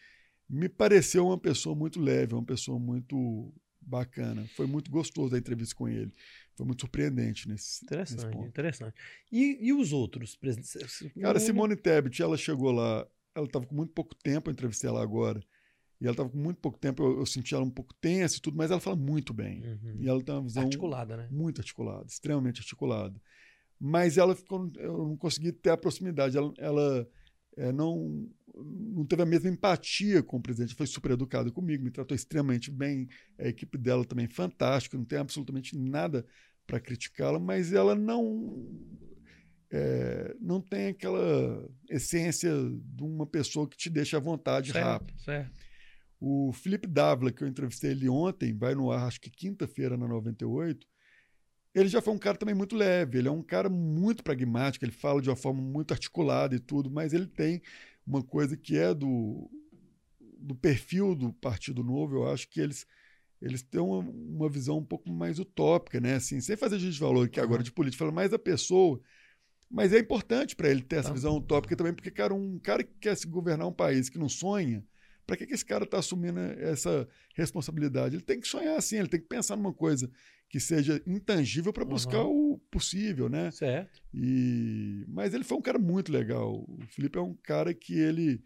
[0.49, 4.47] me pareceu uma pessoa muito leve, uma pessoa muito bacana.
[4.57, 6.13] Foi muito gostoso a entrevista com ele.
[6.55, 8.95] Foi muito surpreendente nesse, Interessante, nesse interessante.
[9.33, 10.39] E, e os outros?
[11.21, 15.03] Cara, Simone Tebet, ela chegou lá, ela estava com muito pouco tempo, eu entrevistei ela
[15.03, 15.41] agora,
[16.01, 18.41] e ela estava com muito pouco tempo, eu, eu senti ela um pouco tensa e
[18.41, 19.63] tudo, mas ela fala muito bem.
[19.63, 19.97] Uhum.
[20.01, 21.29] E ela tem uma visão Articulada, né?
[21.31, 23.21] muito articulada, extremamente articulada.
[23.79, 26.37] Mas ela ficou, eu não consegui ter a proximidade.
[26.37, 27.09] Ela, ela
[27.57, 30.75] é, não, não teve a mesma empatia com o presidente.
[30.75, 33.09] Foi super educada comigo, me tratou extremamente bem.
[33.39, 36.25] A equipe dela também fantástica, não tem absolutamente nada
[36.67, 38.69] para criticá-la, mas ela não
[39.71, 45.19] é, não tem aquela essência de uma pessoa que te deixa à vontade rápido.
[45.21, 45.71] Certo, certo.
[46.21, 50.07] O Felipe Dávila, que eu entrevistei ele ontem, vai no ar, acho que quinta-feira na
[50.07, 50.87] 98.
[51.75, 54.93] Ele já foi um cara também muito leve, ele é um cara muito pragmático, ele
[54.93, 57.63] fala de uma forma muito articulada e tudo, mas ele tem
[58.05, 59.49] uma coisa que é do,
[60.39, 62.85] do perfil do Partido Novo, eu acho que eles,
[63.41, 66.15] eles têm uma, uma visão um pouco mais utópica, né?
[66.15, 69.01] Assim, sem fazer juízo de valor aqui agora de política, fala mais da pessoa.
[69.71, 71.15] Mas é importante para ele ter essa Tá.
[71.15, 74.29] visão utópica também, porque, cara, um cara que quer se governar um país que não
[74.29, 74.85] sonha,
[75.25, 77.07] para que, que esse cara está assumindo essa
[77.37, 78.17] responsabilidade?
[78.17, 80.11] Ele tem que sonhar assim, ele tem que pensar numa coisa
[80.51, 83.53] que seja intangível para buscar o possível, né?
[83.53, 84.03] Certo.
[84.13, 85.05] E...
[85.07, 86.65] Mas ele foi um cara muito legal.
[86.69, 88.43] O Felipe é um cara que ele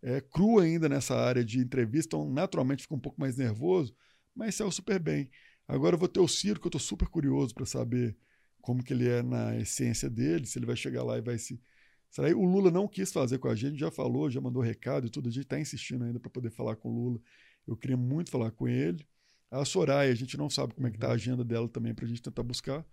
[0.00, 3.92] é cru ainda nessa área de entrevista, então naturalmente fica um pouco mais nervoso,
[4.32, 5.28] mas saiu super bem.
[5.66, 8.16] Agora eu vou ter o Ciro, que eu estou super curioso para saber
[8.62, 11.60] como que ele é na essência dele, se ele vai chegar lá e vai se.
[12.08, 12.28] Será?
[12.36, 15.28] O Lula não quis fazer com a gente, já falou, já mandou recado e tudo,
[15.28, 17.20] a gente está insistindo ainda para poder falar com o Lula.
[17.66, 19.04] Eu queria muito falar com ele.
[19.50, 22.04] A Soraya, a gente não sabe como é que tá a agenda dela também para
[22.04, 22.84] a gente tentar buscar.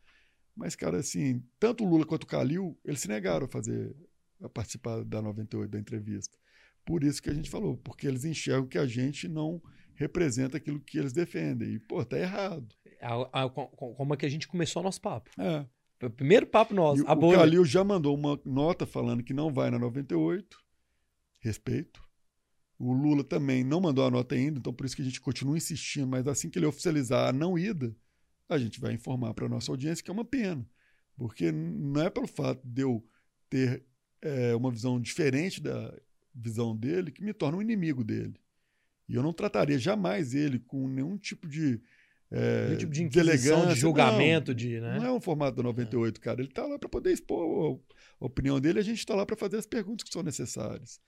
[0.55, 3.93] Mas, cara, assim, tanto o Lula quanto o Calil, eles se negaram a fazer,
[4.41, 6.37] a participar da 98, da entrevista.
[6.85, 9.61] Por isso que a gente falou, porque eles enxergam que a gente não
[9.95, 11.73] representa aquilo que eles defendem.
[11.73, 12.73] E, pô, tá errado.
[13.01, 15.29] A- a- co- co- como é que a gente começou o nosso papo?
[15.37, 15.65] É.
[16.05, 17.03] O primeiro papo nosso.
[17.03, 17.39] E a o bolha.
[17.39, 20.57] Calil já mandou uma nota falando que não vai na 98.
[21.39, 22.01] Respeito.
[22.77, 25.57] O Lula também não mandou a nota ainda, então por isso que a gente continua
[25.57, 27.95] insistindo, mas assim que ele oficializar a não ida,
[28.49, 30.67] a gente vai informar para a nossa audiência que é uma pena.
[31.15, 33.03] Porque não é pelo fato de eu
[33.49, 33.85] ter
[34.21, 35.93] é, uma visão diferente da
[36.33, 38.35] visão dele que me torna um inimigo dele.
[39.07, 41.81] E eu não trataria jamais ele com nenhum tipo de.
[42.31, 44.97] É, Nenhum tipo de inquisição, de julgamento, Não, de, né?
[44.97, 46.41] não é um formato da 98, cara.
[46.41, 47.79] Ele está lá para poder expor
[48.19, 50.99] a opinião dele, a gente está lá para fazer as perguntas que são necessárias.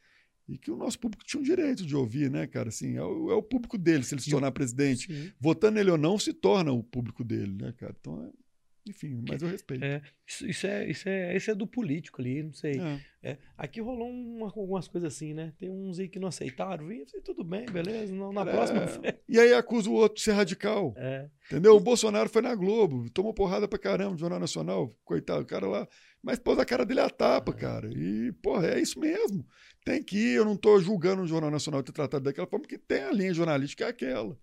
[0.48, 2.70] E que o nosso público tinha o direito de ouvir, né, cara?
[2.70, 4.04] Assim, é o, é o público dele.
[4.04, 5.32] Se ele se tornar presidente, Sim.
[5.40, 7.94] votando nele ou não, se torna o público dele, né, cara?
[8.00, 8.48] Então, é-
[8.90, 9.84] enfim, mas eu respeito.
[9.84, 12.80] É, isso, isso é, isso, é, isso é do político ali, não sei.
[12.80, 13.02] É.
[13.32, 15.52] É, aqui rolou uma- algumas coisas assim, né?
[15.60, 18.86] Tem uns aí que não aceitaram, e tudo bem, beleza, não, na próxima.
[19.04, 19.18] é.
[19.28, 20.94] E aí acusa o outro de ser radical.
[20.96, 21.76] É, Entendeu?
[21.76, 25.68] O Bolsonaro foi na Globo, tomou porrada pra caramba do Jornal Nacional, coitado, o cara
[25.68, 25.86] lá.
[26.24, 27.90] Mas pôs a cara dele à tapa, cara.
[27.94, 29.46] E, porra, é isso mesmo.
[29.88, 32.78] Tem que ir, eu não tô julgando o Jornal Nacional ter tratado daquela forma, porque
[32.78, 34.38] tem a linha jornalística é aquela.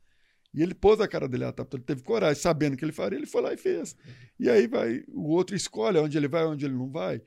[0.54, 3.18] E ele pôs a cara dele à tapa, ele teve coragem, sabendo que ele faria,
[3.18, 3.94] ele foi lá e fez.
[4.40, 7.20] E aí vai, o outro escolhe onde ele vai, onde ele não vai.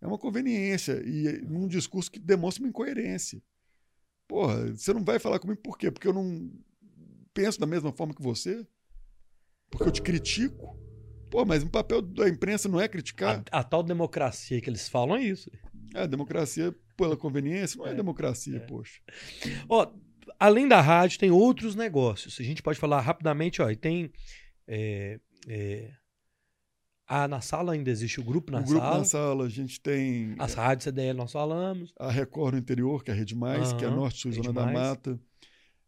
[0.00, 3.42] É uma conveniência e num discurso que demonstra uma incoerência.
[4.28, 5.90] Porra, você não vai falar comigo por quê?
[5.90, 6.52] Porque eu não
[7.32, 8.64] penso da mesma forma que você?
[9.68, 10.78] Porque eu te critico?
[11.28, 13.42] Pô, mas o papel da imprensa não é criticar.
[13.50, 15.50] a, a tal democracia que eles falam é isso.
[15.92, 18.60] É, democracia pela conveniência não é, É, democracia, é.
[18.60, 19.00] poxa.
[19.68, 19.92] Ó,
[20.38, 22.38] além da rádio, tem outros negócios.
[22.40, 24.10] A gente pode falar rapidamente, ó, e tem.
[24.66, 25.18] é,
[25.48, 25.90] é,
[27.06, 28.98] ah, na sala ainda existe o grupo na o grupo sala.
[28.98, 31.92] na sala, a gente tem As rádios CDL nós falamos.
[31.98, 34.66] a Record no interior, que é a Rede Mais, que é a Norte Zona da.
[34.66, 35.20] Mata.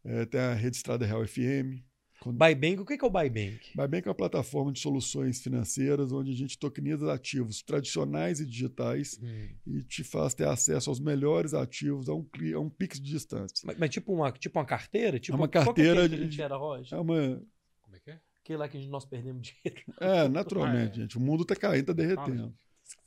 [0.05, 1.83] É, tem a Rede Estrada Real FM.
[2.33, 3.61] Buybank, o que que é o Buybank?
[3.75, 9.19] Buybank é uma plataforma de soluções financeiras onde a gente tokeniza ativos tradicionais e digitais
[9.23, 9.49] Hum.
[9.67, 13.63] e te faz ter acesso aos melhores ativos a um, a um pix de distância.
[13.65, 15.19] Mas, mas tipo, uma, tipo uma carteira?
[15.19, 16.97] Tipo, uma qual que carteira aquele que a de- gente era, Roger?
[16.97, 17.43] É uma.
[17.83, 18.21] Como é que é?
[18.43, 19.83] Aquele lá que nós perdemos dinheiro.
[20.01, 21.03] É, naturalmente, Ah, é.
[21.03, 21.19] gente.
[21.19, 22.55] O mundo tá caindo, tá derretendo.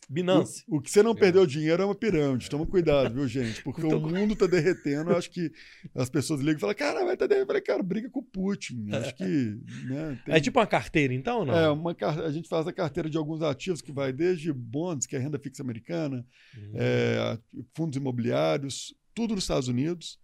[0.10, 0.64] Binance.
[0.68, 2.49] O, o que você não perdeu dinheiro é uma pirâmide.
[2.49, 3.62] Toma cuidado, viu, gente?
[3.64, 5.12] Porque Então- o mundo tá derretendo.
[5.12, 5.51] Eu acho que
[5.93, 7.43] as pessoas ligam e falam, cara, vai tá derretendo.
[7.43, 8.88] Eu falei, cara, briga com o Putin.
[8.89, 9.24] Eu Acho que.
[9.24, 11.53] Né, tem- É tipo uma carteira, então, não?
[11.55, 15.05] É, uma, car- a gente faz a carteira de alguns ativos que vai desde bonds,
[15.05, 16.26] que é renda fixa americana,
[16.57, 16.72] Hum.
[16.74, 17.38] é,
[17.76, 20.18] fundos imobiliários, tudo nos Estados Unidos.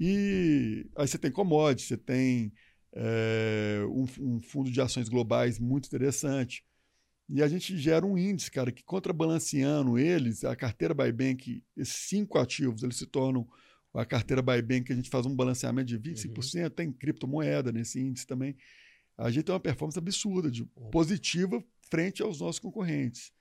[0.00, 2.52] E aí você tem commodities, você tem
[2.94, 6.64] é, um, um fundo de ações globais muito interessante.
[7.28, 12.38] E a gente gera um índice, cara, que contrabalanceando eles, a carteira Bybank, esses cinco
[12.38, 13.46] ativos, eles se tornam
[13.92, 18.26] a carteira Bybank, que a gente faz um balanceamento de 25%, tem criptomoeda nesse índice
[18.26, 18.56] também.
[19.16, 23.32] A gente tem uma performance absurda, de positiva frente aos nossos concorrentes.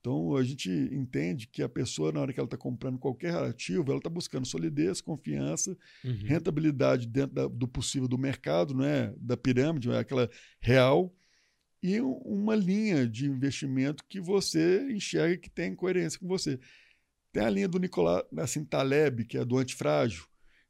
[0.00, 3.84] Então, a gente entende que a pessoa, na hora que ela está comprando qualquer ativo,
[3.90, 6.12] ela está buscando solidez, confiança, Uhum.
[6.26, 9.14] rentabilidade dentro da- do possível do mercado, não é?
[9.18, 10.28] da pirâmide, é aquela
[10.60, 11.14] real,
[11.86, 16.58] e um- uma linha de investimento que você enxerga que tem coerência com você.
[17.30, 20.24] Tem a linha do Nicolás assim, Taleb, que é do antifrágil.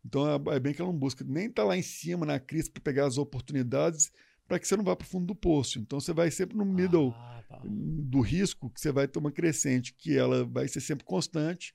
[0.04, 2.70] Então, é é bem que ela não busca nem estar lá em cima na crise
[2.70, 4.10] para pegar as oportunidades
[4.48, 5.78] para que você não vá para o fundo do poço.
[5.78, 7.62] Então, você vai sempre no middle Ah, tá.
[7.64, 11.74] do risco que você vai ter uma crescente, que ela vai ser sempre constante,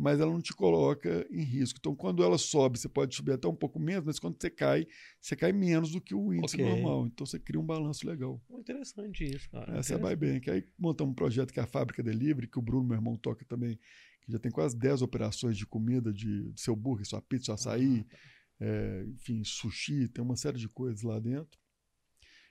[0.00, 1.78] mas ela não te coloca em risco.
[1.80, 4.86] Então, quando ela sobe, você pode subir até um pouco menos, mas quando você cai,
[5.20, 6.64] você cai menos do que o índice Ok.
[6.64, 7.06] normal.
[7.08, 8.40] Então, você cria um balanço legal.
[8.48, 9.76] Interessante isso, cara.
[9.76, 9.98] Essa é.
[9.98, 10.48] Bybank.
[10.48, 13.44] Aí montamos um projeto que é a Fábrica Delivery, que o Bruno, meu irmão, toca
[13.44, 13.76] também,
[14.22, 17.54] que já tem quase 10 operações de comida, de, de seu burger, sua pizza, seu
[17.54, 18.18] açaí, Ah, tá.
[18.60, 21.58] é, enfim, sushi, tem uma série de coisas lá dentro.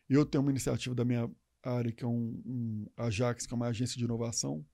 [0.10, 1.30] Eu tenho uma iniciativa da minha
[1.64, 4.66] área, que é um, um Ajax, que é uma agência de inovação,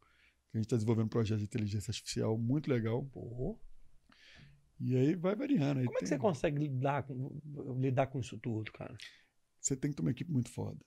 [0.53, 3.03] a gente está desenvolvendo um projeto de inteligência artificial muito legal.
[3.05, 3.59] Pô.
[4.79, 5.79] E aí vai variando.
[5.79, 7.39] Aí Como é que você consegue lidar com,
[7.79, 8.95] lidar com isso tudo, cara?
[9.59, 10.77] Você tem que ter uma equipe muito foda.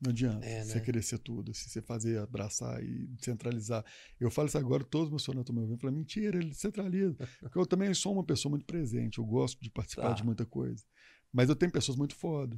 [0.00, 0.84] Não adianta É, você né?
[0.84, 3.84] querer ser tudo, se você fazer, abraçar e centralizar.
[4.20, 7.16] Eu falo isso agora, todos os meus funcionários estão me ouvindo, falam, mentira, ele centraliza.
[7.40, 10.12] Porque eu também sou uma pessoa muito presente, eu gosto de participar Tá.
[10.14, 10.84] de muita coisa.
[11.32, 12.56] Mas eu tenho pessoas muito foda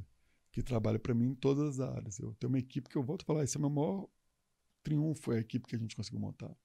[0.51, 2.19] que trabalham para mim em todas as áreas.
[2.19, 4.07] Eu tenho uma equipe que eu volto a falar, esse é o meu maior
[4.83, 6.55] triunfo, é a equipe que a gente conseguiu montar.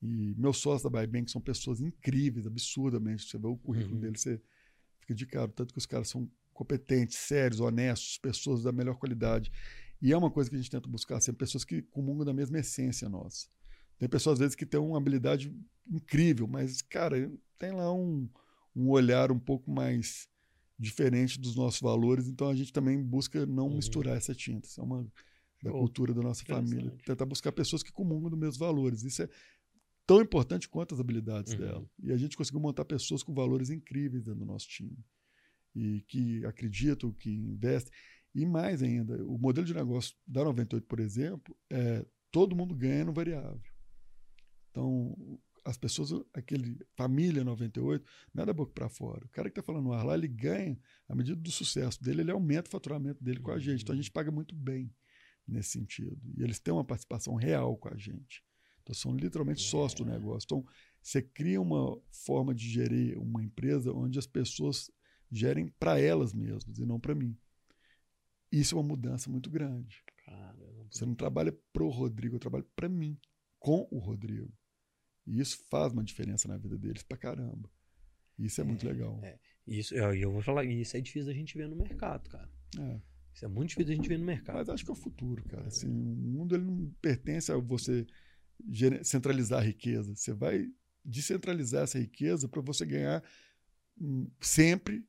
[0.00, 3.24] E meus sócios da Bybank são pessoas incríveis, absurdamente.
[3.24, 4.00] Você vê o currículo Uhum.
[4.00, 4.40] deles, você
[4.98, 5.48] fica de cara.
[5.48, 9.50] Tanto que os caras são competentes, sérios, honestos, pessoas da melhor qualidade.
[10.00, 12.58] E é uma coisa que a gente tenta buscar sempre, pessoas que comungam da mesma
[12.58, 13.48] essência nossa.
[13.98, 15.54] Tem pessoas, às vezes, que têm uma habilidade
[15.88, 18.28] incrível, mas, cara, tem lá um,
[18.74, 20.28] um olhar um pouco mais
[20.76, 23.76] diferente dos nossos valores, então a gente também busca não Uhum.
[23.76, 24.66] misturar essa tinta.
[24.66, 25.06] Isso é uma
[25.62, 25.78] da Show.
[25.80, 26.90] cultura da nossa família.
[27.04, 29.02] Tentar buscar pessoas que comungam dos mesmos valores.
[29.04, 29.28] Isso é
[30.06, 31.58] tão importante quanto as habilidades Uhum.
[31.58, 31.90] dela.
[32.02, 34.98] E a gente conseguiu montar pessoas com valores incríveis dentro do nosso time.
[35.74, 37.92] E que acreditam, que investem.
[38.34, 43.04] E mais ainda, o modelo de negócio da 98, por exemplo, é todo mundo ganha
[43.04, 43.60] no variável.
[44.70, 48.04] Então, as pessoas, aquele família 98,
[48.34, 49.24] não é da boca para fora.
[49.24, 52.22] O cara que está falando no ar lá, ele ganha, à medida do sucesso dele,
[52.22, 53.82] ele aumenta o faturamento dele com a gente.
[53.82, 54.90] Então, a gente paga muito bem
[55.46, 56.18] nesse sentido.
[56.36, 58.42] E eles têm uma participação real com a gente.
[58.82, 60.44] Então, são literalmente sócios do negócio.
[60.46, 60.66] Então,
[61.00, 64.90] você cria uma forma de gerir uma empresa onde as pessoas
[65.30, 67.36] gerem para elas mesmas e não para mim.
[68.50, 70.02] Isso é uma mudança muito grande.
[70.26, 70.86] Caramba.
[70.90, 73.18] Você não trabalha pro Rodrigo, eu trabalho para mim,
[73.58, 74.52] com o Rodrigo.
[75.26, 77.70] E isso faz uma diferença na vida deles pra caramba.
[78.38, 79.20] Isso é, muito É, legal.
[79.22, 79.38] é.
[79.66, 82.50] Isso, eu, eu vou falar, isso é difícil da gente ver no mercado, cara.
[82.78, 83.00] É.
[83.34, 84.56] Isso é muito difícil da gente ver no mercado.
[84.56, 85.66] Mas acho que é o futuro, cara.
[85.66, 88.06] Assim, o mundo ele não pertence a você
[89.02, 90.14] centralizar a riqueza.
[90.14, 90.68] Você vai
[91.04, 93.22] descentralizar essa riqueza para você ganhar
[94.00, 95.04] hum, sempre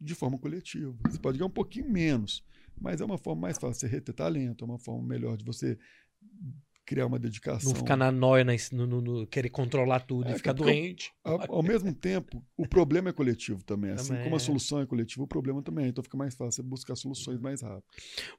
[0.00, 0.94] de forma coletiva.
[1.08, 2.44] Você pode ganhar um pouquinho menos,
[2.78, 5.44] mas é uma forma mais fácil de você reter talento, é uma forma melhor de
[5.44, 5.78] você
[6.86, 7.70] criar uma dedicação.
[7.72, 11.12] Não ficar na noia, no, no- no- querer controlar tudo É, e ficar eu- doente.
[11.24, 13.90] Ao, ao mesmo tempo, o problema é coletivo também.
[13.90, 15.88] Assim Também como a solução é coletiva, o problema também é.
[15.88, 17.82] Então fica mais fácil buscar soluções mais rápido.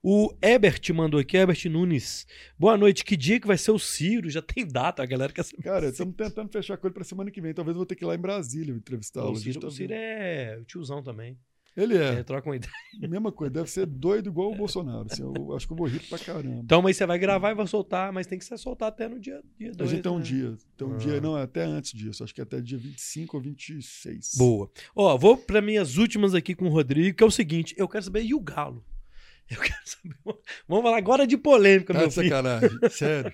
[0.02, 2.26] O Ebert mandou aqui, Ebert Nunes.
[2.58, 3.04] Boa noite.
[3.04, 4.30] Que dia que vai ser o Ciro?
[4.30, 5.64] Já tem data, a galera quer saber.
[5.64, 7.54] Cara, estamos tentando fechar com ele para semana que vem.
[7.54, 9.30] Talvez eu vou ter que ir lá em Brasília entrevistá-lo.
[9.30, 11.38] o A Ciro, o Ciro é o tiozão também.
[11.78, 12.24] Ele É, é.
[12.24, 12.72] troca uma ideia.
[13.08, 13.54] Mesma coisa.
[13.54, 15.06] Deve ser doido igual o Bolsonaro.
[15.10, 16.62] assim, eu acho que eu vou rir pra caramba.
[16.64, 19.20] Então, mas você vai gravar e vai soltar, mas tem que ser soltar até no
[19.20, 19.80] dia 2.
[19.80, 20.56] a gente tem um dia.
[20.76, 20.98] Tem um Ah.
[20.98, 22.24] dia, não, até antes disso.
[22.24, 24.32] Acho que até dia 25 ou 26.
[24.38, 24.72] Boa.
[24.96, 28.04] Ó, vou para minhas últimas aqui com o Rodrigo, que é o seguinte: eu quero
[28.04, 28.84] saber, e o Galo?
[29.50, 30.16] Eu quero saber.
[30.68, 32.28] Vamos falar agora de polêmica, Tá meu filho.
[32.30, 32.70] sacanagem.
[32.90, 33.34] Sério.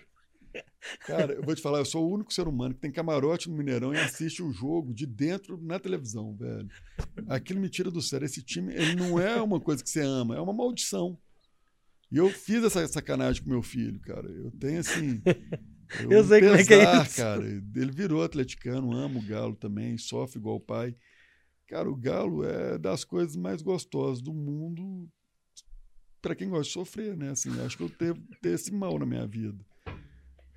[1.06, 3.56] Cara, eu vou te falar, eu sou o único ser humano que tem camarote no
[3.56, 6.70] Mineirão e assiste o jogo de dentro na televisão, velho.
[7.28, 8.26] Aquilo me tira do sério.
[8.26, 11.18] Esse time, ele não é uma coisa que você ama, é uma maldição.
[12.12, 14.30] E eu fiz essa sacanagem com meu filho, cara.
[14.30, 15.22] Eu tenho, assim,
[16.10, 17.16] Eu um sei como é que é pesar, isso.
[17.18, 17.46] cara.
[17.46, 20.96] Ele virou atleticano, ama o Galo também, sofre igual o pai.
[21.68, 25.10] Cara, o Galo é das coisas mais gostosas do mundo
[26.22, 27.32] para quem gosta de sofrer, né?
[27.32, 29.64] Assim, acho que eu tenho, tenho esse mal na minha vida.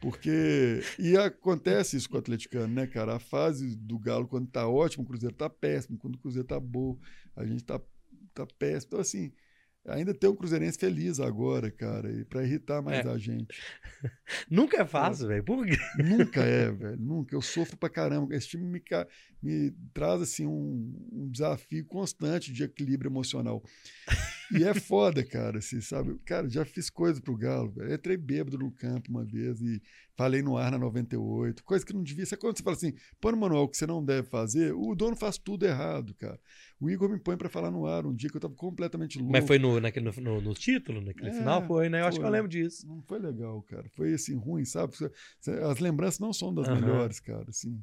[0.06, 0.80] Porque.
[1.00, 3.16] E acontece isso com o atleticano, né, cara?
[3.16, 5.98] A fase do Galo, quando tá ótimo, o Cruzeiro tá péssimo.
[5.98, 6.96] Quando o Cruzeiro tá bom,
[7.34, 7.80] a gente tá,
[8.32, 8.86] tá péssimo.
[8.90, 9.32] Então, assim,
[9.84, 13.08] ainda tem um Cruzeirense feliz agora, cara, e para irritar mais É.
[13.10, 13.48] a gente.
[14.48, 15.42] Nunca é fácil, velho.
[15.42, 15.76] Por quê?
[15.98, 16.96] Nunca é, velho.
[17.00, 17.34] Nunca.
[17.34, 18.32] Eu sofro pra caramba.
[18.32, 18.82] Esse time me,
[19.42, 23.60] me traz assim um, um desafio constante de equilíbrio emocional.
[24.54, 25.58] E é foda, cara.
[25.58, 26.18] Assim, sabe?
[26.24, 27.70] Cara, já fiz coisa pro Galo.
[27.72, 27.92] velho.
[27.94, 29.80] Entrei bêbado no campo uma vez e
[30.16, 31.64] falei no ar na 98.
[31.64, 32.24] Coisa que não devia.
[32.26, 34.72] Sabe quando você fala assim, põe no manual o que você não deve fazer?
[34.74, 36.38] O dono faz tudo errado, cara.
[36.80, 39.32] O Igor me põe pra falar no ar um dia que eu tava completamente louco.
[39.32, 41.66] Mas foi no, naquele, no, no- título, naquele É, final?
[41.66, 42.00] Foi, né?
[42.02, 42.36] Eu acho que eu foi.
[42.36, 42.86] lembro disso.
[42.86, 43.88] Não foi legal, cara.
[43.94, 44.92] Foi assim, ruim, sabe?
[45.70, 46.80] As lembranças não são das Aham.
[46.80, 47.44] melhores, cara.
[47.48, 47.82] Assim.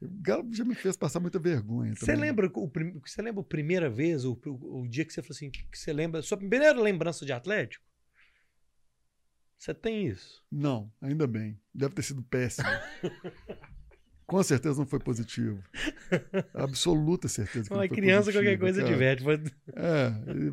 [0.00, 1.94] O Galo já me fez passar muita vergonha.
[1.94, 2.20] Você também.
[2.20, 2.70] lembra, o,
[3.04, 5.92] você lembra a primeira vez, o, o, o dia que você falou assim, que você
[5.92, 7.84] lembra, sua primeira lembrança de Atlético?
[9.58, 10.44] Você tem isso?
[10.52, 11.58] Não, ainda bem.
[11.74, 12.68] Deve ter sido péssimo.
[14.26, 15.62] Com certeza não foi positivo.
[16.52, 18.92] Absoluta certeza que Uma não foi criança, qualquer positivo, coisa cara.
[18.92, 19.22] diverte.
[19.22, 19.42] Foi-
[19.74, 20.10] É,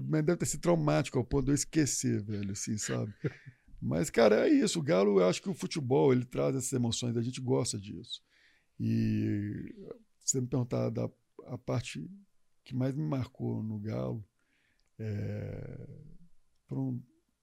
[0.07, 3.11] mas deve ter sido traumático ao ponto de eu esquecer, velho, assim, sabe?
[3.81, 4.79] Mas, cara, é isso.
[4.79, 8.21] O Galo, eu acho que o futebol, ele traz essas emoções, a gente gosta disso.
[8.79, 9.73] E
[10.23, 11.09] você me perguntar da
[11.45, 12.09] a parte
[12.63, 14.25] que mais me marcou no Galo,
[14.97, 15.87] é,
[16.65, 17.01] foram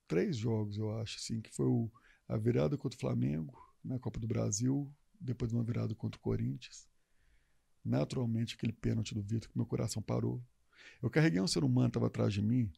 [0.09, 1.91] três jogos, eu acho, assim, que foi o-
[2.29, 6.23] a virada contra o Flamengo na Copa do Brasil, depois de uma virada contra o
[6.23, 6.89] Corinthians.
[7.85, 10.43] Naturalmente, aquele pênalti do Vitor, que meu coração parou.
[11.03, 12.71] Eu carreguei um ser humano estava atrás de mim,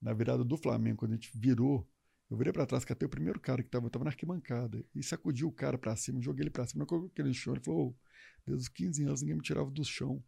[0.00, 1.88] na virada do Flamengo, quando a gente virou,
[2.34, 5.44] eu virei para trás, catei o primeiro cara que estava tava na arquibancada e sacudi
[5.44, 7.54] o cara para cima, joguei ele para cima, não coloquei ele no chão.
[7.54, 7.94] Ele falou: "Ô,
[8.46, 10.22] desde os 15 anos ninguém me tirava do chão.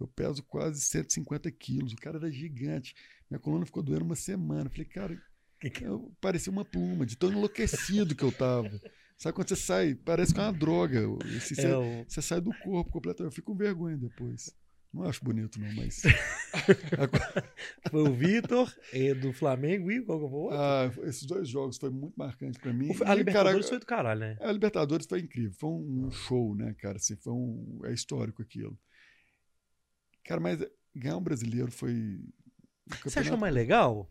[0.00, 2.94] Eu peso quase 150 quilos, o cara era gigante.
[3.30, 4.64] Minha coluna ficou doendo uma semana.
[4.66, 5.22] Eu falei, cara,
[5.60, 8.68] Que que- eu parecia uma pluma, de tão enlouquecido que eu tava.
[9.16, 11.00] Sabe quando você sai, parece que é uma droga.
[11.36, 13.30] Esse- É, você, o- você sai do corpo completamente.
[13.30, 14.52] Eu fico com vergonha depois.
[14.92, 16.02] Não acho bonito, não, mas.
[17.90, 20.58] foi o Vitor, eh, do Flamengo e qual que foi o outro?
[20.58, 22.88] Ah, esses dois jogos foi muito marcante pra mim.
[22.90, 24.36] O- a Libertadores cara, foi do caralho, né?
[24.40, 25.52] A Libertadores foi incrível.
[25.58, 26.96] Foi um show, né, cara?
[26.96, 28.78] Assim, foi um, é histórico aquilo.
[30.24, 30.62] Cara, mas
[30.94, 32.20] ganhar um brasileiro foi.
[32.86, 34.10] Você campeonato- achou mais legal?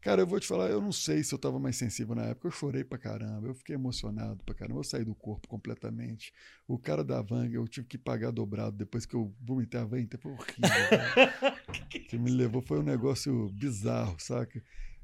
[0.00, 2.46] Cara, eu vou te falar, eu não sei se eu tava mais sensível na época.
[2.46, 4.78] Eu chorei pra caramba, eu fiquei emocionado pra caramba.
[4.78, 6.32] Eu saí do corpo completamente.
[6.68, 10.00] O cara da Vanga, eu tive que pagar dobrado depois que eu vomitei a van
[10.00, 10.22] inteira.
[10.22, 11.58] Foi horrível.
[11.68, 14.62] O que me levou foi um negócio bizarro, saca?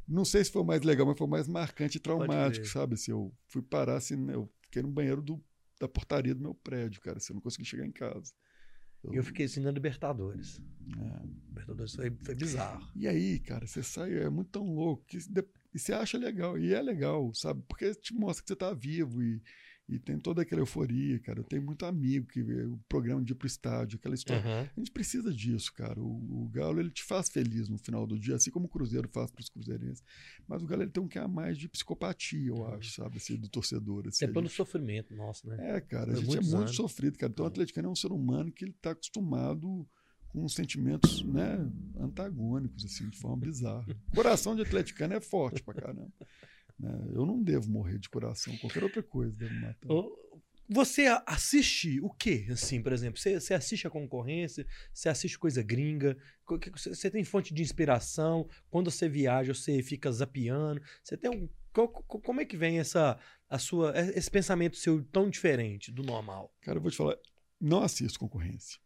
[0.08, 2.94] Não sei se foi o mais legal, mas foi o mais marcante e traumático, sabe?
[2.94, 5.42] Assim, eu fui parar assim, eu fiquei no banheiro do,
[5.78, 7.18] da portaria do meu prédio, cara.
[7.18, 8.32] Assim, eu não consegui chegar em casa.
[9.12, 10.60] Eu fiquei assim na Libertadores.
[10.98, 11.22] é.
[11.48, 12.86] Libertadores foi, foi bizarro.
[12.94, 15.18] E aí, cara, você sai, é muito tão louco, que
[15.74, 17.62] e você acha legal, e é legal, sabe?
[17.66, 19.42] Porque te mostra que você tá vivo e,
[19.86, 21.40] e tem toda aquela euforia, cara.
[21.40, 24.40] Eu tenho muito amigo que vê o programa de ir pro estádio, aquela história.
[24.42, 24.70] Aham.
[24.74, 26.00] A gente precisa disso, cara.
[26.00, 29.08] O, o Galo, ele te faz feliz no final do dia, assim como o Cruzeiro
[29.12, 30.02] faz pros cruzeirenses.
[30.48, 33.18] Mas o Galo, ele tem um que a mais de psicopatia, eu acho, sabe?
[33.18, 34.08] Assim, do torcedor.
[34.08, 35.76] Assim, É pelo gente- sofrimento nosso, né?
[35.76, 36.74] é, cara, a gente é muito anos.
[36.76, 37.30] sofrido, cara.
[37.30, 37.50] Então, o É.
[37.50, 39.86] atleticano é um ser humano que ele está acostumado
[40.28, 43.84] com sentimentos, né, antagônicos, assim, de forma bizarra.
[44.08, 46.10] O coração de atleticano é forte pra caramba.
[46.78, 46.90] Né?
[47.14, 49.88] Eu não devo morrer de coração, qualquer outra coisa deve matar.
[50.66, 53.20] Você assiste o quê, assim, por exemplo?
[53.20, 54.66] Você, você assiste a concorrência?
[54.94, 56.16] Você assiste coisa gringa?
[56.74, 58.48] Você tem fonte de inspiração?
[58.70, 60.80] Quando você viaja, você fica zapeando?
[61.02, 61.46] Você tem um...
[61.70, 63.18] co- co- Como é que vem essa,
[63.48, 66.50] a sua, esse pensamento seu tão diferente do normal?
[66.62, 67.18] Cara, eu vou te falar,
[67.60, 68.80] não assisto concorrência.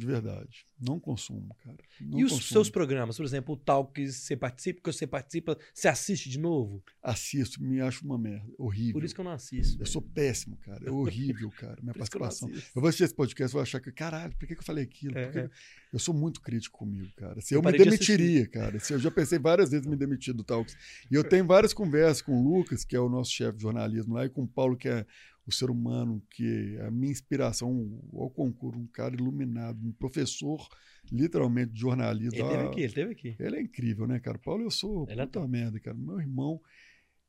[0.00, 0.64] De verdade.
[0.80, 1.76] Não consumo, cara.
[2.00, 2.48] Não e os consumo.
[2.48, 6.38] seus programas, por exemplo, o tal que você participa, que você participa, você assiste de
[6.38, 6.82] novo?
[7.02, 8.50] Assisto, me acho uma merda.
[8.56, 8.94] Horrível.
[8.94, 9.78] Por isso que eu não assisto.
[9.78, 10.88] Eu sou péssimo, cara.
[10.88, 11.76] É horrível, cara.
[11.82, 12.48] Minha eu participação.
[12.48, 12.70] assisto.
[12.74, 14.84] Eu vou assistir esse podcast e vou achar que, caralho, por que, que eu falei
[14.84, 15.18] aquilo?
[15.18, 15.50] É, é.
[15.92, 17.38] Eu sou muito crítico comigo, cara.
[17.42, 18.80] Se Eu eu, me parei de demitiria, cara.
[18.80, 20.74] Se eu já pensei várias vezes em me demitir do Talks.
[21.10, 24.14] E eu tenho várias conversas com o Lucas, que é o nosso chefe de jornalismo
[24.14, 25.04] lá, e com o Paulo, que é
[25.46, 30.66] o ser humano, que é a minha inspiração ao concurso, um cara iluminado, um professor,
[31.10, 32.34] literalmente, de jornalismo.
[32.36, 33.36] Ele teve Ah, aqui, ele teve aqui.
[33.38, 34.38] ele é incrível, né, cara?
[34.38, 35.50] Paulo, eu sou Ele é puta top.
[35.50, 35.96] merda, cara.
[35.96, 36.60] Meu irmão.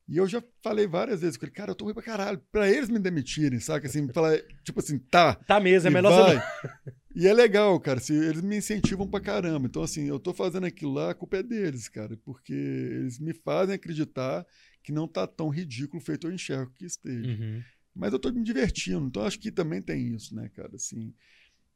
[0.07, 2.41] E eu já falei várias vezes com ele, cara, eu tô ruim pra caralho.
[2.51, 3.88] Pra eles me demitirem, saca?
[3.88, 5.35] Assim, falar, tipo assim, tá.
[5.35, 6.35] Tá mesmo, é melhor vai.
[6.38, 6.91] você.
[7.13, 7.99] E é legal, cara.
[7.99, 9.67] Se eles me incentivam pra caramba.
[9.67, 12.17] Então, assim, eu tô fazendo aquilo lá, a culpa é deles, cara.
[12.23, 14.45] Porque eles me fazem acreditar
[14.81, 17.27] que não tá tão ridículo feito eu enxergo que esteja.
[17.29, 17.61] Uhum.
[17.95, 20.76] Mas eu estou me divertindo, então acho que também tem isso, né, cara?
[20.76, 21.13] Assim,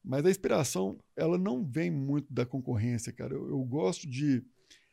[0.03, 3.33] mas a inspiração, ela não vem muito da concorrência, cara.
[3.33, 4.43] Eu, eu gosto de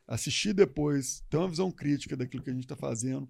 [0.07, 3.29] assistir depois, ter uma visão crítica daquilo que a gente está fazendo.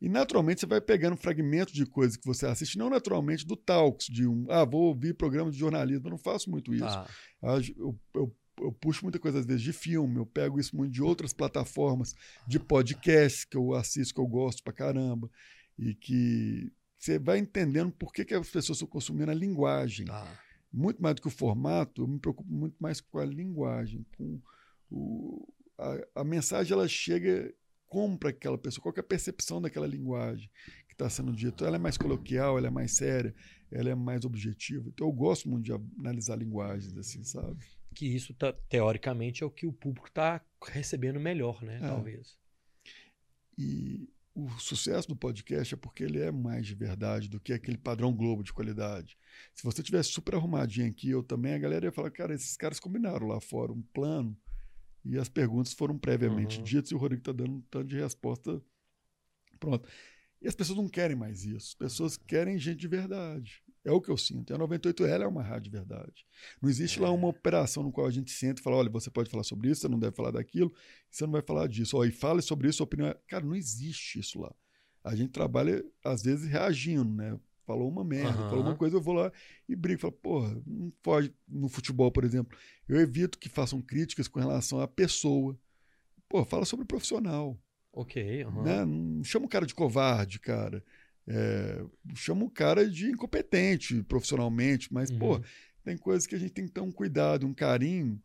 [0.00, 4.06] E naturalmente você vai pegando fragmentos de coisas que você assiste, não naturalmente do talks,
[4.06, 6.84] de um, ah, vou ouvir programa de jornalismo, eu não faço muito isso.
[6.84, 7.06] Ah.
[7.42, 11.02] Eu, eu, eu, puxo muita coisa às vezes de filme, eu pego isso muito de
[11.02, 12.14] outras plataformas,
[12.46, 15.28] de podcast que eu assisto, que eu gosto pra caramba,
[15.76, 20.06] e que você vai entendendo por que, que as pessoas estão consumindo a linguagem.
[20.10, 20.38] Ah.
[20.72, 24.40] Muito mais do que o formato, eu me preocupo muito mais com a linguagem, com
[24.90, 25.48] o,
[25.78, 27.54] a, a mensagem ela chega
[27.86, 30.50] como para aquela pessoa, qual é a percepção daquela linguagem
[30.86, 31.64] que está sendo dita.
[31.64, 33.34] Ela é mais coloquial, ela é mais séria,
[33.70, 34.88] ela é mais objetiva.
[34.88, 37.64] Então eu gosto muito de analisar linguagens assim, sabe?
[37.94, 41.76] Que isso, tá, teoricamente, é o que o público está recebendo melhor, né?
[41.76, 41.80] É.
[41.80, 42.36] Talvez.
[43.56, 44.08] E
[44.38, 48.14] o sucesso do podcast é porque ele é mais de verdade do que aquele padrão
[48.14, 49.18] Globo de qualidade.
[49.52, 52.78] Se você tivesse super arrumadinho aqui, eu também, a galera ia falar, cara, esses caras
[52.78, 54.36] combinaram lá fora um plano
[55.04, 56.64] e as perguntas foram previamente uhum.
[56.64, 58.62] ditas e o Rodrigo está dando um tanto de resposta.
[59.58, 59.88] Pronto.
[60.40, 61.68] E as pessoas não querem mais isso.
[61.68, 63.60] As pessoas querem gente de verdade.
[63.88, 64.52] É o que eu sinto.
[64.52, 66.26] E a 98L é uma rádio de verdade.
[66.60, 67.02] Não existe é.
[67.02, 69.70] lá uma operação no qual a gente senta e fala: olha, você pode falar sobre
[69.70, 70.72] isso, você não deve falar daquilo,
[71.10, 71.96] você não vai falar disso.
[71.96, 73.16] Ó, e fale sobre isso, a opinião é.
[73.26, 74.54] Cara, não existe isso lá.
[75.02, 77.38] A gente trabalha, às vezes, reagindo, né?
[77.68, 78.48] falou uma merda, uhum.
[78.48, 79.30] falou uma coisa, eu vou lá
[79.68, 80.00] e brigo.
[80.00, 81.34] Falo, porra, não pode.
[81.46, 82.56] No futebol, por exemplo,
[82.88, 85.58] eu evito que façam críticas com relação à pessoa.
[86.28, 87.58] Pô, fala sobre o profissional.
[87.92, 88.44] Ok.
[88.44, 88.62] Uhum.
[88.62, 88.84] Né?
[88.86, 90.82] Não chama o cara de covarde, cara.
[91.28, 91.84] É,
[92.14, 95.18] chama o cara de incompetente profissionalmente, mas, uhum.
[95.18, 95.40] pô,
[95.84, 98.20] tem coisas que a gente tem que ter um cuidado, um carinho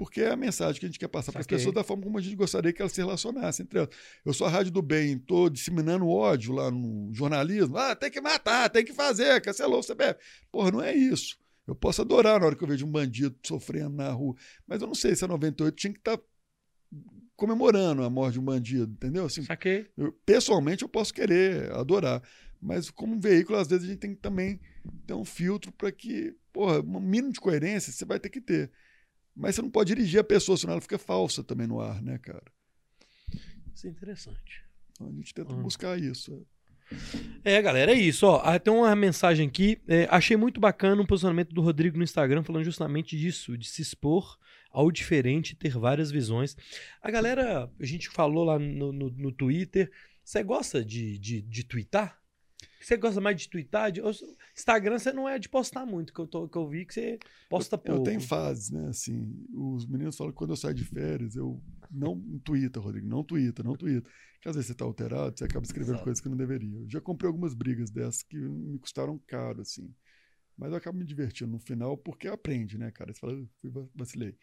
[0.00, 2.16] porque é a mensagem que a gente quer passar para as pessoas da forma como
[2.16, 3.90] a gente gostaria que elas se relacionassem entre elas.
[4.24, 7.76] Eu sou a Rádio do Bem, estou disseminando ódio lá no jornalismo.
[7.76, 10.18] Ah, tem que matar, tem que fazer, cancelou o CBF.
[10.50, 11.38] Porra, não é isso.
[11.66, 14.34] Eu posso adorar na hora que eu vejo um bandido sofrendo na rua,
[14.66, 16.24] mas eu não sei se a 98 tinha que estar tá
[17.40, 19.24] comemorando a morte de um bandido, entendeu?
[19.24, 19.86] Assim, Saquei.
[19.96, 22.22] Eu, pessoalmente eu posso querer, adorar,
[22.60, 24.60] mas como veículo, às vezes a gente tem que também
[25.06, 28.70] ter um filtro para que, porra, um mínimo de coerência você vai ter que ter.
[29.34, 32.18] Mas você não pode dirigir a pessoa, senão ela fica falsa também no ar, né,
[32.18, 32.44] cara?
[33.74, 34.62] Isso é interessante.
[34.90, 35.62] Então a gente tenta uhum.
[35.62, 36.46] buscar isso.
[37.42, 38.26] É, galera, é isso.
[38.26, 39.80] Ó, ah, tem uma mensagem aqui.
[39.88, 43.80] É, achei muito bacana o posicionamento do Rodrigo no Instagram, falando justamente disso, de se
[43.80, 44.38] expor
[44.70, 46.56] ao diferente, ter várias visões.
[47.02, 49.90] A galera, a gente falou lá no, no, no Twitter.
[50.24, 52.20] Você gosta de, de, de twittar?
[52.80, 53.92] Você gosta mais de twittar?
[53.92, 54.00] De...
[54.56, 57.18] Instagram você não é de postar muito, que eu, tô, que eu vi que você
[57.48, 58.00] posta pouco.
[58.00, 58.88] Eu tenho fases, né?
[58.88, 63.22] Assim, os meninos falam que quando eu saio de férias, eu não twitta, Rodrigo, não
[63.22, 64.08] twitta, não twitta.
[64.34, 66.04] Porque às vezes você tá alterado, você acaba escrevendo Exato.
[66.04, 66.78] coisas que não deveria.
[66.78, 69.92] Eu já comprei algumas brigas dessas que me custaram caro, assim.
[70.60, 73.14] Mas eu acabo me divertindo no final porque aprende, né, cara?
[73.14, 74.36] Você fala, fui vacilei.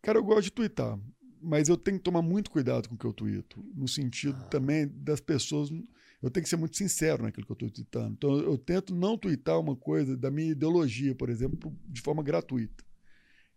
[0.00, 0.98] Cara, eu gosto de twittar,
[1.42, 3.62] mas eu tenho que tomar muito cuidado com o que eu twito.
[3.74, 4.48] No sentido ah.
[4.48, 5.70] também das pessoas
[6.22, 8.14] eu tenho que ser muito sincero naquilo que eu estou tweetando.
[8.14, 12.82] Então, eu tento não tweetar uma coisa da minha ideologia, por exemplo, de forma gratuita.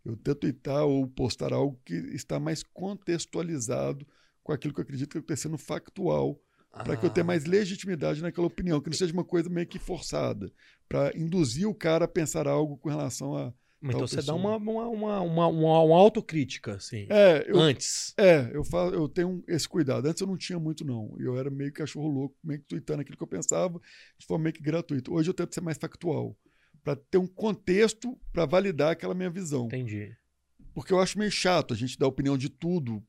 [0.03, 4.05] Eu tento tweetar ou postar algo que está mais contextualizado
[4.43, 6.38] com aquilo que eu acredito que está sendo factual,
[6.79, 6.83] ah.
[6.83, 7.49] para que eu tenha mais ah.
[7.49, 10.51] legitimidade naquela opinião, que não seja uma coisa meio que forçada,
[10.87, 14.87] para induzir o cara a pensar algo com relação a então você dá uma, uma,
[14.87, 17.05] uma, uma, uma autocrítica, assim.
[17.09, 18.13] É, eu, antes.
[18.17, 20.07] É, eu, faço, eu tenho esse cuidado.
[20.07, 21.15] Antes eu não tinha muito, não.
[21.19, 23.79] Eu era meio cachorro louco, meio que tweetando aquilo que eu pensava,
[24.17, 25.11] de forma meio que gratuita.
[25.11, 26.35] Hoje eu tento ser mais factual,
[26.83, 29.65] para ter um contexto para validar aquela minha visão.
[29.65, 30.15] Entendi.
[30.73, 33.03] Porque eu acho meio chato a gente dar opinião de tudo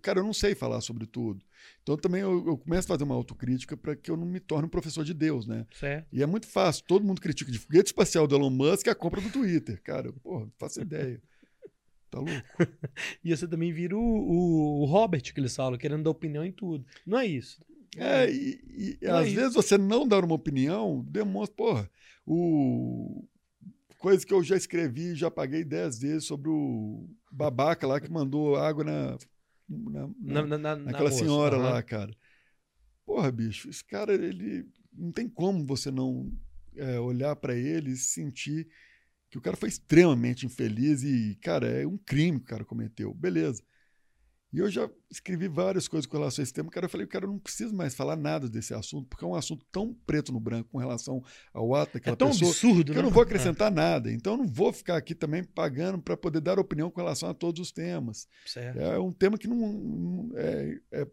[0.00, 1.44] cara, eu não sei falar sobre tudo.
[1.82, 4.66] Então também eu, eu começo a fazer uma autocrítica para que eu não me torne
[4.66, 5.66] um professor de Deus, né?
[5.72, 6.06] Certo.
[6.12, 6.84] E é muito fácil.
[6.86, 9.80] Todo mundo critica de foguete espacial do Elon Musk a compra do Twitter.
[9.82, 11.20] Cara, porra, não faço ideia.
[12.10, 12.32] Tá louco?
[13.24, 16.52] e você também vira o, o, o, Robert, que eles falam, querendo dar opinião em
[16.52, 16.84] tudo.
[17.06, 17.60] Não é isso.
[17.96, 19.62] É, e, e às é vezes isso.
[19.62, 21.90] você não dar uma opinião demonstra, porra,
[22.26, 23.24] o,
[24.02, 28.56] coisa que eu já escrevi, já paguei dez vezes sobre o babaca lá que mandou
[28.56, 29.16] água na
[29.78, 31.62] na, na, na, na naquela na senhora uhum.
[31.62, 32.14] lá, cara.
[33.04, 34.68] Porra, bicho, esse cara, ele.
[34.92, 36.30] Não tem como você não
[36.76, 38.68] é, olhar para ele e sentir
[39.30, 43.14] que o cara foi extremamente infeliz e, cara, é um crime que o cara cometeu.
[43.14, 43.62] Beleza.
[44.52, 46.70] E eu já escrevi várias coisas com relação a esse tema.
[46.70, 49.34] Cara, eu falei, cara, eu não preciso mais falar nada desse assunto, porque é um
[49.34, 51.22] assunto tão preto no branco com relação
[51.52, 52.50] ao ato daquela É tão pessoa.
[52.50, 52.98] absurdo, que né?
[52.98, 54.10] eu não vou acrescentar nada.
[54.10, 57.34] Então, eu não vou ficar aqui também pagando para poder dar opinião com relação a
[57.34, 58.26] todos os temas.
[58.46, 58.80] É, certo.
[58.80, 61.06] É um tema que não, é- é-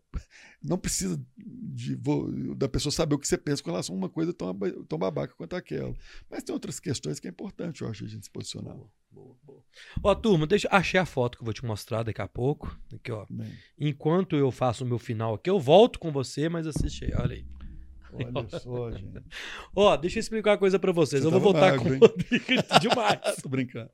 [0.63, 4.09] não precisa de, vo- da pessoa saber o que você pensa com relação a uma
[4.09, 4.57] coisa tão,
[4.87, 5.93] tão babaca quanto aquela.
[6.29, 8.75] Mas tem outras questões que é importante, eu acho, a gente se posicionar.
[8.75, 9.63] Boa, boa, boa.
[10.03, 12.77] Ó, turma, deixa achei a foto que eu vou te mostrar daqui a pouco.
[12.93, 13.25] Aqui, ó.
[13.29, 13.51] Bem,
[13.89, 17.35] Enquanto eu faço o meu final aqui, eu volto com você, mas assiste aí, olha
[17.35, 17.58] aí.
[18.13, 19.21] Olha só, gente.
[19.75, 21.21] Ó, deixa eu explicar uma coisa pra vocês.
[21.21, 23.35] Você eu vou tava voltar magro, com o Rodrigo demais.
[23.41, 23.89] Tô brincando.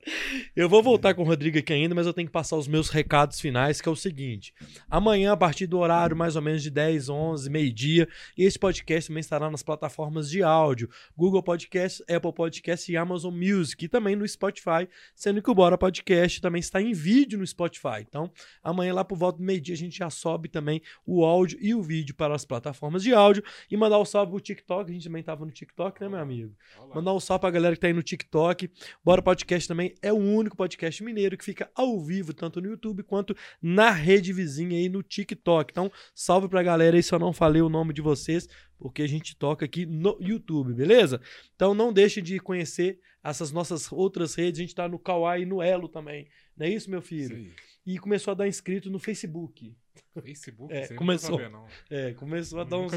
[0.54, 2.88] Eu vou voltar com o Rodrigo aqui ainda, mas eu tenho que passar os meus
[2.88, 4.54] recados finais, que é o seguinte.
[4.88, 9.20] Amanhã, a partir do horário mais ou menos de 10, 11, meio-dia, esse podcast também
[9.20, 14.26] estará nas plataformas de áudio, Google Podcast, Apple Podcast e Amazon Music, e também no
[14.26, 18.00] Spotify, sendo que o Bora Podcast também está em vídeo no Spotify.
[18.00, 18.30] Então,
[18.62, 21.82] amanhã lá por volta do meio-dia a gente já sobe também o áudio e o
[21.82, 25.20] vídeo para as plataformas de áudio e mandar um salve pro TikTok, a gente também
[25.20, 26.54] estava no TikTok, né, meu amigo?
[26.78, 26.94] Olha lá.
[26.94, 28.70] Mandar um salve pra galera que tá aí no TikTok.
[29.04, 33.02] Bora Podcast também é o único podcast mineiro que fica ao vivo, tanto no YouTube
[33.02, 35.70] quanto na rede vizinha aí no TikTok.
[35.70, 39.06] Então, salve pra galera aí se eu não falei o nome de vocês, porque a
[39.06, 41.20] gente toca aqui no YouTube, beleza?
[41.54, 44.60] Então, não deixe de conhecer essas nossas outras redes.
[44.60, 46.28] A gente tá no Kawaii e no Elo também.
[46.56, 47.36] Não é isso, meu filho?
[47.36, 47.52] aí.
[47.86, 49.74] E começou a dar inscrito no Facebook.
[50.22, 51.38] Facebook, É, eu começou.
[51.50, 51.66] Não.
[51.90, 52.92] É, começou a dar uns.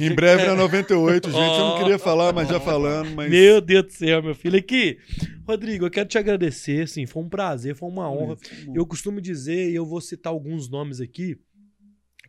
[0.00, 1.38] Em breve na 98, gente.
[1.38, 3.14] Eu não queria falar, mas já falando.
[3.14, 3.30] Mas...
[3.30, 4.58] Meu Deus do céu, meu filho.
[4.58, 4.98] Aqui,
[5.46, 8.36] Rodrigo, eu quero te agradecer, assim, foi um prazer, foi uma honra.
[8.74, 11.38] Eu costumo dizer, e eu vou citar alguns nomes aqui,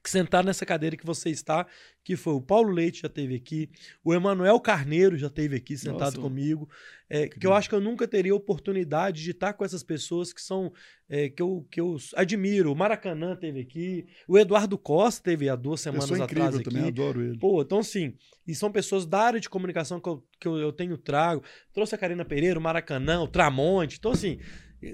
[0.04, 1.66] que sentaram nessa cadeira que você está,
[2.04, 3.70] que foi o Paulo Leite já teve aqui,
[4.04, 6.20] o Emanuel Carneiro já teve aqui sentado Nossa.
[6.20, 6.70] comigo,
[7.10, 10.42] é, que eu acho que eu nunca teria oportunidade de estar com essas pessoas que
[10.42, 10.74] são
[11.08, 12.72] é, que, eu, que eu admiro.
[12.72, 16.82] O Maracanã teve aqui, o Eduardo Costa teve há duas semanas Pessoa incrível atrás também,
[16.82, 16.90] aqui.
[16.90, 17.38] adoro ele.
[17.38, 18.14] Pô, então assim,
[18.46, 21.44] e são pessoas da área de comunicação que eu, que eu, eu tenho trago.
[21.72, 23.98] Trouxe a Karina Pereira, o Maracanã, o Tramonte.
[24.00, 24.40] Então, assim,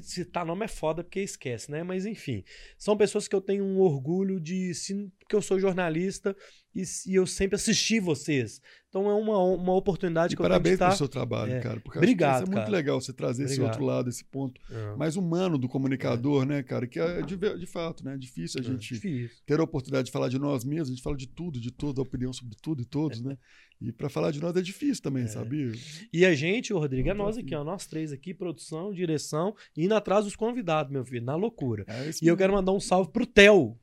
[0.02, 1.84] citar nome é foda porque esquece, né?
[1.84, 2.44] Mas enfim,
[2.78, 4.74] são pessoas que eu tenho um orgulho de.
[4.74, 6.36] se- Porque eu sou jornalista
[6.76, 8.62] e, e eu sempre assisti vocês.
[8.90, 11.60] Então é uma, uma oportunidade E que parabéns eu tenho pelo de seu trabalho, É.
[11.60, 11.80] cara.
[11.80, 12.78] Porque eu Obrigado, acho que isso é muito cara.
[12.78, 13.74] legal você trazer esse Obrigado.
[13.74, 14.98] outro lado, esse ponto estar.
[14.98, 16.88] mais humano do comunicador, né, cara?
[16.88, 18.16] Que é de, de fato, né?
[18.16, 19.38] É difícil a gente Difícil.
[19.46, 22.02] ter a oportunidade de falar de nós mesmos, a gente fala de tudo, de tudo,
[22.02, 23.38] a opinião sobre tudo e todos, né?
[23.80, 25.72] E para falar de nós é difícil também, sabia?
[26.12, 27.64] E a gente, o Rodrigo, é nós aqui, ó.
[27.64, 31.86] Nós três aqui, produção, direção, e indo atrás dos convidados, meu filho, na loucura.
[31.88, 33.78] É esse E eu quero mandar um salve pro Theo.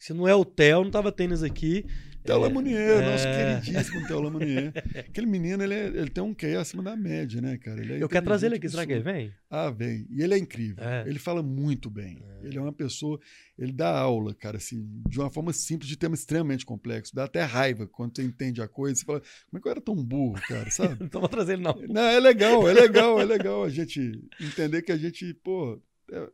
[0.00, 1.86] Se não é o Theo, não tava tênis aqui.
[2.24, 3.60] Theo É, nosso é.
[3.60, 4.72] queridíssimo Theo Lamounier.
[5.08, 7.80] Aquele menino, ele, é- ele tem um QI acima da média, né, cara?
[7.80, 9.32] Ele é Eu quero trazer ele aqui, será que ele vem?
[9.48, 10.06] Ah, vem.
[10.10, 10.82] E ele é incrível.
[10.84, 11.04] É.
[11.08, 12.22] Ele fala muito bem.
[12.42, 13.18] Ele é uma pessoa.
[13.58, 17.14] Ele dá aula, cara, assim, de uma forma simples, de tema extremamente complexo.
[17.14, 18.96] Dá até raiva quando você entende a coisa.
[18.96, 20.96] Você fala, como é que eu era tão burro, cara, sabe?
[21.04, 21.74] Então vou trazer ele, não.
[21.88, 25.80] Não, é legal, é legal, é legal a gente entender que a gente, pô.
[26.12, 26.28] é-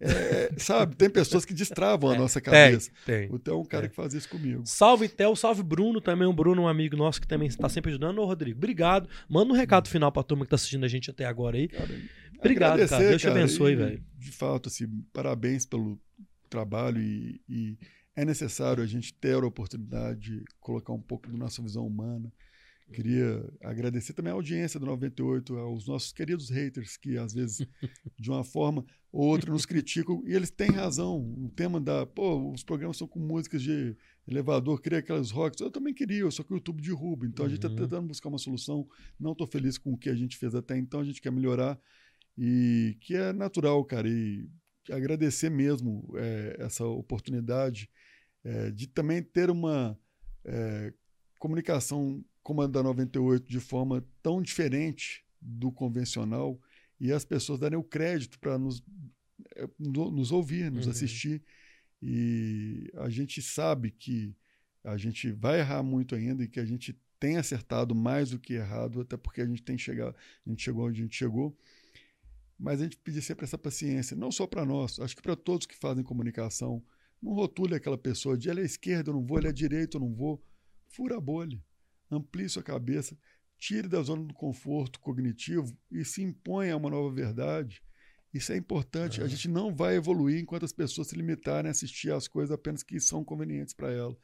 [0.00, 2.90] é, sabe, tem pessoas que destravam a nossa Tem, cabeça.
[3.06, 3.28] tem.
[3.30, 3.88] O Theo é um cara É.
[3.88, 4.62] que faz isso comigo.
[4.66, 6.26] Salve Theo, salve Bruno também.
[6.26, 8.18] O Bruno, um amigo nosso que também está sempre ajudando.
[8.18, 9.08] Ô, Rodrigo, obrigado.
[9.28, 11.68] Manda um recado final pra turma que tá assistindo a gente até agora aí.
[11.68, 11.88] Cara,
[12.38, 13.08] Obrigado, cara.
[13.08, 14.04] Deus te abençoe, velho.
[14.18, 15.98] De fato, assim, parabéns pelo
[16.50, 17.78] trabalho e, e
[18.14, 22.30] é necessário a gente ter a oportunidade de colocar um pouco da nossa visão humana.
[22.92, 27.66] Queria agradecer também a audiência do 98, aos nossos queridos haters que às vezes,
[28.18, 31.18] de uma forma ou outra, nos criticam e eles têm razão.
[31.18, 33.96] O tema da, pô, os programas são com músicas de
[34.28, 35.60] elevador, queria aquelas rocks.
[35.60, 37.26] Eu também queria, só que o YouTube derruba.
[37.26, 37.76] Então a gente está Uhum.
[37.76, 38.86] tentando buscar uma solução.
[39.18, 41.80] Não estou feliz com o que a gente fez até então, a gente quer melhorar
[42.36, 44.08] e que é natural, cara.
[44.08, 44.46] E
[44.90, 47.88] agradecer mesmo é, essa oportunidade
[48.44, 49.98] é, de também ter uma
[50.44, 50.92] é,
[51.38, 52.22] comunicação
[52.70, 56.60] da 98 de forma tão diferente do convencional
[57.00, 58.82] e as pessoas darem o crédito para nos,
[59.78, 60.90] no- nos ouvir, nos Uhum.
[60.92, 61.42] assistir.
[62.02, 64.34] E a gente sabe que
[64.82, 68.52] a gente vai errar muito ainda e que a gente tem acertado mais do que
[68.54, 70.14] errado, até porque a gente tem chegado,
[70.46, 71.56] a gente chegou onde a gente chegou.
[72.58, 75.66] Mas a gente pedir sempre essa paciência, não só para nós, acho que para todos
[75.66, 76.82] que fazem comunicação.
[77.22, 80.00] Não rotule aquela pessoa de ele é esquerda, eu não vou, ele é direita, eu
[80.02, 80.42] não vou.
[80.88, 81.58] Fura a bolha,
[82.16, 83.16] amplie sua cabeça,
[83.58, 87.82] tire da zona do conforto cognitivo e se imponha a uma nova verdade.
[88.32, 89.20] Isso é importante.
[89.20, 89.30] A Aham.
[89.30, 92.98] gente não vai evoluir enquanto as pessoas se limitarem a assistir às coisas apenas que
[92.98, 94.16] são convenientes para ela.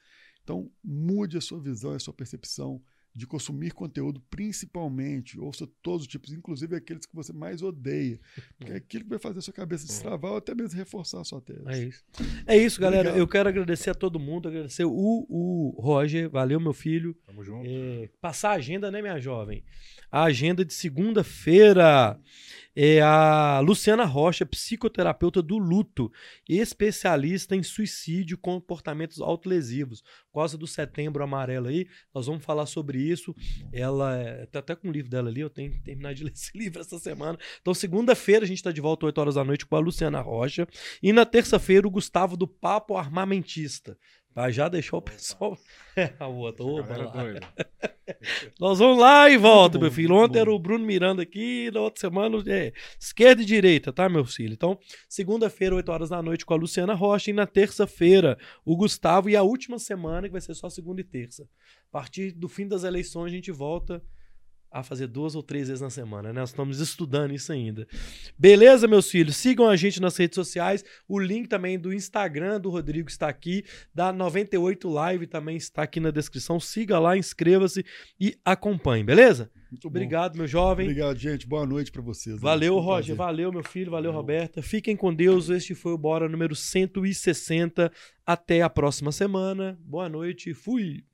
[0.42, 2.82] Então, mude a sua visão e a sua percepção.
[3.14, 8.20] De consumir conteúdo, principalmente, ouça todos os tipos, inclusive aqueles que você mais odeia.
[8.56, 11.24] Porque é aquilo que vai fazer a sua cabeça destravar ou até mesmo reforçar a
[11.24, 11.62] sua tese.
[11.66, 12.04] É isso.
[12.46, 13.08] É isso, galera.
[13.08, 13.18] Obrigado.
[13.18, 17.16] Eu quero agradecer a todo mundo, agradecer o, o Roger, valeu, meu filho.
[17.26, 17.66] Tamo junto.
[17.68, 19.64] É, passar a agenda, né, minha jovem?
[20.10, 22.18] A agenda de segunda-feira
[22.74, 26.10] é a Luciana Rocha, psicoterapeuta do luto,
[26.48, 30.02] especialista em suicídio e comportamentos autolesivos.
[30.32, 33.34] Por causa do setembro amarelo aí, nós vamos falar sobre isso.
[33.72, 36.32] Ela é, tá até com o livro dela ali, eu tenho que terminar de ler
[36.32, 37.38] esse livro essa semana.
[37.60, 40.66] Então, segunda-feira a gente está de volta 8 horas da noite com a Luciana Rocha.
[41.02, 43.96] E na terça-feira o Gustavo do Papo Armamentista.
[44.32, 45.58] Pra já deixar o pessoal.
[45.96, 46.64] É, a outra.
[46.64, 47.40] Opa, doida.
[48.60, 50.14] Nós vamos lá e volta, Muito meu bom, filho.
[50.14, 50.56] Ontem era bom.
[50.56, 54.52] o Bruno Miranda aqui, na outra semana é esquerda e direita, tá, meu filho?
[54.52, 54.78] Então,
[55.08, 59.36] segunda-feira, 8 horas da noite, com a Luciana Rocha, e na terça-feira, o Gustavo, e
[59.36, 61.44] a última semana, que vai ser só segunda e terça.
[61.88, 64.02] A partir do fim das eleições, a gente volta
[64.70, 66.40] a fazer duas ou três vezes na semana, né?
[66.40, 67.86] Nós estamos estudando isso ainda.
[68.38, 69.36] Beleza, meus filhos?
[69.36, 70.84] Sigam a gente nas redes sociais.
[71.08, 73.64] O link também do Instagram do Rodrigo está aqui,
[73.94, 76.60] da 98 Live também está aqui na descrição.
[76.60, 77.84] Siga lá, inscreva-se
[78.20, 79.50] e acompanhe, beleza?
[79.70, 79.98] Muito bom.
[79.98, 80.86] Obrigado, meu jovem.
[80.86, 81.46] Obrigado, gente.
[81.46, 82.36] Boa noite para vocês.
[82.36, 82.42] né?
[82.42, 83.14] Valeu, um Roger.
[83.14, 83.90] Valeu, meu filho.
[83.90, 84.20] Valeu, Valeu.
[84.20, 84.62] Roberta.
[84.62, 85.48] Fiquem com Deus.
[85.48, 87.90] Este foi o Bora número 160.
[88.26, 89.78] Até a próxima semana.
[89.80, 90.54] Boa noite.
[90.54, 91.04] Fui.